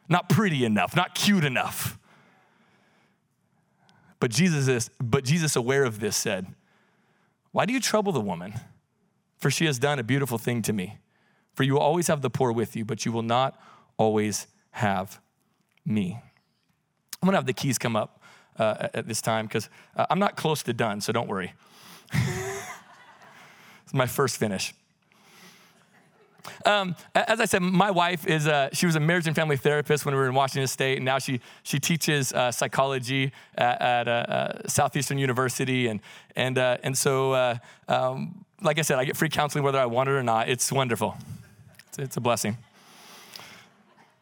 not 0.09 0.29
pretty 0.29 0.65
enough, 0.65 0.97
not 0.97 1.15
cute 1.15 1.45
enough. 1.45 1.99
But 4.19 4.33
Jesus, 4.33 4.69
is, 4.69 4.91
but 5.01 5.23
Jesus, 5.23 5.55
aware 5.55 5.85
of 5.85 6.01
this, 6.01 6.17
said, 6.17 6.47
Why 7.53 7.67
do 7.67 7.73
you 7.73 7.81
trouble 7.81 8.11
the 8.11 8.21
woman? 8.21 8.55
For 9.45 9.51
she 9.51 9.67
has 9.67 9.79
done 9.79 9.99
a 9.99 10.03
beautiful 10.03 10.39
thing 10.39 10.63
to 10.63 10.73
me. 10.73 11.01
For 11.53 11.65
you 11.65 11.75
will 11.75 11.83
always 11.83 12.07
have 12.07 12.23
the 12.23 12.31
poor 12.31 12.51
with 12.51 12.75
you, 12.75 12.83
but 12.87 13.05
you 13.05 13.13
will 13.13 13.21
not 13.21 13.61
always 13.99 14.47
have 14.71 15.21
me. 15.85 16.19
I'm 17.21 17.27
gonna 17.27 17.37
have 17.37 17.45
the 17.45 17.53
keys 17.53 17.77
come 17.77 17.95
up 17.95 18.23
uh, 18.59 18.89
at 18.95 19.07
this 19.07 19.21
time 19.21 19.45
because 19.45 19.69
uh, 19.99 20.07
I'm 20.09 20.19
not 20.19 20.35
close 20.39 20.63
to 20.63 20.73
done, 20.73 21.03
so 21.03 21.13
don't 21.13 21.29
worry. 21.29 21.53
it's 22.15 23.93
my 23.93 24.07
first 24.07 24.39
finish. 24.39 24.73
Um, 26.65 26.97
as 27.15 27.39
I 27.39 27.45
said, 27.45 27.61
my 27.61 27.91
wife 27.91 28.27
is 28.27 28.47
a, 28.47 28.71
she 28.73 28.87
was 28.87 28.97
a 28.97 29.01
marriage 29.01 29.27
and 29.27 29.37
family 29.37 29.59
therapist 29.59 30.07
when 30.07 30.15
we 30.15 30.21
were 30.21 30.29
in 30.29 30.35
Washington 30.35 30.69
State, 30.69 30.97
and 30.97 31.05
now 31.05 31.19
she 31.19 31.41
she 31.65 31.79
teaches 31.79 32.33
uh, 32.33 32.51
psychology 32.51 33.33
at, 33.57 33.81
at 33.83 34.09
uh, 34.09 34.11
uh, 34.11 34.69
Southeastern 34.69 35.19
University, 35.19 35.89
and 35.89 36.01
and 36.35 36.57
uh, 36.57 36.79
and 36.83 36.97
so 36.97 37.33
uh, 37.33 37.59
um, 37.89 38.44
like 38.65 38.79
I 38.79 38.83
said, 38.83 38.99
I 38.99 39.05
get 39.05 39.17
free 39.17 39.29
counseling 39.29 39.65
whether 39.65 39.79
I 39.79 39.87
want 39.87 40.09
it 40.09 40.13
or 40.13 40.23
not. 40.23 40.49
It's 40.49 40.73
wonderful. 40.73 41.17
It's, 41.89 41.99
it's 41.99 42.17
a 42.17 42.21
blessing. 42.21 42.57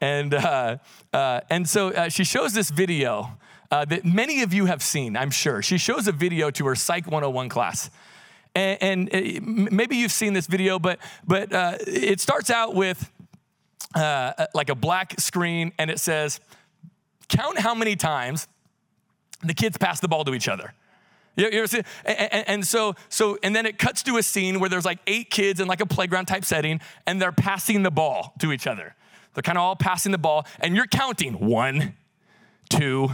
And 0.01 0.35
uh, 0.35 0.79
and 1.13 1.69
so 1.69 2.09
she 2.09 2.25
shows 2.25 2.53
this 2.53 2.71
video 2.71 3.39
that 3.71 4.05
many 4.05 4.43
of 4.43 4.53
you 4.53 4.67
have 4.67 4.83
seen, 4.83 5.17
I'm 5.17 5.31
sure. 5.31 5.63
She 5.63 5.79
shows 5.79 6.07
a 6.09 6.13
video 6.13 6.51
to 6.51 6.67
her 6.67 6.75
Psych 6.75 7.07
101 7.07 7.49
class. 7.49 7.89
And, 8.55 9.13
and 9.13 9.73
maybe 9.73 9.97
you've 9.97 10.13
seen 10.13 10.35
this 10.35 10.47
video, 10.47 10.79
but, 10.79 10.99
but 11.27 11.53
uh, 11.53 11.79
it 11.87 12.21
starts 12.21 12.51
out 12.51 12.75
with 12.75 13.11
uh, 13.95 14.47
like 14.55 14.69
a 14.69 14.75
black 14.75 15.19
screen 15.19 15.73
and 15.79 15.91
it 15.91 15.99
says, 15.99 16.41
Count 17.29 17.59
how 17.59 17.75
many 17.75 17.97
times 17.97 18.47
the 19.43 19.55
kids 19.55 19.79
pass 19.79 20.01
the 20.01 20.09
ball 20.09 20.25
to 20.25 20.35
each 20.35 20.49
other. 20.49 20.75
You 21.37 21.47
ever 21.47 21.67
see? 21.67 21.83
And, 22.05 22.49
and, 22.49 22.67
so, 22.67 22.95
so, 23.09 23.39
and 23.43 23.57
then 23.57 23.65
it 23.65 23.79
cuts 23.79 24.03
to 24.03 24.19
a 24.19 24.23
scene 24.23 24.61
where 24.61 24.69
there's 24.69 24.85
like 24.85 24.99
eight 25.07 25.31
kids 25.31 25.61
in 25.61 25.69
like 25.69 25.81
a 25.81 25.87
playground 25.87 26.27
type 26.27 26.45
setting, 26.45 26.81
and 27.07 27.23
they're 27.23 27.33
passing 27.33 27.83
the 27.83 27.91
ball 27.91 28.35
to 28.41 28.53
each 28.53 28.67
other. 28.67 28.95
They're 29.35 29.43
kind 29.43 29.57
of 29.57 29.63
all 29.63 29.77
passing 29.77 30.13
the 30.13 30.19
ball, 30.19 30.47
and 30.61 30.77
you're 30.77 30.87
counting. 30.87 31.35
One, 31.35 31.95
two, 32.69 33.11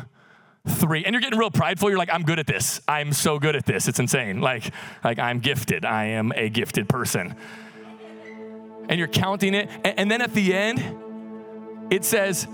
three 0.66 1.04
and 1.04 1.14
you're 1.14 1.20
getting 1.20 1.38
real 1.38 1.50
prideful. 1.50 1.88
You're 1.88 1.98
like 1.98 2.12
i'm 2.12 2.22
good 2.22 2.38
at 2.38 2.46
this. 2.46 2.80
I'm 2.86 3.12
so 3.12 3.38
good 3.38 3.56
at 3.56 3.66
this. 3.66 3.88
It's 3.88 3.98
insane. 3.98 4.40
Like 4.40 4.72
like 5.02 5.18
i'm 5.18 5.40
gifted. 5.40 5.84
I 5.84 6.06
am 6.06 6.32
a 6.34 6.48
gifted 6.48 6.88
person. 6.88 7.34
And 8.88 8.98
you're 8.98 9.08
counting 9.08 9.54
it 9.54 9.68
and, 9.84 9.98
and 9.98 10.10
then 10.10 10.20
at 10.20 10.34
the 10.34 10.54
end 10.54 10.82
it 11.90 12.04
says 12.04 12.46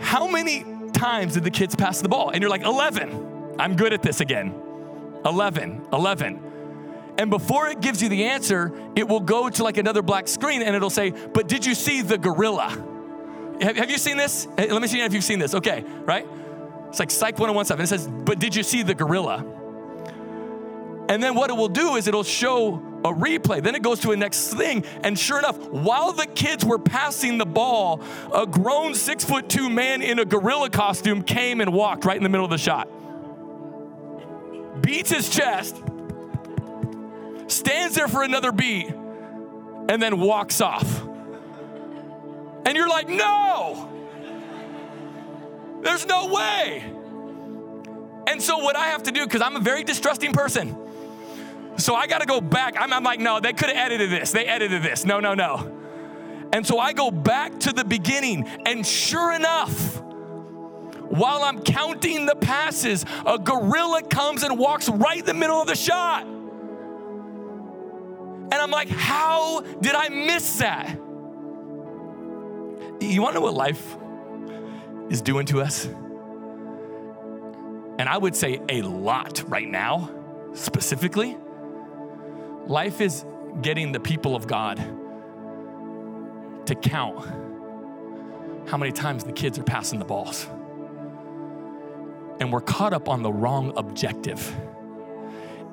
how 0.00 0.28
many 0.28 0.64
times 0.92 1.34
did 1.34 1.44
the 1.44 1.50
kids 1.50 1.74
pass 1.74 2.00
the 2.00 2.08
ball? 2.08 2.30
And 2.30 2.42
you're 2.42 2.50
like 2.50 2.62
11 2.62 3.29
i'm 3.60 3.76
good 3.76 3.92
at 3.92 4.02
this 4.02 4.20
again 4.20 4.54
11 5.24 5.86
11 5.92 6.46
and 7.18 7.30
before 7.30 7.68
it 7.68 7.80
gives 7.80 8.02
you 8.02 8.08
the 8.08 8.24
answer 8.24 8.72
it 8.96 9.06
will 9.06 9.20
go 9.20 9.48
to 9.50 9.62
like 9.62 9.76
another 9.76 10.02
black 10.02 10.26
screen 10.26 10.62
and 10.62 10.74
it'll 10.74 10.90
say 10.90 11.10
but 11.10 11.46
did 11.46 11.64
you 11.66 11.74
see 11.74 12.02
the 12.02 12.18
gorilla 12.18 12.68
have, 13.60 13.76
have 13.76 13.90
you 13.90 13.98
seen 13.98 14.16
this 14.16 14.48
let 14.56 14.80
me 14.80 14.88
see 14.88 15.00
if 15.00 15.12
you've 15.12 15.24
seen 15.24 15.38
this 15.38 15.54
okay 15.54 15.84
right 16.04 16.26
it's 16.90 16.98
like 16.98 17.10
Psych 17.12 17.38
1017. 17.38 17.84
It 17.84 17.86
says, 17.86 18.08
But 18.08 18.40
did 18.40 18.54
you 18.54 18.64
see 18.64 18.82
the 18.82 18.94
gorilla? 18.94 19.44
And 21.08 21.22
then 21.22 21.34
what 21.34 21.50
it 21.50 21.56
will 21.56 21.68
do 21.68 21.96
is 21.96 22.06
it'll 22.06 22.24
show 22.24 22.74
a 23.04 23.12
replay. 23.12 23.62
Then 23.62 23.74
it 23.74 23.82
goes 23.82 24.00
to 24.00 24.10
a 24.10 24.16
next 24.16 24.52
thing. 24.54 24.84
And 25.02 25.18
sure 25.18 25.38
enough, 25.38 25.56
while 25.70 26.12
the 26.12 26.26
kids 26.26 26.64
were 26.64 26.78
passing 26.78 27.38
the 27.38 27.46
ball, 27.46 28.00
a 28.34 28.44
grown 28.44 28.94
six 28.94 29.24
foot 29.24 29.48
two 29.48 29.70
man 29.70 30.02
in 30.02 30.18
a 30.18 30.24
gorilla 30.24 30.68
costume 30.68 31.22
came 31.22 31.60
and 31.60 31.72
walked 31.72 32.04
right 32.04 32.16
in 32.16 32.22
the 32.22 32.28
middle 32.28 32.44
of 32.44 32.50
the 32.50 32.58
shot. 32.58 32.88
Beats 34.80 35.10
his 35.10 35.28
chest, 35.28 35.76
stands 37.48 37.94
there 37.94 38.08
for 38.08 38.22
another 38.22 38.52
beat, 38.52 38.88
and 39.88 40.00
then 40.00 40.18
walks 40.20 40.60
off. 40.60 41.02
And 42.66 42.76
you're 42.76 42.88
like, 42.88 43.08
no! 43.08 43.88
There's 45.82 46.06
no 46.06 46.28
way. 46.28 46.84
And 48.26 48.40
so, 48.40 48.58
what 48.58 48.76
I 48.76 48.88
have 48.88 49.04
to 49.04 49.12
do, 49.12 49.24
because 49.24 49.42
I'm 49.42 49.56
a 49.56 49.60
very 49.60 49.82
distrusting 49.82 50.32
person, 50.32 50.76
so 51.76 51.94
I 51.94 52.06
got 52.06 52.20
to 52.20 52.26
go 52.26 52.40
back. 52.40 52.76
I'm, 52.78 52.92
I'm, 52.92 53.02
like, 53.02 53.18
no, 53.18 53.40
they 53.40 53.52
could 53.52 53.70
have 53.70 53.78
edited 53.78 54.10
this. 54.10 54.30
They 54.32 54.44
edited 54.44 54.82
this. 54.82 55.04
No, 55.04 55.18
no, 55.20 55.34
no. 55.34 55.76
And 56.52 56.66
so 56.66 56.78
I 56.78 56.92
go 56.92 57.10
back 57.10 57.58
to 57.60 57.72
the 57.72 57.84
beginning, 57.84 58.46
and 58.66 58.86
sure 58.86 59.32
enough, 59.32 59.99
while 61.10 61.42
I'm 61.42 61.62
counting 61.62 62.24
the 62.26 62.36
passes, 62.36 63.04
a 63.26 63.36
gorilla 63.36 64.02
comes 64.02 64.44
and 64.44 64.56
walks 64.56 64.88
right 64.88 65.18
in 65.18 65.26
the 65.26 65.34
middle 65.34 65.60
of 65.60 65.66
the 65.66 65.74
shot. 65.74 66.24
And 68.52 68.54
I'm 68.54 68.70
like, 68.70 68.88
how 68.88 69.60
did 69.60 69.96
I 69.96 70.08
miss 70.08 70.58
that? 70.58 70.96
You 73.00 73.22
wanna 73.22 73.34
know 73.34 73.40
what 73.40 73.54
life 73.54 73.96
is 75.10 75.20
doing 75.20 75.46
to 75.46 75.60
us. 75.60 75.86
And 77.98 78.08
I 78.08 78.16
would 78.16 78.36
say 78.36 78.60
a 78.68 78.82
lot 78.82 79.42
right 79.48 79.68
now, 79.68 80.10
specifically. 80.54 81.36
Life 82.66 83.00
is 83.00 83.24
getting 83.62 83.90
the 83.90 84.00
people 84.00 84.36
of 84.36 84.46
God 84.46 84.76
to 86.66 86.74
count 86.76 87.26
how 88.68 88.76
many 88.76 88.92
times 88.92 89.24
the 89.24 89.32
kids 89.32 89.58
are 89.58 89.64
passing 89.64 89.98
the 89.98 90.04
balls. 90.04 90.46
And 92.40 92.52
we're 92.52 92.62
caught 92.62 92.92
up 92.92 93.08
on 93.08 93.22
the 93.22 93.32
wrong 93.32 93.72
objective. 93.76 94.54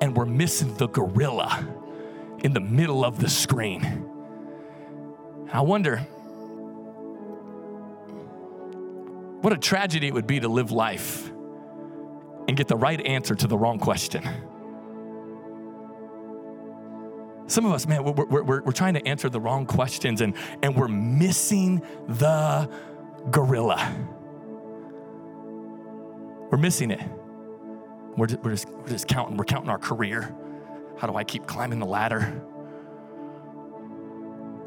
And 0.00 0.16
we're 0.16 0.26
missing 0.26 0.74
the 0.74 0.86
gorilla 0.88 1.66
in 2.44 2.52
the 2.52 2.60
middle 2.60 3.04
of 3.04 3.18
the 3.18 3.28
screen. 3.28 4.08
I 5.52 5.62
wonder 5.62 6.06
What 9.40 9.52
a 9.52 9.56
tragedy 9.56 10.08
it 10.08 10.14
would 10.14 10.26
be 10.26 10.40
to 10.40 10.48
live 10.48 10.72
life 10.72 11.30
and 12.48 12.56
get 12.56 12.66
the 12.66 12.76
right 12.76 13.00
answer 13.06 13.36
to 13.36 13.46
the 13.46 13.56
wrong 13.56 13.78
question. 13.78 14.28
Some 17.46 17.64
of 17.64 17.72
us, 17.72 17.86
man, 17.86 18.02
we're, 18.02 18.12
we're, 18.12 18.42
we're, 18.42 18.62
we're 18.62 18.72
trying 18.72 18.94
to 18.94 19.06
answer 19.06 19.28
the 19.28 19.40
wrong 19.40 19.64
questions 19.64 20.22
and, 20.22 20.34
and 20.62 20.74
we're 20.74 20.88
missing 20.88 21.82
the 22.08 22.68
gorilla. 23.30 23.96
We're 26.58 26.62
missing 26.62 26.90
it. 26.90 27.00
We're 28.16 28.26
just, 28.26 28.40
we're, 28.42 28.50
just, 28.50 28.68
we're 28.68 28.88
just 28.88 29.06
counting. 29.06 29.36
We're 29.36 29.44
counting 29.44 29.70
our 29.70 29.78
career. 29.78 30.34
How 30.96 31.06
do 31.06 31.14
I 31.14 31.22
keep 31.22 31.46
climbing 31.46 31.78
the 31.78 31.86
ladder? 31.86 32.42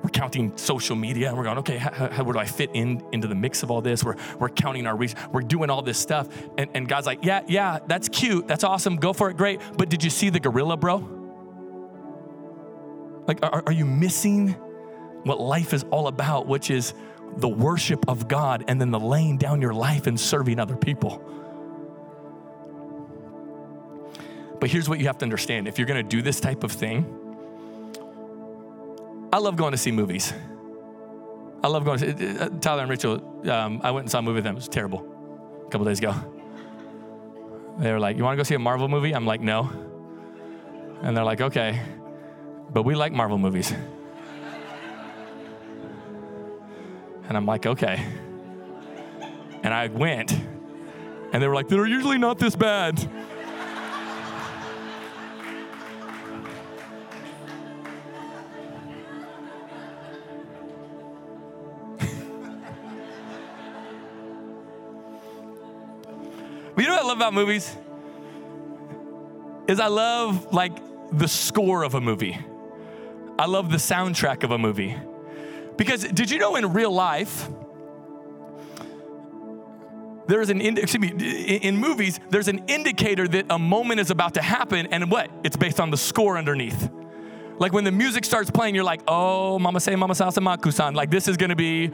we're 0.01 0.09
counting 0.09 0.57
social 0.57 0.95
media 0.95 1.27
and 1.27 1.37
we're 1.37 1.43
going, 1.43 1.57
okay, 1.59 1.77
how, 1.77 2.09
how, 2.09 2.23
where 2.23 2.33
do 2.33 2.39
I 2.39 2.45
fit 2.45 2.71
in 2.73 3.03
into 3.11 3.27
the 3.27 3.35
mix 3.35 3.61
of 3.61 3.69
all 3.69 3.81
this? 3.81 4.03
We're, 4.05 4.15
we're 4.39 4.49
counting 4.49 4.87
our 4.87 4.95
reach. 4.95 5.13
We're 5.31 5.41
doing 5.41 5.69
all 5.69 5.81
this 5.81 5.99
stuff. 5.99 6.27
And, 6.57 6.71
and 6.73 6.87
God's 6.87 7.05
like, 7.05 7.23
yeah, 7.23 7.43
yeah, 7.47 7.79
that's 7.85 8.07
cute. 8.07 8.47
That's 8.47 8.63
awesome. 8.63 8.95
Go 8.95 9.11
for 9.11 9.29
it. 9.29 9.35
Great. 9.35 9.59
But 9.77 9.89
did 9.89 10.01
you 10.03 10.09
see 10.09 10.29
the 10.29 10.39
gorilla, 10.39 10.77
bro? 10.77 10.97
Like, 13.27 13.43
are, 13.43 13.63
are 13.65 13.73
you 13.73 13.85
missing 13.85 14.53
what 15.23 15.41
life 15.41 15.73
is 15.73 15.83
all 15.91 16.07
about, 16.07 16.47
which 16.47 16.71
is 16.71 16.93
the 17.35 17.49
worship 17.49 18.05
of 18.07 18.29
God 18.29 18.63
and 18.69 18.79
then 18.79 18.91
the 18.91 18.99
laying 18.99 19.37
down 19.37 19.61
your 19.61 19.73
life 19.73 20.07
and 20.07 20.17
serving 20.17 20.57
other 20.57 20.77
people? 20.77 21.23
But 24.61 24.69
here's 24.69 24.87
what 24.87 24.99
you 24.99 25.07
have 25.07 25.17
to 25.17 25.25
understand 25.25 25.67
if 25.67 25.77
you're 25.77 25.87
gonna 25.87 26.03
do 26.03 26.21
this 26.21 26.39
type 26.39 26.63
of 26.63 26.71
thing, 26.71 27.03
I 29.33 29.39
love 29.39 29.55
going 29.55 29.71
to 29.71 29.77
see 29.77 29.91
movies. 29.91 30.33
I 31.63 31.67
love 31.67 31.83
going 31.83 31.99
to 31.99 32.17
see, 32.17 32.37
uh, 32.39 32.49
Tyler 32.59 32.81
and 32.81 32.89
Rachel. 32.89 33.49
Um, 33.49 33.81
I 33.83 33.91
went 33.91 34.05
and 34.05 34.11
saw 34.11 34.19
a 34.19 34.21
movie 34.21 34.35
with 34.35 34.43
them. 34.43 34.55
It 34.55 34.59
was 34.59 34.67
terrible 34.67 35.05
a 35.65 35.69
couple 35.69 35.85
days 35.85 35.99
ago. 35.99 36.13
They 37.79 37.91
were 37.91 37.99
like, 37.99 38.17
You 38.17 38.23
want 38.23 38.33
to 38.35 38.37
go 38.37 38.43
see 38.43 38.55
a 38.55 38.59
Marvel 38.59 38.87
movie? 38.87 39.13
I'm 39.13 39.25
like, 39.25 39.41
No. 39.41 39.69
And 41.01 41.17
they're 41.17 41.23
like, 41.23 41.41
Okay. 41.41 41.81
But 42.71 42.83
we 42.83 42.93
like 42.95 43.13
Marvel 43.13 43.37
movies. 43.37 43.73
And 47.27 47.37
I'm 47.37 47.45
like, 47.45 47.65
Okay. 47.65 48.05
And 49.63 49.73
I 49.73 49.87
went, 49.87 50.31
and 50.31 51.41
they 51.41 51.47
were 51.47 51.55
like, 51.55 51.67
They're 51.67 51.87
usually 51.87 52.17
not 52.17 52.37
this 52.37 52.55
bad. 52.55 53.09
About 67.21 67.35
movies? 67.35 67.77
Is 69.67 69.79
I 69.79 69.87
love 69.87 70.51
like 70.51 70.73
the 71.11 71.27
score 71.27 71.83
of 71.83 71.93
a 71.93 72.01
movie. 72.01 72.37
I 73.37 73.45
love 73.45 73.69
the 73.69 73.77
soundtrack 73.77 74.43
of 74.43 74.51
a 74.51 74.57
movie. 74.57 74.97
Because 75.77 76.03
did 76.03 76.31
you 76.31 76.39
know 76.39 76.55
in 76.55 76.73
real 76.73 76.91
life, 76.91 77.47
there's 80.27 80.49
an 80.49 80.61
excuse 80.61 81.01
me 81.01 81.57
in 81.57 81.75
movies 81.75 82.19
there's 82.29 82.47
an 82.47 82.59
indicator 82.67 83.27
that 83.27 83.45
a 83.49 83.59
moment 83.59 83.99
is 83.99 84.11
about 84.11 84.35
to 84.35 84.41
happen 84.41 84.87
and 84.91 85.11
what 85.11 85.29
it's 85.43 85.57
based 85.57 85.79
on 85.79 85.91
the 85.91 85.97
score 85.97 86.37
underneath 86.37 86.89
like 87.57 87.73
when 87.73 87.83
the 87.83 87.91
music 87.91 88.23
starts 88.23 88.49
playing 88.49 88.73
you're 88.73 88.83
like 88.83 89.01
oh 89.09 89.59
mama 89.59 89.79
say 89.79 89.93
mama 89.93 90.13
salsa 90.13 90.37
makusan 90.37 90.95
like 90.95 91.09
this 91.09 91.27
is 91.27 91.35
to 91.49 91.55
be 91.55 91.91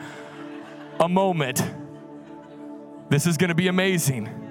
a 0.99 1.09
moment 1.09 1.63
this 3.09 3.25
is 3.25 3.37
to 3.49 3.55
be 3.55 3.69
amazing 3.69 4.46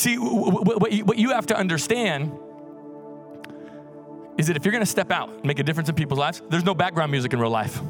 see 0.00 0.16
what 0.16 1.18
you 1.18 1.30
have 1.30 1.46
to 1.46 1.56
understand 1.56 2.32
is 4.38 4.46
that 4.46 4.56
if 4.56 4.64
you're 4.64 4.72
going 4.72 4.84
to 4.84 4.90
step 4.90 5.10
out 5.10 5.28
and 5.28 5.44
make 5.44 5.58
a 5.58 5.62
difference 5.62 5.88
in 5.88 5.94
people's 5.94 6.18
lives 6.18 6.42
there's 6.48 6.64
no 6.64 6.74
background 6.74 7.10
music 7.10 7.32
in 7.32 7.38
real 7.38 7.50
life 7.50 7.80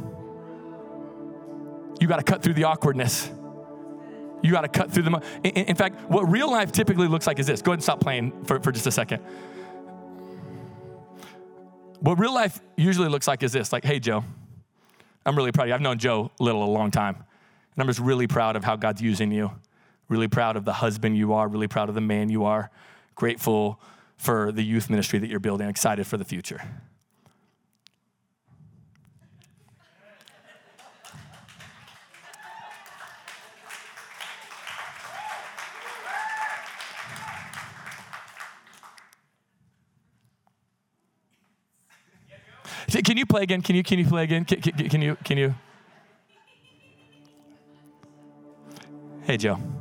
you 2.01 2.09
got 2.09 2.17
to 2.17 2.23
cut 2.23 2.43
through 2.43 2.55
the 2.55 2.65
awkwardness 2.65 3.31
you 4.43 4.53
got 4.53 4.63
to 4.63 4.69
cut 4.69 4.91
through 4.91 5.05
them. 5.05 5.21
In, 5.45 5.51
in, 5.51 5.77
fact, 5.77 6.01
what 6.11 6.23
real 6.31 6.51
life 6.51 6.73
typically 6.73 7.09
looks 7.09 7.27
like 7.27 7.39
is 7.39 7.47
this. 7.47 7.63
Go 7.63 7.73
ahead 7.73 7.79
and 7.79 7.83
stop 7.83 8.01
playing 8.01 8.45
for, 8.45 8.61
for 8.61 8.73
just 8.73 8.87
a 8.87 8.91
second. 8.91 9.23
What 12.01 12.19
real 12.19 12.33
life 12.33 12.61
usually 12.77 13.09
looks 13.09 13.29
like 13.29 13.43
is 13.43 13.53
this 13.53 13.73
like, 13.73 13.85
hey, 13.85 14.01
Joe, 14.01 14.25
I'm 15.27 15.37
really 15.37 15.53
proud 15.53 15.65
of 15.65 15.69
you. 15.69 15.75
I've 15.75 15.81
known 15.83 15.99
Joe 15.99 16.31
a 16.41 16.43
Little 16.43 16.65
a 16.65 16.73
long 16.73 16.91
time. 16.91 17.17
And 17.17 17.83
I'm 17.83 17.87
just 17.87 18.01
really 18.01 18.27
proud 18.27 18.57
of 18.57 18.65
how 18.65 18.77
God's 18.77 19.03
using 19.03 19.31
you. 19.31 19.53
Really 20.11 20.29
proud 20.29 20.57
of 20.57 20.65
the 20.65 20.73
husband 20.75 21.17
you 21.17 21.33
are. 21.33 21.47
Really 21.47 21.69
proud 21.69 21.89
of 21.89 21.95
the 21.95 22.01
man 22.01 22.29
you 22.29 22.45
are. 22.45 22.71
Grateful 23.15 23.81
for 24.17 24.51
the 24.51 24.63
youth 24.63 24.91
ministry 24.91 25.21
that 25.21 25.31
you're 25.31 25.39
building. 25.39 25.69
Excited 25.69 26.05
for 26.07 26.17
the 26.17 26.25
future. 26.25 26.61
Can 43.05 43.17
you 43.17 43.27
play 43.27 43.43
again? 43.43 43.63
Can 43.63 43.77
you 43.77 43.85
can 43.85 44.01
you 44.01 44.07
play 44.07 44.25
again? 44.25 44.45
Can, 44.45 44.61
can, 44.61 44.89
can 44.89 45.03
you 45.03 45.17
can 45.25 45.39
you? 45.39 45.55
Hey 49.23 49.37
Joe. 49.37 49.80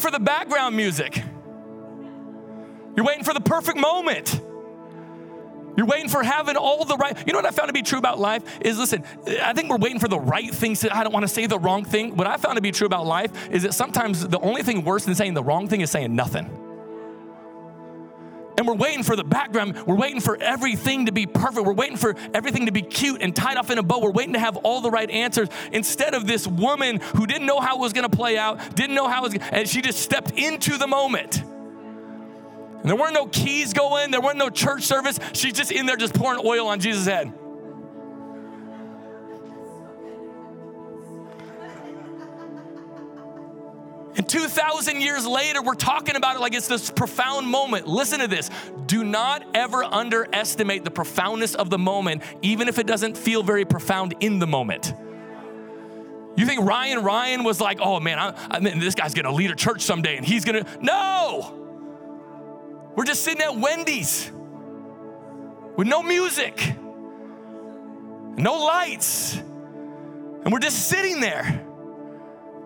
Waiting 0.00 0.12
for 0.12 0.18
the 0.18 0.24
background 0.24 0.76
music. 0.76 1.22
You're 2.96 3.04
waiting 3.04 3.24
for 3.24 3.34
the 3.34 3.40
perfect 3.40 3.78
moment. 3.78 4.40
You're 5.76 5.86
waiting 5.86 6.08
for 6.08 6.22
having 6.22 6.56
all 6.56 6.84
the 6.84 6.96
right. 6.96 7.16
You 7.26 7.32
know 7.32 7.38
what 7.38 7.46
I 7.46 7.50
found 7.50 7.68
to 7.68 7.72
be 7.72 7.82
true 7.82 7.98
about 7.98 8.18
life 8.18 8.42
is 8.60 8.78
listen, 8.78 9.04
I 9.42 9.52
think 9.52 9.70
we're 9.70 9.78
waiting 9.78 10.00
for 10.00 10.08
the 10.08 10.18
right 10.18 10.52
things. 10.52 10.80
To, 10.80 10.94
I 10.94 11.04
don't 11.04 11.12
want 11.12 11.24
to 11.24 11.28
say 11.28 11.46
the 11.46 11.58
wrong 11.58 11.84
thing. 11.84 12.16
What 12.16 12.26
I 12.26 12.36
found 12.38 12.56
to 12.56 12.62
be 12.62 12.72
true 12.72 12.86
about 12.86 13.06
life 13.06 13.30
is 13.50 13.62
that 13.62 13.74
sometimes 13.74 14.26
the 14.26 14.40
only 14.40 14.62
thing 14.62 14.84
worse 14.84 15.04
than 15.04 15.14
saying 15.14 15.34
the 15.34 15.44
wrong 15.44 15.68
thing 15.68 15.80
is 15.80 15.90
saying 15.90 16.14
nothing. 16.14 16.48
And 18.60 18.68
we're 18.68 18.74
waiting 18.74 19.02
for 19.02 19.16
the 19.16 19.24
background. 19.24 19.86
We're 19.86 19.96
waiting 19.96 20.20
for 20.20 20.36
everything 20.36 21.06
to 21.06 21.12
be 21.12 21.24
perfect. 21.24 21.66
We're 21.66 21.72
waiting 21.72 21.96
for 21.96 22.14
everything 22.34 22.66
to 22.66 22.72
be 22.72 22.82
cute 22.82 23.22
and 23.22 23.34
tied 23.34 23.56
off 23.56 23.70
in 23.70 23.78
a 23.78 23.82
bow. 23.82 24.00
We're 24.00 24.10
waiting 24.10 24.34
to 24.34 24.38
have 24.38 24.58
all 24.58 24.82
the 24.82 24.90
right 24.90 25.10
answers 25.10 25.48
instead 25.72 26.12
of 26.12 26.26
this 26.26 26.46
woman 26.46 27.00
who 27.16 27.26
didn't 27.26 27.46
know 27.46 27.58
how 27.58 27.78
it 27.78 27.80
was 27.80 27.94
going 27.94 28.06
to 28.06 28.14
play 28.14 28.36
out, 28.36 28.76
didn't 28.76 28.94
know 28.94 29.08
how 29.08 29.24
it 29.24 29.32
was, 29.32 29.48
and 29.50 29.66
she 29.66 29.80
just 29.80 30.00
stepped 30.00 30.32
into 30.32 30.76
the 30.76 30.86
moment. 30.86 31.40
And 31.40 32.84
there 32.84 32.96
weren't 32.96 33.14
no 33.14 33.28
keys 33.28 33.72
going, 33.72 34.10
there 34.10 34.20
weren't 34.20 34.36
no 34.36 34.50
church 34.50 34.82
service. 34.82 35.18
She's 35.32 35.54
just 35.54 35.72
in 35.72 35.86
there 35.86 35.96
just 35.96 36.12
pouring 36.12 36.42
oil 36.44 36.66
on 36.66 36.80
Jesus' 36.80 37.06
head. 37.06 37.32
2,000 44.30 45.00
years 45.00 45.26
later, 45.26 45.60
we're 45.60 45.74
talking 45.74 46.14
about 46.14 46.36
it 46.36 46.40
like 46.40 46.54
it's 46.54 46.68
this 46.68 46.88
profound 46.88 47.48
moment. 47.48 47.88
Listen 47.88 48.20
to 48.20 48.28
this. 48.28 48.48
Do 48.86 49.02
not 49.02 49.44
ever 49.54 49.82
underestimate 49.82 50.84
the 50.84 50.90
profoundness 50.90 51.56
of 51.56 51.68
the 51.68 51.78
moment, 51.78 52.22
even 52.40 52.68
if 52.68 52.78
it 52.78 52.86
doesn't 52.86 53.18
feel 53.18 53.42
very 53.42 53.64
profound 53.64 54.14
in 54.20 54.38
the 54.38 54.46
moment. 54.46 54.94
You 56.36 56.46
think 56.46 56.62
Ryan 56.62 57.02
Ryan 57.02 57.42
was 57.42 57.60
like, 57.60 57.80
oh 57.80 57.98
man, 57.98 58.20
I, 58.20 58.34
I 58.48 58.60
mean, 58.60 58.78
this 58.78 58.94
guy's 58.94 59.14
gonna 59.14 59.32
lead 59.32 59.50
a 59.50 59.56
church 59.56 59.82
someday 59.82 60.16
and 60.16 60.24
he's 60.24 60.44
gonna. 60.44 60.64
No! 60.80 61.56
We're 62.94 63.04
just 63.04 63.24
sitting 63.24 63.42
at 63.42 63.58
Wendy's 63.58 64.30
with 65.76 65.88
no 65.88 66.04
music, 66.04 66.76
no 68.36 68.64
lights, 68.64 69.38
and 69.38 70.52
we're 70.52 70.60
just 70.60 70.88
sitting 70.88 71.20
there 71.20 71.66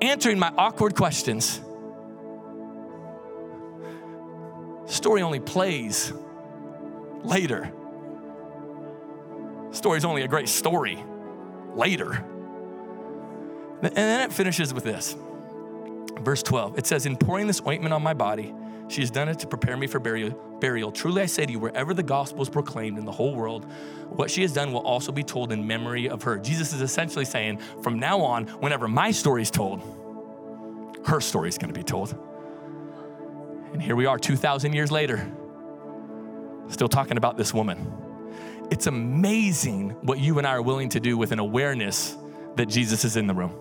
answering 0.05 0.39
my 0.39 0.53
awkward 0.57 0.95
questions. 0.95 1.61
Story 4.87 5.23
only 5.23 5.41
plays 5.41 6.13
later. 7.23 7.73
Story's 9.71 10.05
only 10.05 10.23
a 10.23 10.29
great 10.29 10.49
story 10.49 11.03
later. 11.75 12.25
And 13.83 13.95
then 13.97 14.31
it 14.31 14.33
finishes 14.33 14.73
with 14.73 14.85
this. 14.85 15.17
Verse 16.21 16.43
12. 16.43 16.79
It 16.79 16.87
says, 16.87 17.07
In 17.07 17.17
pouring 17.17 17.47
this 17.47 17.61
ointment 17.67 17.93
on 17.93 18.03
my 18.03 18.15
body, 18.15 18.55
she 18.95 19.01
has 19.03 19.11
done 19.11 19.29
it 19.29 19.41
to 19.41 19.47
prepare 19.49 19.77
me 19.77 19.89
for 19.89 19.99
burial. 19.99 20.31
burial. 20.61 20.93
Truly 20.93 21.23
I 21.23 21.27
say 21.27 21.45
to 21.45 21.51
you, 21.51 21.59
wherever 21.59 21.93
the 21.93 22.03
gospel 22.03 22.43
is 22.43 22.49
proclaimed 22.49 22.97
in 22.97 23.05
the 23.05 23.13
whole 23.13 23.35
world, 23.35 23.67
what 24.11 24.31
she 24.31 24.43
has 24.43 24.53
done 24.53 24.73
will 24.73 24.87
also 24.87 25.11
be 25.11 25.25
told 25.25 25.51
in 25.51 25.67
memory 25.67 26.09
of 26.09 26.23
her. 26.23 26.39
Jesus 26.39 26.73
is 26.73 26.81
essentially 26.81 27.25
saying, 27.25 27.59
from 27.83 27.99
now 27.99 28.21
on, 28.21 28.47
whenever 28.47 28.87
my 28.87 29.11
story 29.11 29.43
is 29.43 29.51
told, 29.51 29.83
her 31.07 31.21
story 31.21 31.49
is 31.49 31.59
going 31.59 31.73
to 31.73 31.79
be 31.79 31.83
told. 31.83 32.17
And 33.73 33.83
here 33.83 33.97
we 33.97 34.07
are 34.07 34.17
2,000 34.17 34.73
years 34.73 34.93
later, 34.93 35.29
still 36.69 36.89
talking 36.89 37.17
about 37.17 37.37
this 37.37 37.53
woman. 37.53 37.93
It's 38.71 38.87
amazing 38.87 39.91
what 40.03 40.21
you 40.21 40.39
and 40.39 40.47
I 40.47 40.53
are 40.53 40.63
willing 40.63 40.89
to 40.91 41.01
do 41.01 41.19
with 41.19 41.33
an 41.33 41.41
awareness 41.41 42.17
that 42.55 42.67
Jesus 42.67 43.05
is 43.05 43.17
in 43.17 43.27
the 43.27 43.35
room. 43.35 43.53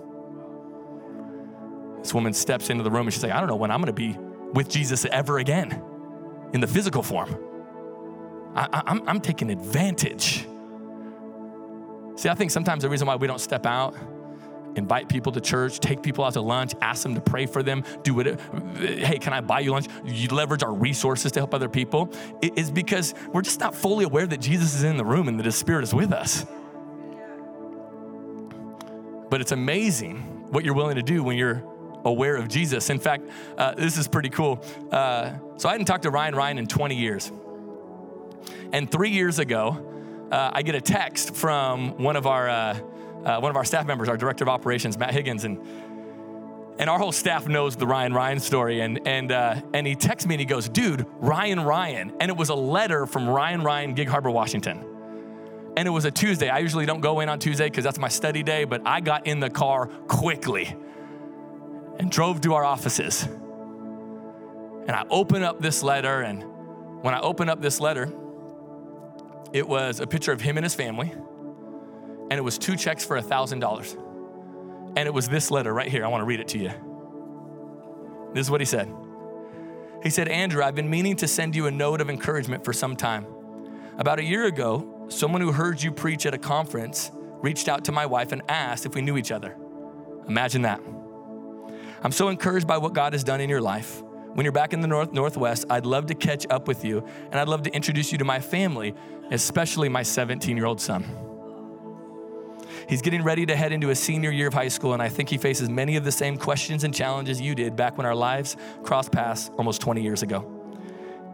This 1.97 2.13
woman 2.13 2.33
steps 2.33 2.69
into 2.69 2.83
the 2.83 2.91
room 2.91 3.07
and 3.07 3.13
she's 3.13 3.23
like, 3.23 3.31
I 3.31 3.39
don't 3.39 3.49
know 3.49 3.55
when 3.55 3.71
I'm 3.71 3.81
going 3.81 3.87
to 3.87 3.93
be 3.93 4.15
with 4.53 4.69
Jesus 4.69 5.05
ever 5.05 5.39
again 5.39 5.81
in 6.53 6.61
the 6.61 6.67
physical 6.67 7.03
form. 7.03 7.35
I, 8.55 9.01
am 9.07 9.19
taking 9.19 9.49
advantage. 9.49 10.47
See, 12.15 12.29
I 12.29 12.35
think 12.35 12.51
sometimes 12.51 12.83
the 12.83 12.89
reason 12.89 13.07
why 13.07 13.15
we 13.15 13.25
don't 13.25 13.41
step 13.41 13.65
out, 13.65 13.95
invite 14.75 15.09
people 15.09 15.31
to 15.31 15.41
church, 15.41 15.79
take 15.79 16.03
people 16.03 16.23
out 16.23 16.33
to 16.33 16.41
lunch, 16.41 16.73
ask 16.79 17.01
them 17.01 17.15
to 17.15 17.21
pray 17.21 17.47
for 17.47 17.63
them, 17.63 17.83
do 18.03 18.19
it. 18.19 18.39
Hey, 18.77 19.17
can 19.17 19.33
I 19.33 19.41
buy 19.41 19.61
you 19.61 19.71
lunch? 19.71 19.87
You 20.05 20.27
leverage 20.27 20.61
our 20.61 20.73
resources 20.73 21.31
to 21.31 21.39
help 21.39 21.55
other 21.55 21.69
people. 21.69 22.13
It 22.41 22.57
is 22.57 22.69
because 22.69 23.15
we're 23.31 23.41
just 23.41 23.59
not 23.59 23.73
fully 23.73 24.05
aware 24.05 24.27
that 24.27 24.39
Jesus 24.39 24.75
is 24.75 24.83
in 24.83 24.97
the 24.97 25.05
room 25.05 25.27
and 25.27 25.39
that 25.39 25.45
His 25.45 25.55
Spirit 25.55 25.83
is 25.83 25.93
with 25.93 26.13
us. 26.13 26.45
But 29.29 29.41
it's 29.41 29.51
amazing 29.51 30.17
what 30.51 30.63
you're 30.63 30.75
willing 30.75 30.95
to 30.97 31.01
do 31.01 31.23
when 31.23 31.37
you're 31.37 31.63
aware 32.05 32.35
of 32.35 32.47
Jesus. 32.47 32.89
In 32.89 32.99
fact, 32.99 33.29
uh, 33.57 33.75
this 33.75 33.97
is 33.97 34.07
pretty 34.07 34.29
cool. 34.29 34.63
Uh, 34.91 35.33
so 35.57 35.69
I 35.69 35.73
hadn't 35.73 35.85
talked 35.85 36.03
to 36.03 36.11
Ryan 36.11 36.35
Ryan 36.35 36.57
in 36.57 36.67
20 36.67 36.95
years. 36.95 37.31
And 38.71 38.91
three 38.91 39.11
years 39.11 39.39
ago, 39.39 40.27
uh, 40.31 40.51
I 40.53 40.63
get 40.63 40.75
a 40.75 40.81
text 40.81 41.35
from 41.35 41.97
one 41.97 42.15
of 42.15 42.25
our 42.25 42.49
uh, 42.49 42.79
uh, 43.23 43.39
one 43.39 43.51
of 43.51 43.55
our 43.55 43.63
staff 43.63 43.85
members, 43.85 44.09
our 44.09 44.17
director 44.17 44.43
of 44.43 44.49
operations, 44.49 44.97
Matt 44.97 45.13
Higgins, 45.13 45.43
and 45.43 45.59
and 46.79 46.89
our 46.89 46.97
whole 46.97 47.11
staff 47.11 47.47
knows 47.47 47.75
the 47.75 47.85
Ryan 47.85 48.13
Ryan 48.13 48.39
story. 48.39 48.81
And 48.81 49.07
and 49.07 49.31
uh, 49.31 49.61
and 49.73 49.85
he 49.85 49.95
texts 49.95 50.27
me 50.27 50.35
and 50.35 50.39
he 50.39 50.45
goes, 50.45 50.67
"Dude, 50.67 51.05
Ryan 51.19 51.59
Ryan," 51.59 52.13
and 52.19 52.29
it 52.29 52.37
was 52.37 52.49
a 52.49 52.55
letter 52.55 53.05
from 53.05 53.29
Ryan 53.29 53.61
Ryan, 53.61 53.93
Gig 53.93 54.07
Harbor, 54.07 54.31
Washington. 54.31 54.83
And 55.75 55.87
it 55.87 55.91
was 55.91 56.05
a 56.05 56.11
Tuesday. 56.11 56.49
I 56.49 56.59
usually 56.59 56.85
don't 56.85 57.01
go 57.01 57.19
in 57.19 57.29
on 57.29 57.39
Tuesday 57.39 57.67
because 57.67 57.83
that's 57.83 57.97
my 57.97 58.07
study 58.07 58.43
day, 58.43 58.63
but 58.63 58.81
I 58.85 59.01
got 59.01 59.25
in 59.25 59.39
the 59.39 59.49
car 59.49 59.87
quickly 59.87 60.75
and 61.99 62.11
drove 62.11 62.41
to 62.41 62.53
our 62.53 62.65
offices. 62.65 63.23
And 63.23 64.91
I 64.91 65.05
opened 65.09 65.43
up 65.43 65.61
this 65.61 65.83
letter, 65.83 66.21
and 66.21 66.43
when 67.03 67.13
I 67.13 67.19
opened 67.21 67.49
up 67.49 67.61
this 67.61 67.79
letter, 67.79 68.11
it 69.53 69.67
was 69.67 69.99
a 69.99 70.07
picture 70.07 70.31
of 70.31 70.41
him 70.41 70.57
and 70.57 70.65
his 70.65 70.75
family, 70.75 71.11
and 71.11 72.33
it 72.33 72.43
was 72.43 72.57
two 72.57 72.75
checks 72.75 73.05
for 73.05 73.19
$1,000. 73.19 74.93
And 74.95 75.07
it 75.07 75.13
was 75.13 75.27
this 75.27 75.51
letter 75.51 75.73
right 75.73 75.87
here. 75.87 76.05
I 76.05 76.07
want 76.07 76.21
to 76.21 76.25
read 76.25 76.39
it 76.39 76.47
to 76.49 76.57
you. 76.57 76.71
This 78.33 78.47
is 78.47 78.51
what 78.51 78.61
he 78.61 78.65
said. 78.65 78.91
He 80.01 80.09
said, 80.09 80.27
Andrew, 80.27 80.63
I've 80.63 80.75
been 80.75 80.89
meaning 80.89 81.15
to 81.17 81.27
send 81.27 81.55
you 81.55 81.67
a 81.67 81.71
note 81.71 82.01
of 82.01 82.09
encouragement 82.09 82.65
for 82.65 82.73
some 82.73 82.95
time. 82.95 83.25
About 83.97 84.19
a 84.19 84.23
year 84.23 84.45
ago, 84.45 85.05
someone 85.07 85.39
who 85.41 85.51
heard 85.51 85.81
you 85.81 85.91
preach 85.91 86.25
at 86.25 86.33
a 86.33 86.37
conference 86.37 87.11
reached 87.41 87.69
out 87.69 87.85
to 87.85 87.91
my 87.91 88.05
wife 88.05 88.31
and 88.31 88.41
asked 88.49 88.85
if 88.85 88.95
we 88.95 89.01
knew 89.01 89.17
each 89.17 89.31
other. 89.31 89.55
Imagine 90.27 90.63
that. 90.63 90.81
I'm 92.03 92.11
so 92.11 92.27
encouraged 92.27 92.67
by 92.67 92.77
what 92.77 92.93
God 92.93 93.13
has 93.13 93.23
done 93.23 93.39
in 93.39 93.49
your 93.49 93.61
life. 93.61 94.03
when 94.33 94.43
you're 94.45 94.51
back 94.51 94.73
in 94.73 94.81
the 94.81 94.87
north 94.87 95.13
northwest, 95.13 95.65
I'd 95.69 95.85
love 95.85 96.07
to 96.07 96.15
catch 96.15 96.47
up 96.49 96.67
with 96.67 96.83
you 96.83 97.05
and 97.31 97.35
I'd 97.35 97.47
love 97.47 97.63
to 97.63 97.71
introduce 97.71 98.11
you 98.11 98.17
to 98.17 98.25
my 98.25 98.39
family, 98.39 98.95
especially 99.31 99.89
my 99.89 100.03
17 100.03 100.57
year 100.57 100.65
old 100.65 100.81
son. 100.81 101.05
He's 102.89 103.01
getting 103.01 103.23
ready 103.23 103.45
to 103.45 103.55
head 103.55 103.71
into 103.71 103.87
his 103.87 103.99
senior 103.99 104.31
year 104.31 104.47
of 104.47 104.53
high 104.53 104.67
school, 104.67 104.93
and 104.93 105.01
I 105.01 105.07
think 105.07 105.29
he 105.29 105.37
faces 105.37 105.69
many 105.69 105.95
of 105.95 106.03
the 106.03 106.11
same 106.11 106.37
questions 106.37 106.83
and 106.83 106.93
challenges 106.93 107.39
you 107.39 107.55
did 107.55 107.75
back 107.75 107.97
when 107.97 108.05
our 108.05 108.15
lives 108.15 108.57
crossed 108.83 109.11
paths 109.11 109.51
almost 109.57 109.79
20 109.81 110.01
years 110.01 110.23
ago. 110.23 110.49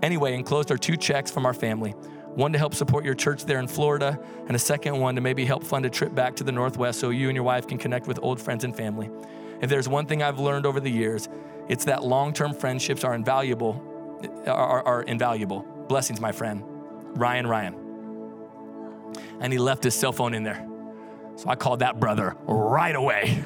Anyway, 0.03 0.33
enclosed 0.33 0.69
are 0.69 0.77
two 0.77 0.95
checks 0.95 1.31
from 1.31 1.45
our 1.45 1.53
family 1.53 1.95
one 2.35 2.53
to 2.53 2.59
help 2.59 2.75
support 2.75 3.03
your 3.03 3.15
church 3.15 3.45
there 3.45 3.59
in 3.59 3.67
Florida, 3.67 4.19
and 4.47 4.55
a 4.55 4.59
second 4.59 4.97
one 4.99 5.15
to 5.15 5.21
maybe 5.21 5.45
help 5.45 5.63
fund 5.63 5.85
a 5.85 5.89
trip 5.89 6.13
back 6.13 6.35
to 6.35 6.43
the 6.43 6.51
Northwest 6.51 6.99
so 6.99 7.09
you 7.09 7.27
and 7.27 7.35
your 7.35 7.43
wife 7.43 7.67
can 7.67 7.77
connect 7.77 8.07
with 8.07 8.19
old 8.21 8.39
friends 8.39 8.63
and 8.63 8.75
family. 8.75 9.09
If 9.61 9.69
there's 9.69 9.87
one 9.87 10.05
thing 10.05 10.23
I've 10.23 10.39
learned 10.39 10.65
over 10.65 10.79
the 10.79 10.89
years, 10.89 11.27
it's 11.67 11.85
that 11.85 12.03
long 12.03 12.33
term 12.33 12.53
friendships 12.53 13.03
are 13.03 13.13
invaluable. 13.13 13.85
Are, 14.45 14.53
are, 14.53 14.85
are 14.85 15.01
invaluable. 15.03 15.61
Blessings, 15.87 16.19
my 16.19 16.31
friend. 16.31 16.63
Ryan 17.17 17.47
Ryan. 17.47 17.75
And 19.39 19.53
he 19.53 19.59
left 19.59 19.83
his 19.83 19.95
cell 19.95 20.11
phone 20.11 20.33
in 20.33 20.43
there. 20.43 20.65
So 21.35 21.49
I 21.49 21.55
called 21.55 21.79
that 21.79 21.99
brother 21.99 22.35
right 22.45 22.95
away. 22.95 23.43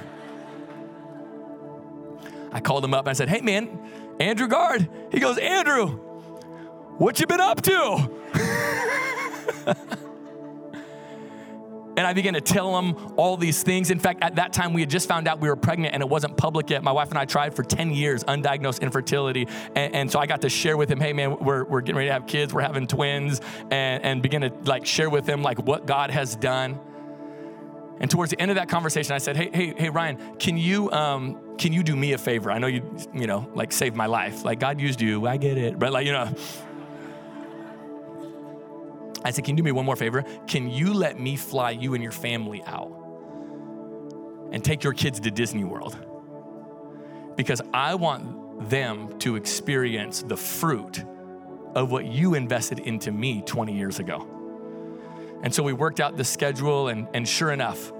I 2.51 2.59
called 2.59 2.83
him 2.83 2.93
up 2.93 3.01
and 3.01 3.09
I 3.09 3.13
said, 3.13 3.29
Hey 3.29 3.41
man, 3.41 3.79
Andrew 4.19 4.47
Gard. 4.47 4.89
He 5.11 5.19
goes, 5.19 5.37
Andrew, 5.37 5.87
what 6.97 7.19
you 7.19 7.27
been 7.27 7.41
up 7.41 7.61
to? 7.61 8.09
And 11.95 12.07
I 12.07 12.13
began 12.13 12.33
to 12.33 12.41
tell 12.41 12.77
him 12.79 12.95
all 13.17 13.37
these 13.37 13.61
things. 13.61 13.91
In 13.91 13.99
fact, 13.99 14.23
at 14.23 14.35
that 14.35 14.51
time, 14.51 14.73
we 14.73 14.81
had 14.81 14.89
just 14.89 15.07
found 15.07 15.27
out 15.27 15.39
we 15.39 15.47
were 15.47 15.55
pregnant 15.55 15.93
and 15.93 16.01
it 16.01 16.09
wasn't 16.09 16.35
public 16.37 16.69
yet. 16.69 16.83
My 16.83 16.91
wife 16.91 17.09
and 17.09 17.17
I 17.17 17.25
tried 17.25 17.55
for 17.55 17.63
10 17.63 17.91
years, 17.91 18.23
undiagnosed 18.23 18.81
infertility. 18.81 19.47
And, 19.75 19.93
and 19.95 20.11
so 20.11 20.19
I 20.19 20.25
got 20.25 20.41
to 20.41 20.49
share 20.49 20.75
with 20.75 20.89
him, 20.89 20.99
hey, 20.99 21.13
man, 21.13 21.37
we're, 21.37 21.63
we're 21.65 21.81
getting 21.81 21.97
ready 21.97 22.09
to 22.09 22.13
have 22.13 22.25
kids, 22.25 22.53
we're 22.53 22.61
having 22.61 22.87
twins, 22.87 23.41
and, 23.69 24.03
and 24.03 24.21
begin 24.21 24.41
to 24.41 24.51
like 24.63 24.85
share 24.85 25.09
with 25.09 25.27
him 25.27 25.43
like 25.43 25.59
what 25.59 25.85
God 25.85 26.09
has 26.09 26.35
done. 26.35 26.79
And 27.99 28.09
towards 28.09 28.31
the 28.31 28.41
end 28.41 28.49
of 28.51 28.55
that 28.55 28.69
conversation, 28.69 29.13
I 29.13 29.19
said, 29.19 29.37
"Hey, 29.37 29.49
hey, 29.53 29.73
hey, 29.77 29.89
Ryan, 29.89 30.35
can 30.37 30.57
you 30.57 30.91
um, 30.91 31.39
can 31.57 31.71
you 31.71 31.83
do 31.83 31.95
me 31.95 32.13
a 32.13 32.17
favor? 32.17 32.51
I 32.51 32.57
know 32.57 32.67
you, 32.67 32.81
you 33.13 33.27
know, 33.27 33.49
like 33.53 33.71
saved 33.71 33.95
my 33.95 34.07
life. 34.07 34.43
Like 34.43 34.59
God 34.59 34.81
used 34.81 34.99
you. 34.99 35.25
I 35.27 35.37
get 35.37 35.57
it, 35.57 35.79
but 35.79 35.93
like 35.93 36.05
you 36.05 36.11
know." 36.11 36.33
I 39.23 39.31
said, 39.31 39.45
"Can 39.45 39.55
you 39.55 39.63
do 39.63 39.63
me 39.63 39.71
one 39.71 39.85
more 39.85 39.95
favor? 39.95 40.23
Can 40.47 40.69
you 40.69 40.93
let 40.93 41.19
me 41.19 41.35
fly 41.35 41.71
you 41.71 41.93
and 41.93 42.03
your 42.03 42.11
family 42.11 42.63
out 42.63 42.91
and 44.51 44.63
take 44.63 44.83
your 44.83 44.93
kids 44.93 45.19
to 45.21 45.31
Disney 45.31 45.63
World? 45.63 45.97
Because 47.35 47.61
I 47.73 47.95
want 47.95 48.69
them 48.69 49.17
to 49.19 49.35
experience 49.35 50.21
the 50.21 50.37
fruit 50.37 51.03
of 51.75 51.91
what 51.91 52.05
you 52.05 52.35
invested 52.35 52.79
into 52.79 53.11
me 53.11 53.41
20 53.45 53.73
years 53.73 53.99
ago." 53.99 54.27
And 55.43 55.53
so 55.53 55.61
we 55.61 55.73
worked 55.73 55.99
out 55.99 56.15
the 56.15 56.23
schedule, 56.23 56.87
and, 56.87 57.07
and 57.13 57.27
sure 57.27 57.51
enough, 57.51 57.91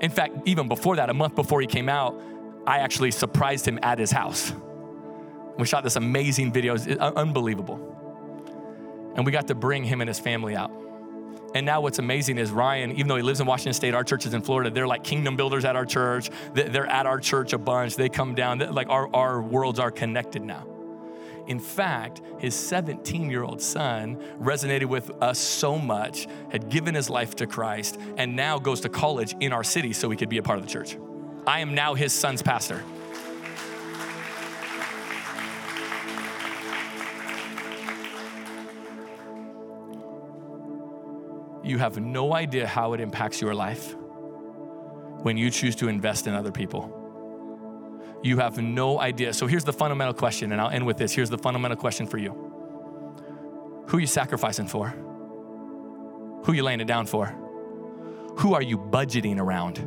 in 0.00 0.10
fact, 0.10 0.34
even 0.46 0.66
before 0.66 0.96
that, 0.96 1.10
a 1.10 1.14
month 1.14 1.36
before 1.36 1.60
he 1.60 1.66
came 1.66 1.88
out, 1.88 2.20
I 2.66 2.78
actually 2.78 3.12
surprised 3.12 3.66
him 3.66 3.78
at 3.82 3.98
his 3.98 4.10
house. 4.10 4.52
We 5.58 5.64
shot 5.64 5.84
this 5.84 5.96
amazing 5.96 6.52
video, 6.52 6.74
it's 6.74 6.86
uh, 6.88 7.12
unbelievable. 7.14 7.91
And 9.14 9.26
we 9.26 9.32
got 9.32 9.48
to 9.48 9.54
bring 9.54 9.84
him 9.84 10.00
and 10.00 10.08
his 10.08 10.18
family 10.18 10.56
out. 10.56 10.70
And 11.54 11.66
now 11.66 11.82
what's 11.82 11.98
amazing 11.98 12.38
is 12.38 12.50
Ryan, 12.50 12.92
even 12.92 13.08
though 13.08 13.16
he 13.16 13.22
lives 13.22 13.40
in 13.40 13.46
Washington 13.46 13.74
State, 13.74 13.94
our 13.94 14.04
church 14.04 14.24
is 14.24 14.32
in 14.32 14.40
Florida, 14.40 14.70
they're 14.70 14.86
like 14.86 15.04
kingdom 15.04 15.36
builders 15.36 15.64
at 15.64 15.76
our 15.76 15.84
church. 15.84 16.30
They're 16.54 16.86
at 16.86 17.06
our 17.06 17.20
church 17.20 17.52
a 17.52 17.58
bunch. 17.58 17.96
They 17.96 18.08
come 18.08 18.34
down, 18.34 18.58
like 18.58 18.88
our, 18.88 19.14
our 19.14 19.42
worlds 19.42 19.78
are 19.78 19.90
connected 19.90 20.42
now. 20.42 20.66
In 21.46 21.58
fact, 21.58 22.22
his 22.38 22.54
17 22.54 23.28
year 23.28 23.42
old 23.42 23.60
son 23.60 24.16
resonated 24.40 24.86
with 24.86 25.10
us 25.22 25.38
so 25.38 25.76
much, 25.76 26.26
had 26.50 26.68
given 26.68 26.94
his 26.94 27.10
life 27.10 27.34
to 27.36 27.46
Christ, 27.46 27.98
and 28.16 28.36
now 28.36 28.58
goes 28.58 28.80
to 28.82 28.88
college 28.88 29.34
in 29.40 29.52
our 29.52 29.64
city 29.64 29.92
so 29.92 30.08
he 30.08 30.16
could 30.16 30.28
be 30.28 30.38
a 30.38 30.42
part 30.42 30.58
of 30.58 30.64
the 30.64 30.70
church. 30.70 30.96
I 31.46 31.60
am 31.60 31.74
now 31.74 31.94
his 31.94 32.12
son's 32.12 32.42
pastor. 32.42 32.82
You 41.72 41.78
have 41.78 41.98
no 41.98 42.34
idea 42.34 42.66
how 42.66 42.92
it 42.92 43.00
impacts 43.00 43.40
your 43.40 43.54
life 43.54 43.96
when 45.22 45.38
you 45.38 45.48
choose 45.48 45.74
to 45.76 45.88
invest 45.88 46.26
in 46.26 46.34
other 46.34 46.52
people. 46.52 46.98
You 48.22 48.36
have 48.40 48.58
no 48.58 49.00
idea. 49.00 49.32
So 49.32 49.46
here's 49.46 49.64
the 49.64 49.72
fundamental 49.72 50.12
question, 50.12 50.52
and 50.52 50.60
I'll 50.60 50.68
end 50.68 50.84
with 50.84 50.98
this. 50.98 51.14
Here's 51.14 51.30
the 51.30 51.38
fundamental 51.38 51.78
question 51.78 52.06
for 52.06 52.18
you 52.18 52.32
Who 53.86 53.96
are 53.96 54.00
you 54.00 54.06
sacrificing 54.06 54.66
for? 54.66 54.88
Who 56.44 56.52
are 56.52 56.54
you 56.54 56.62
laying 56.62 56.80
it 56.80 56.86
down 56.86 57.06
for? 57.06 57.34
Who 58.40 58.52
are 58.52 58.60
you 58.60 58.76
budgeting 58.76 59.38
around? 59.38 59.78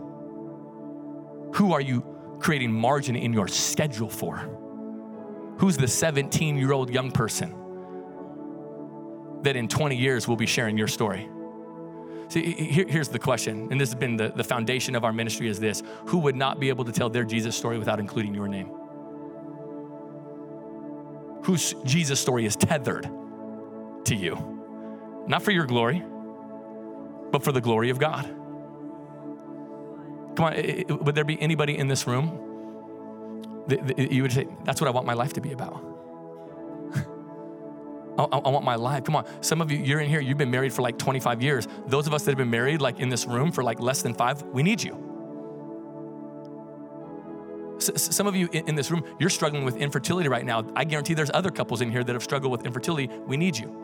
Who 1.54 1.72
are 1.72 1.82
you 1.82 2.04
creating 2.40 2.72
margin 2.72 3.16
in 3.16 3.32
your 3.32 3.48
schedule 3.48 4.10
for? 4.10 4.38
Who's 5.60 5.78
the 5.78 5.88
17 5.88 6.58
year 6.58 6.72
old 6.72 6.90
young 6.90 7.12
person 7.12 7.54
that 9.44 9.56
in 9.56 9.68
20 9.68 9.96
years 9.96 10.28
will 10.28 10.36
be 10.36 10.48
sharing 10.48 10.80
your 10.80 10.88
story? 10.88 11.30
See, 12.28 12.54
here, 12.54 12.86
here's 12.88 13.10
the 13.10 13.20
question, 13.20 13.68
and 13.72 13.80
this 13.80 13.90
has 13.90 14.00
been 14.00 14.18
the, 14.18 14.30
the 14.30 14.44
foundation 14.44 14.96
of 14.96 15.04
our 15.04 15.14
ministry 15.14 15.48
is 15.48 15.60
this 15.60 15.84
who 16.08 16.18
would 16.20 16.36
not 16.36 16.60
be 16.60 16.70
able 16.70 16.86
to 16.86 16.92
tell 16.92 17.10
their 17.10 17.24
Jesus 17.24 17.56
story 17.56 17.78
without 17.78 18.00
including 18.00 18.34
your 18.34 18.48
name? 18.48 18.72
Whose 21.44 21.74
Jesus 21.84 22.20
story 22.20 22.46
is 22.46 22.56
tethered 22.56 23.10
to 24.06 24.16
you? 24.16 25.24
Not 25.28 25.44
for 25.44 25.52
your 25.52 25.66
glory, 25.66 26.04
but 27.32 27.44
for 27.44 27.52
the 27.52 27.62
glory 27.62 27.90
of 27.90 28.00
God. 28.00 28.26
Come 30.36 30.46
on, 30.46 30.98
would 31.04 31.16
there 31.16 31.24
be 31.24 31.40
anybody 31.42 31.78
in 31.78 31.88
this 31.88 32.08
room 32.08 33.64
that 33.68 34.12
you 34.12 34.22
would 34.24 34.34
say, 34.34 34.48
That's 34.64 34.82
what 34.82 34.88
I 34.88 34.92
want 34.92 35.06
my 35.06 35.14
life 35.14 35.34
to 35.34 35.42
be 35.42 35.52
about? 35.52 35.95
I, 38.18 38.24
I, 38.24 38.50
want 38.50 38.64
my 38.64 38.76
life. 38.76 39.04
Come 39.04 39.16
on. 39.16 39.26
Some 39.42 39.62
of 39.62 39.72
you, 39.72 39.78
you're 39.78 40.00
in 40.00 40.10
here, 40.10 40.20
you've 40.20 40.38
been 40.38 40.52
married 40.52 40.74
for 40.74 40.82
like 40.82 40.98
25 40.98 41.42
years. 41.42 41.68
Those 41.88 42.08
of 42.08 42.14
us 42.14 42.24
that 42.24 42.32
have 42.32 42.38
been 42.38 42.50
married, 42.50 42.82
like 42.82 43.00
in 43.00 43.10
this 43.10 43.26
room 43.26 43.52
for 43.52 43.64
like 43.64 43.80
less 43.80 44.02
than 44.02 44.14
five, 44.14 44.42
we 44.44 44.64
need 44.64 44.82
you. 44.82 45.02
S- 47.78 48.16
some 48.16 48.26
of 48.26 48.36
you 48.36 48.48
in, 48.52 48.70
in 48.70 48.76
this 48.76 48.90
room, 48.90 49.04
you're 49.20 49.30
struggling 49.30 49.66
with 49.66 49.76
infertility 49.78 50.30
right 50.30 50.46
now. 50.46 50.66
I 50.76 50.86
guarantee 50.86 51.14
there's 51.14 51.32
other 51.34 51.52
couples 51.52 51.82
in 51.82 51.92
here 51.92 52.04
that 52.04 52.14
have 52.14 52.24
struggled 52.24 52.52
with 52.52 52.66
infertility. 52.66 53.10
We 53.26 53.38
need 53.38 53.58
you. 53.58 53.82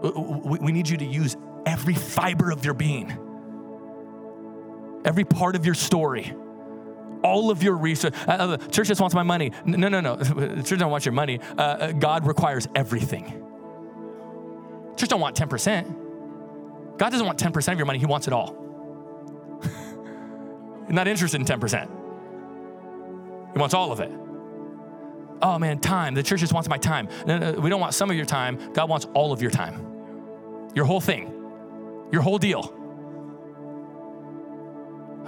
We, 0.00 0.58
we 0.58 0.72
need 0.72 0.88
you 0.88 0.96
to 0.96 1.04
use 1.04 1.36
every 1.66 1.94
fiber 1.94 2.50
of 2.50 2.64
your 2.64 2.74
being, 2.74 3.18
every 5.04 5.24
part 5.24 5.56
of 5.56 5.66
your 5.66 5.74
story 5.74 6.32
all 7.22 7.50
of 7.50 7.62
your 7.62 7.76
research. 7.76 8.14
Uh, 8.26 8.32
uh, 8.32 8.46
the 8.56 8.58
church 8.68 8.88
just 8.88 9.00
wants 9.00 9.14
my 9.14 9.22
money. 9.22 9.52
No, 9.64 9.88
no, 9.88 10.00
no. 10.00 10.16
The 10.16 10.62
church 10.64 10.78
don't 10.78 10.90
want 10.90 11.04
your 11.04 11.12
money. 11.12 11.40
Uh, 11.56 11.62
uh 11.62 11.92
God 11.92 12.26
requires 12.26 12.66
everything. 12.74 13.44
Church 14.96 15.08
don't 15.08 15.20
want 15.20 15.36
10%. 15.36 16.98
God 16.98 17.10
doesn't 17.10 17.26
want 17.26 17.38
10% 17.38 17.72
of 17.72 17.78
your 17.78 17.86
money. 17.86 17.98
He 17.98 18.06
wants 18.06 18.26
it 18.26 18.32
all. 18.32 18.56
Not 20.88 21.06
interested 21.06 21.40
in 21.40 21.46
10%. 21.46 21.88
He 23.52 23.58
wants 23.58 23.74
all 23.74 23.92
of 23.92 24.00
it. 24.00 24.12
Oh 25.40 25.58
man, 25.58 25.78
time. 25.78 26.14
The 26.14 26.22
church 26.22 26.40
just 26.40 26.52
wants 26.52 26.68
my 26.68 26.78
time. 26.78 27.08
No, 27.26 27.38
no, 27.38 27.52
we 27.52 27.70
don't 27.70 27.80
want 27.80 27.94
some 27.94 28.10
of 28.10 28.16
your 28.16 28.26
time. 28.26 28.72
God 28.72 28.88
wants 28.88 29.06
all 29.14 29.32
of 29.32 29.40
your 29.40 29.52
time. 29.52 29.86
Your 30.74 30.84
whole 30.84 31.00
thing. 31.00 31.32
Your 32.10 32.22
whole 32.22 32.38
deal 32.38 32.77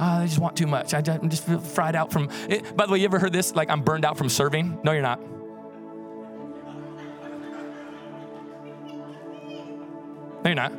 oh, 0.00 0.22
I 0.22 0.26
just 0.26 0.38
want 0.38 0.56
too 0.56 0.66
much. 0.66 0.94
I 0.94 1.00
just 1.02 1.44
feel 1.44 1.60
fried 1.60 1.94
out 1.94 2.10
from 2.10 2.28
it. 2.48 2.76
By 2.76 2.86
the 2.86 2.92
way, 2.92 2.98
you 2.98 3.04
ever 3.04 3.18
heard 3.18 3.32
this? 3.32 3.54
Like, 3.54 3.70
I'm 3.70 3.82
burned 3.82 4.04
out 4.04 4.16
from 4.16 4.28
serving? 4.28 4.80
No, 4.82 4.92
you're 4.92 5.02
not. 5.02 5.20
No, 10.42 10.46
you're 10.46 10.54
not. 10.54 10.72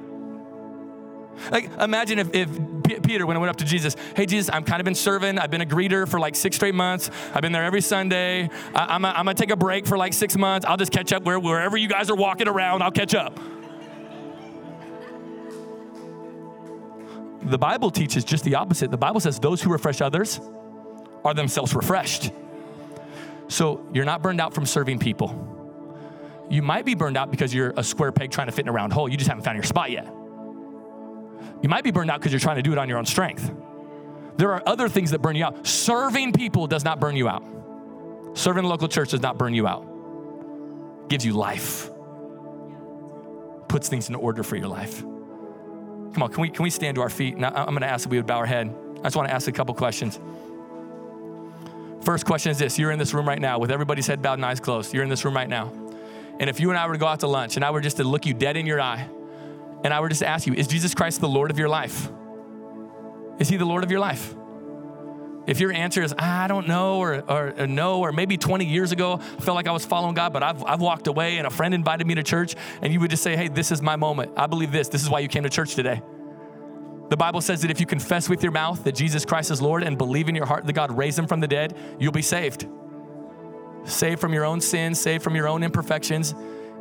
Like, 1.51 1.71
imagine 1.79 2.19
if, 2.19 2.33
if 2.33 3.03
Peter, 3.03 3.25
when 3.25 3.37
I 3.37 3.39
went 3.39 3.49
up 3.49 3.57
to 3.57 3.65
Jesus, 3.65 3.95
hey, 4.15 4.25
Jesus, 4.25 4.49
I'm 4.53 4.63
kind 4.63 4.79
of 4.79 4.85
been 4.85 4.95
serving. 4.95 5.39
I've 5.39 5.49
been 5.49 5.61
a 5.61 5.65
greeter 5.65 6.07
for 6.07 6.19
like 6.19 6.35
six 6.35 6.55
straight 6.55 6.75
months. 6.75 7.09
I've 7.33 7.41
been 7.41 7.51
there 7.51 7.63
every 7.63 7.81
Sunday. 7.81 8.49
I, 8.75 8.95
am 8.95 9.01
going 9.01 9.25
to 9.25 9.33
take 9.33 9.51
a 9.51 9.55
break 9.55 9.87
for 9.87 9.97
like 9.97 10.13
six 10.13 10.35
months. 10.35 10.65
I'll 10.67 10.77
just 10.77 10.91
catch 10.91 11.13
up 11.13 11.23
where, 11.23 11.39
wherever 11.39 11.77
you 11.77 11.87
guys 11.87 12.09
are 12.09 12.15
walking 12.15 12.47
around, 12.47 12.83
I'll 12.83 12.91
catch 12.91 13.15
up. 13.15 13.39
The 17.43 17.57
Bible 17.57 17.91
teaches 17.91 18.23
just 18.23 18.43
the 18.43 18.55
opposite. 18.55 18.91
The 18.91 18.97
Bible 18.97 19.19
says 19.19 19.39
those 19.39 19.61
who 19.61 19.71
refresh 19.71 20.01
others 20.01 20.39
are 21.23 21.33
themselves 21.33 21.73
refreshed. 21.73 22.31
So 23.47 23.85
you're 23.93 24.05
not 24.05 24.21
burned 24.21 24.39
out 24.39 24.53
from 24.53 24.65
serving 24.65 24.99
people. 24.99 25.47
You 26.49 26.61
might 26.61 26.85
be 26.85 26.95
burned 26.95 27.17
out 27.17 27.31
because 27.31 27.53
you're 27.53 27.73
a 27.77 27.83
square 27.83 28.11
peg 28.11 28.31
trying 28.31 28.47
to 28.47 28.51
fit 28.51 28.65
in 28.65 28.69
a 28.69 28.71
round 28.71 28.93
hole. 28.93 29.09
You 29.09 29.17
just 29.17 29.29
haven't 29.29 29.43
found 29.43 29.55
your 29.55 29.63
spot 29.63 29.91
yet. 29.91 30.05
You 31.61 31.69
might 31.69 31.83
be 31.83 31.91
burned 31.91 32.11
out 32.11 32.19
because 32.19 32.31
you're 32.31 32.39
trying 32.39 32.57
to 32.57 32.61
do 32.61 32.71
it 32.71 32.77
on 32.77 32.89
your 32.89 32.97
own 32.97 33.05
strength. 33.05 33.51
There 34.37 34.51
are 34.53 34.63
other 34.65 34.89
things 34.89 35.11
that 35.11 35.21
burn 35.21 35.35
you 35.35 35.45
out. 35.45 35.67
Serving 35.67 36.33
people 36.33 36.67
does 36.67 36.83
not 36.83 36.99
burn 36.99 37.15
you 37.15 37.27
out. 37.27 37.43
Serving 38.33 38.63
a 38.63 38.67
local 38.67 38.87
church 38.87 39.11
does 39.11 39.21
not 39.21 39.37
burn 39.37 39.53
you 39.53 39.67
out, 39.67 39.85
it 41.03 41.09
gives 41.09 41.25
you 41.25 41.33
life, 41.33 41.89
puts 43.67 43.89
things 43.89 44.07
in 44.09 44.15
order 44.15 44.41
for 44.43 44.55
your 44.55 44.67
life. 44.67 45.03
Come 46.13 46.23
on, 46.23 46.31
can 46.31 46.41
we, 46.41 46.49
can 46.49 46.63
we 46.63 46.69
stand 46.69 46.95
to 46.95 47.01
our 47.01 47.09
feet? 47.09 47.37
Now, 47.37 47.49
I'm 47.49 47.67
going 47.67 47.81
to 47.81 47.87
ask 47.87 48.03
that 48.03 48.09
we 48.09 48.17
would 48.17 48.27
bow 48.27 48.37
our 48.37 48.45
head. 48.45 48.73
I 48.99 49.03
just 49.03 49.15
want 49.15 49.29
to 49.29 49.33
ask 49.33 49.47
a 49.47 49.51
couple 49.51 49.73
questions. 49.73 50.19
First 52.01 52.25
question 52.25 52.51
is 52.51 52.57
this 52.57 52.77
You're 52.77 52.91
in 52.91 52.99
this 52.99 53.13
room 53.13 53.27
right 53.27 53.39
now 53.39 53.59
with 53.59 53.71
everybody's 53.71 54.07
head 54.07 54.21
bowed 54.21 54.33
and 54.33 54.45
eyes 54.45 54.59
closed. 54.59 54.93
You're 54.93 55.03
in 55.03 55.09
this 55.09 55.23
room 55.23 55.35
right 55.35 55.49
now. 55.49 55.71
And 56.39 56.49
if 56.49 56.59
you 56.59 56.69
and 56.69 56.77
I 56.77 56.87
were 56.87 56.93
to 56.93 56.99
go 56.99 57.07
out 57.07 57.19
to 57.21 57.27
lunch 57.27 57.55
and 57.55 57.63
I 57.63 57.71
were 57.71 57.81
just 57.81 57.97
to 57.97 58.03
look 58.03 58.25
you 58.25 58.33
dead 58.33 58.57
in 58.57 58.65
your 58.65 58.81
eye 58.81 59.07
and 59.83 59.93
I 59.93 59.99
were 59.99 60.09
just 60.09 60.19
to 60.19 60.27
ask 60.27 60.47
you, 60.47 60.53
is 60.53 60.67
Jesus 60.67 60.93
Christ 60.93 61.21
the 61.21 61.29
Lord 61.29 61.51
of 61.51 61.59
your 61.59 61.69
life? 61.69 62.09
Is 63.39 63.47
he 63.47 63.57
the 63.57 63.65
Lord 63.65 63.83
of 63.83 63.91
your 63.91 63.99
life? 63.99 64.33
If 65.51 65.59
your 65.59 65.73
answer 65.73 66.01
is, 66.01 66.15
ah, 66.17 66.45
I 66.45 66.47
don't 66.47 66.65
know, 66.65 66.99
or, 66.99 67.25
or, 67.29 67.53
or, 67.57 67.67
no, 67.67 67.99
or 67.99 68.13
maybe 68.13 68.37
20 68.37 68.63
years 68.63 68.93
ago, 68.93 69.19
I 69.19 69.41
felt 69.41 69.55
like 69.55 69.67
I 69.67 69.73
was 69.73 69.85
following 69.85 70.15
God, 70.15 70.31
but 70.31 70.43
I've, 70.43 70.63
I've 70.63 70.79
walked 70.79 71.07
away 71.07 71.39
and 71.39 71.45
a 71.45 71.49
friend 71.49 71.73
invited 71.73 72.07
me 72.07 72.15
to 72.15 72.23
church, 72.23 72.55
and 72.81 72.93
you 72.93 73.01
would 73.01 73.09
just 73.09 73.21
say, 73.21 73.35
Hey, 73.35 73.49
this 73.49 73.69
is 73.69 73.81
my 73.81 73.97
moment. 73.97 74.31
I 74.37 74.47
believe 74.47 74.71
this. 74.71 74.87
This 74.87 75.03
is 75.03 75.09
why 75.09 75.19
you 75.19 75.27
came 75.27 75.43
to 75.43 75.49
church 75.49 75.75
today. 75.75 76.01
The 77.09 77.17
Bible 77.17 77.41
says 77.41 77.63
that 77.63 77.69
if 77.69 77.81
you 77.81 77.85
confess 77.85 78.29
with 78.29 78.43
your 78.43 78.53
mouth 78.53 78.85
that 78.85 78.95
Jesus 78.95 79.25
Christ 79.25 79.51
is 79.51 79.61
Lord 79.61 79.83
and 79.83 79.97
believe 79.97 80.29
in 80.29 80.35
your 80.35 80.45
heart 80.45 80.65
that 80.65 80.71
God 80.71 80.89
raised 80.89 81.19
him 81.19 81.27
from 81.27 81.41
the 81.41 81.49
dead, 81.49 81.77
you'll 81.99 82.13
be 82.13 82.21
saved. 82.21 82.65
Saved 83.83 84.21
from 84.21 84.33
your 84.33 84.45
own 84.45 84.61
sins, 84.61 85.01
saved 85.01 85.21
from 85.21 85.35
your 85.35 85.49
own 85.49 85.63
imperfections, 85.63 86.33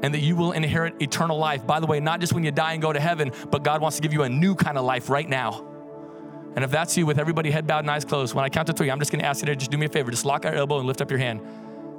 and 0.04 0.14
that 0.14 0.20
you 0.20 0.36
will 0.36 0.52
inherit 0.52 1.02
eternal 1.02 1.38
life. 1.38 1.66
By 1.66 1.80
the 1.80 1.86
way, 1.86 1.98
not 1.98 2.20
just 2.20 2.34
when 2.34 2.44
you 2.44 2.52
die 2.52 2.74
and 2.74 2.80
go 2.80 2.92
to 2.92 3.00
heaven, 3.00 3.32
but 3.50 3.64
God 3.64 3.80
wants 3.80 3.96
to 3.96 4.02
give 4.02 4.12
you 4.12 4.22
a 4.22 4.28
new 4.28 4.54
kind 4.54 4.78
of 4.78 4.84
life 4.84 5.10
right 5.10 5.28
now. 5.28 5.66
And 6.56 6.64
if 6.64 6.70
that's 6.70 6.96
you, 6.96 7.06
with 7.06 7.18
everybody 7.18 7.50
head 7.50 7.66
bowed 7.66 7.80
and 7.80 7.90
eyes 7.90 8.04
closed, 8.04 8.34
when 8.34 8.44
I 8.44 8.48
count 8.48 8.66
to 8.66 8.72
three, 8.72 8.90
I'm 8.90 8.98
just 8.98 9.12
gonna 9.12 9.24
ask 9.24 9.40
you 9.40 9.46
to 9.46 9.56
just 9.56 9.70
do 9.70 9.78
me 9.78 9.86
a 9.86 9.88
favor, 9.88 10.10
just 10.10 10.24
lock 10.24 10.44
your 10.44 10.54
elbow 10.54 10.78
and 10.78 10.86
lift 10.86 11.00
up 11.00 11.10
your 11.10 11.20
hand 11.20 11.40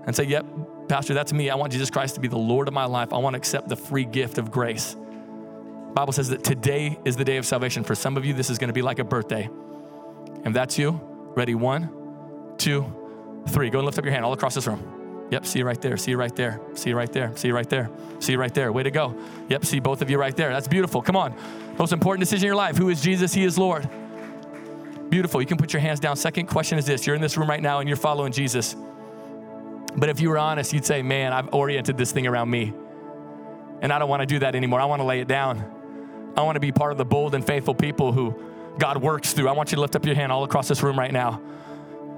and 0.06 0.16
say, 0.16 0.24
Yep, 0.24 0.46
Pastor, 0.90 1.14
that's 1.14 1.32
me. 1.32 1.50
I 1.50 1.56
want 1.56 1.72
Jesus 1.72 1.90
Christ 1.90 2.16
to 2.16 2.22
be 2.22 2.28
the 2.28 2.38
Lord 2.38 2.68
of 2.68 2.74
my 2.74 2.86
life. 2.86 3.14
I 3.14 3.18
want 3.18 3.34
to 3.34 3.38
accept 3.38 3.70
the 3.70 3.76
free 3.76 4.06
gift 4.06 4.38
of 4.38 4.52
grace. 4.52 4.96
Bible 5.94 6.14
says 6.14 6.30
that 6.30 6.44
today 6.44 6.98
is 7.06 7.16
the 7.18 7.26
day 7.26 7.38
of 7.38 7.46
salvation. 7.46 7.84
For 7.84 7.96
some 7.96 8.18
of 8.18 8.26
you, 8.26 8.34
this 8.34 8.50
is 8.50 8.58
going 8.58 8.70
to 8.70 8.74
be 8.74 8.82
like 8.82 9.00
a 9.00 9.04
birthday. 9.04 9.50
And 10.44 10.56
that's 10.56 10.78
you. 10.78 11.00
Ready? 11.36 11.56
One, 11.56 11.90
two, 12.58 12.94
three. 13.50 13.70
Go 13.70 13.80
and 13.80 13.86
lift 13.86 13.98
up 13.98 14.06
your 14.06 14.14
hand 14.14 14.26
all 14.26 14.34
across 14.34 14.56
this 14.56 14.68
room. 14.68 15.28
Yep, 15.32 15.46
see 15.46 15.60
you 15.60 15.66
right 15.66 15.82
there. 15.82 15.96
See 15.96 16.12
you 16.12 16.18
right 16.18 16.36
there. 16.36 16.60
See 16.74 16.90
you 16.90 16.98
right 16.98 17.12
there. 17.12 17.36
See 17.38 17.48
you 17.48 17.56
right 17.56 17.70
there. 17.70 17.90
See 18.20 18.34
you 18.34 18.38
right 18.38 18.54
there. 18.54 18.72
Way 18.72 18.84
to 18.84 18.92
go. 18.92 19.16
Yep, 19.50 19.66
see 19.66 19.80
both 19.80 20.02
of 20.02 20.10
you 20.10 20.18
right 20.18 20.36
there. 20.36 20.52
That's 20.52 20.68
beautiful. 20.68 21.02
Come 21.02 21.16
on. 21.16 21.34
Most 21.78 21.94
important 21.94 22.22
decision 22.22 22.46
in 22.46 22.48
your 22.48 22.56
life. 22.56 22.78
Who 22.78 22.90
is 22.90 23.02
Jesus? 23.02 23.34
He 23.34 23.46
is 23.46 23.58
Lord. 23.58 23.90
Beautiful. 25.12 25.42
You 25.42 25.46
can 25.46 25.58
put 25.58 25.74
your 25.74 25.82
hands 25.82 26.00
down. 26.00 26.16
Second 26.16 26.48
question 26.48 26.78
is 26.78 26.86
this 26.86 27.06
you're 27.06 27.18
in 27.18 27.22
this 27.22 27.36
room 27.36 27.50
right 27.50 27.62
now 27.62 27.80
and 27.80 27.88
you're 27.90 27.98
following 27.98 28.32
Jesus. 28.32 28.78
But 29.98 30.08
if 30.08 30.22
you 30.22 30.30
were 30.30 30.38
honest, 30.38 30.72
you'd 30.72 30.86
say, 30.86 31.02
Man, 31.02 31.34
I've 31.34 31.54
oriented 31.54 31.98
this 31.98 32.14
thing 32.14 32.26
around 32.26 32.50
me. 32.50 32.74
And 33.82 33.92
I 33.92 34.00
don't 34.00 34.08
want 34.08 34.22
to 34.22 34.26
do 34.26 34.40
that 34.40 34.56
anymore. 34.56 34.80
I 34.80 34.86
want 34.86 35.02
to 35.02 35.04
lay 35.04 35.20
it 35.20 35.28
down. 35.28 36.34
I 36.38 36.44
want 36.44 36.56
to 36.56 36.62
be 36.62 36.72
part 36.72 36.94
of 36.94 36.98
the 36.98 37.04
bold 37.04 37.36
and 37.36 37.46
faithful 37.46 37.76
people 37.76 38.14
who 38.14 38.34
God 38.80 39.02
works 39.02 39.34
through. 39.34 39.50
I 39.50 39.52
want 39.52 39.74
you 39.74 39.76
to 39.76 39.82
lift 39.82 39.98
up 39.98 40.06
your 40.06 40.16
hand 40.16 40.32
all 40.32 40.46
across 40.46 40.70
this 40.70 40.82
room 40.82 40.98
right 40.98 41.12
now. 41.12 41.42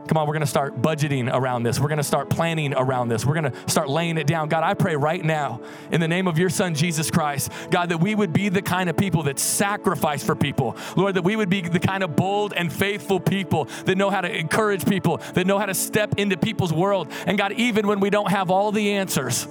Come 0.08 0.18
on, 0.18 0.28
we're 0.28 0.34
gonna 0.34 0.46
start 0.46 0.82
budgeting 0.82 1.34
around 1.34 1.64
this. 1.64 1.80
We're 1.80 1.88
gonna 1.88 2.04
start 2.04 2.30
planning 2.30 2.74
around 2.74 3.08
this. 3.08 3.26
We're 3.26 3.36
gonna 3.36 3.54
start 3.68 3.90
laying 3.90 4.18
it 4.18 4.28
down. 4.28 4.50
God, 4.50 4.64
I 4.64 4.74
pray 4.74 4.96
right 4.96 5.24
now 5.24 5.62
in 5.92 6.02
the 6.02 6.08
name 6.08 6.28
of 6.28 6.38
your 6.38 6.50
son, 6.50 6.76
Jesus 6.76 7.10
Christ, 7.10 7.52
God, 7.72 7.90
that 7.90 8.00
we 8.00 8.14
would 8.14 8.34
be 8.34 8.50
the 8.50 8.62
kind 8.62 8.90
of 8.90 8.98
people 8.98 9.24
that 9.24 9.40
sacrifice 9.40 10.24
for 10.24 10.36
people. 10.36 10.76
Lord, 10.98 11.16
that 11.16 11.24
we 11.24 11.36
would 11.36 11.50
be 11.50 11.62
the 11.62 11.80
kind 11.80 12.04
of 12.04 12.16
bold 12.16 12.54
and 12.54 12.72
faithful 12.72 13.20
people 13.20 13.66
that 13.86 13.98
know 13.98 14.10
how 14.10 14.22
to 14.22 14.30
encourage 14.30 14.86
people, 14.86 15.18
that 15.36 15.48
know 15.48 15.58
how 15.58 15.66
to 15.66 15.74
step 15.74 16.16
into 16.18 16.36
people's 16.36 16.74
world. 16.74 17.10
And 17.26 17.38
God, 17.38 17.54
even 17.54 17.88
when 17.88 18.02
we 18.02 18.10
don't 18.10 18.30
have 18.30 18.52
all 18.52 18.72
the 18.72 18.94
answers, 18.94 19.48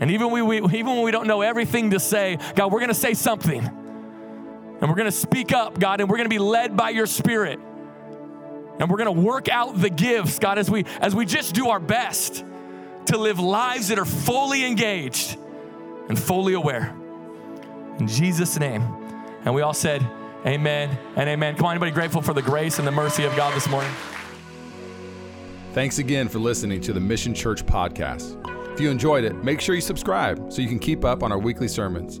and 0.00 0.10
even, 0.10 0.32
we, 0.32 0.42
we 0.42 0.56
even 0.56 0.86
when 0.86 1.02
we 1.02 1.12
don't 1.12 1.28
know 1.28 1.42
everything 1.42 1.90
to 1.90 2.00
say, 2.00 2.38
God, 2.56 2.72
we're 2.72 2.80
gonna 2.80 2.94
say 2.94 3.14
something. 3.14 3.70
And 4.80 4.90
we're 4.90 4.96
going 4.96 5.10
to 5.10 5.12
speak 5.12 5.52
up, 5.52 5.78
God, 5.78 6.00
and 6.00 6.10
we're 6.10 6.18
going 6.18 6.28
to 6.28 6.34
be 6.34 6.38
led 6.38 6.76
by 6.76 6.90
your 6.90 7.06
spirit. 7.06 7.58
And 8.78 8.90
we're 8.90 8.96
going 8.96 9.14
to 9.14 9.20
work 9.20 9.48
out 9.48 9.80
the 9.80 9.90
gifts, 9.90 10.38
God, 10.38 10.58
as 10.58 10.70
we 10.70 10.84
as 11.00 11.14
we 11.14 11.24
just 11.24 11.54
do 11.54 11.68
our 11.68 11.80
best 11.80 12.44
to 13.06 13.18
live 13.18 13.38
lives 13.38 13.88
that 13.88 13.98
are 13.98 14.04
fully 14.04 14.64
engaged 14.64 15.36
and 16.08 16.18
fully 16.18 16.54
aware. 16.54 16.94
In 17.98 18.08
Jesus 18.08 18.58
name. 18.58 18.82
And 19.44 19.54
we 19.54 19.62
all 19.62 19.74
said 19.74 20.04
amen 20.46 20.98
and 21.16 21.28
amen. 21.28 21.56
Come 21.56 21.66
on 21.66 21.72
anybody 21.72 21.92
grateful 21.92 22.22
for 22.22 22.32
the 22.32 22.42
grace 22.42 22.78
and 22.78 22.88
the 22.88 22.92
mercy 22.92 23.24
of 23.24 23.36
God 23.36 23.54
this 23.54 23.68
morning? 23.68 23.92
Thanks 25.72 25.98
again 25.98 26.28
for 26.28 26.38
listening 26.38 26.80
to 26.82 26.92
the 26.92 27.00
Mission 27.00 27.34
Church 27.34 27.64
podcast. 27.66 28.40
If 28.72 28.80
you 28.80 28.90
enjoyed 28.90 29.24
it, 29.24 29.44
make 29.44 29.60
sure 29.60 29.74
you 29.74 29.80
subscribe 29.80 30.52
so 30.52 30.62
you 30.62 30.68
can 30.68 30.78
keep 30.78 31.04
up 31.04 31.22
on 31.22 31.30
our 31.30 31.38
weekly 31.38 31.68
sermons. 31.68 32.20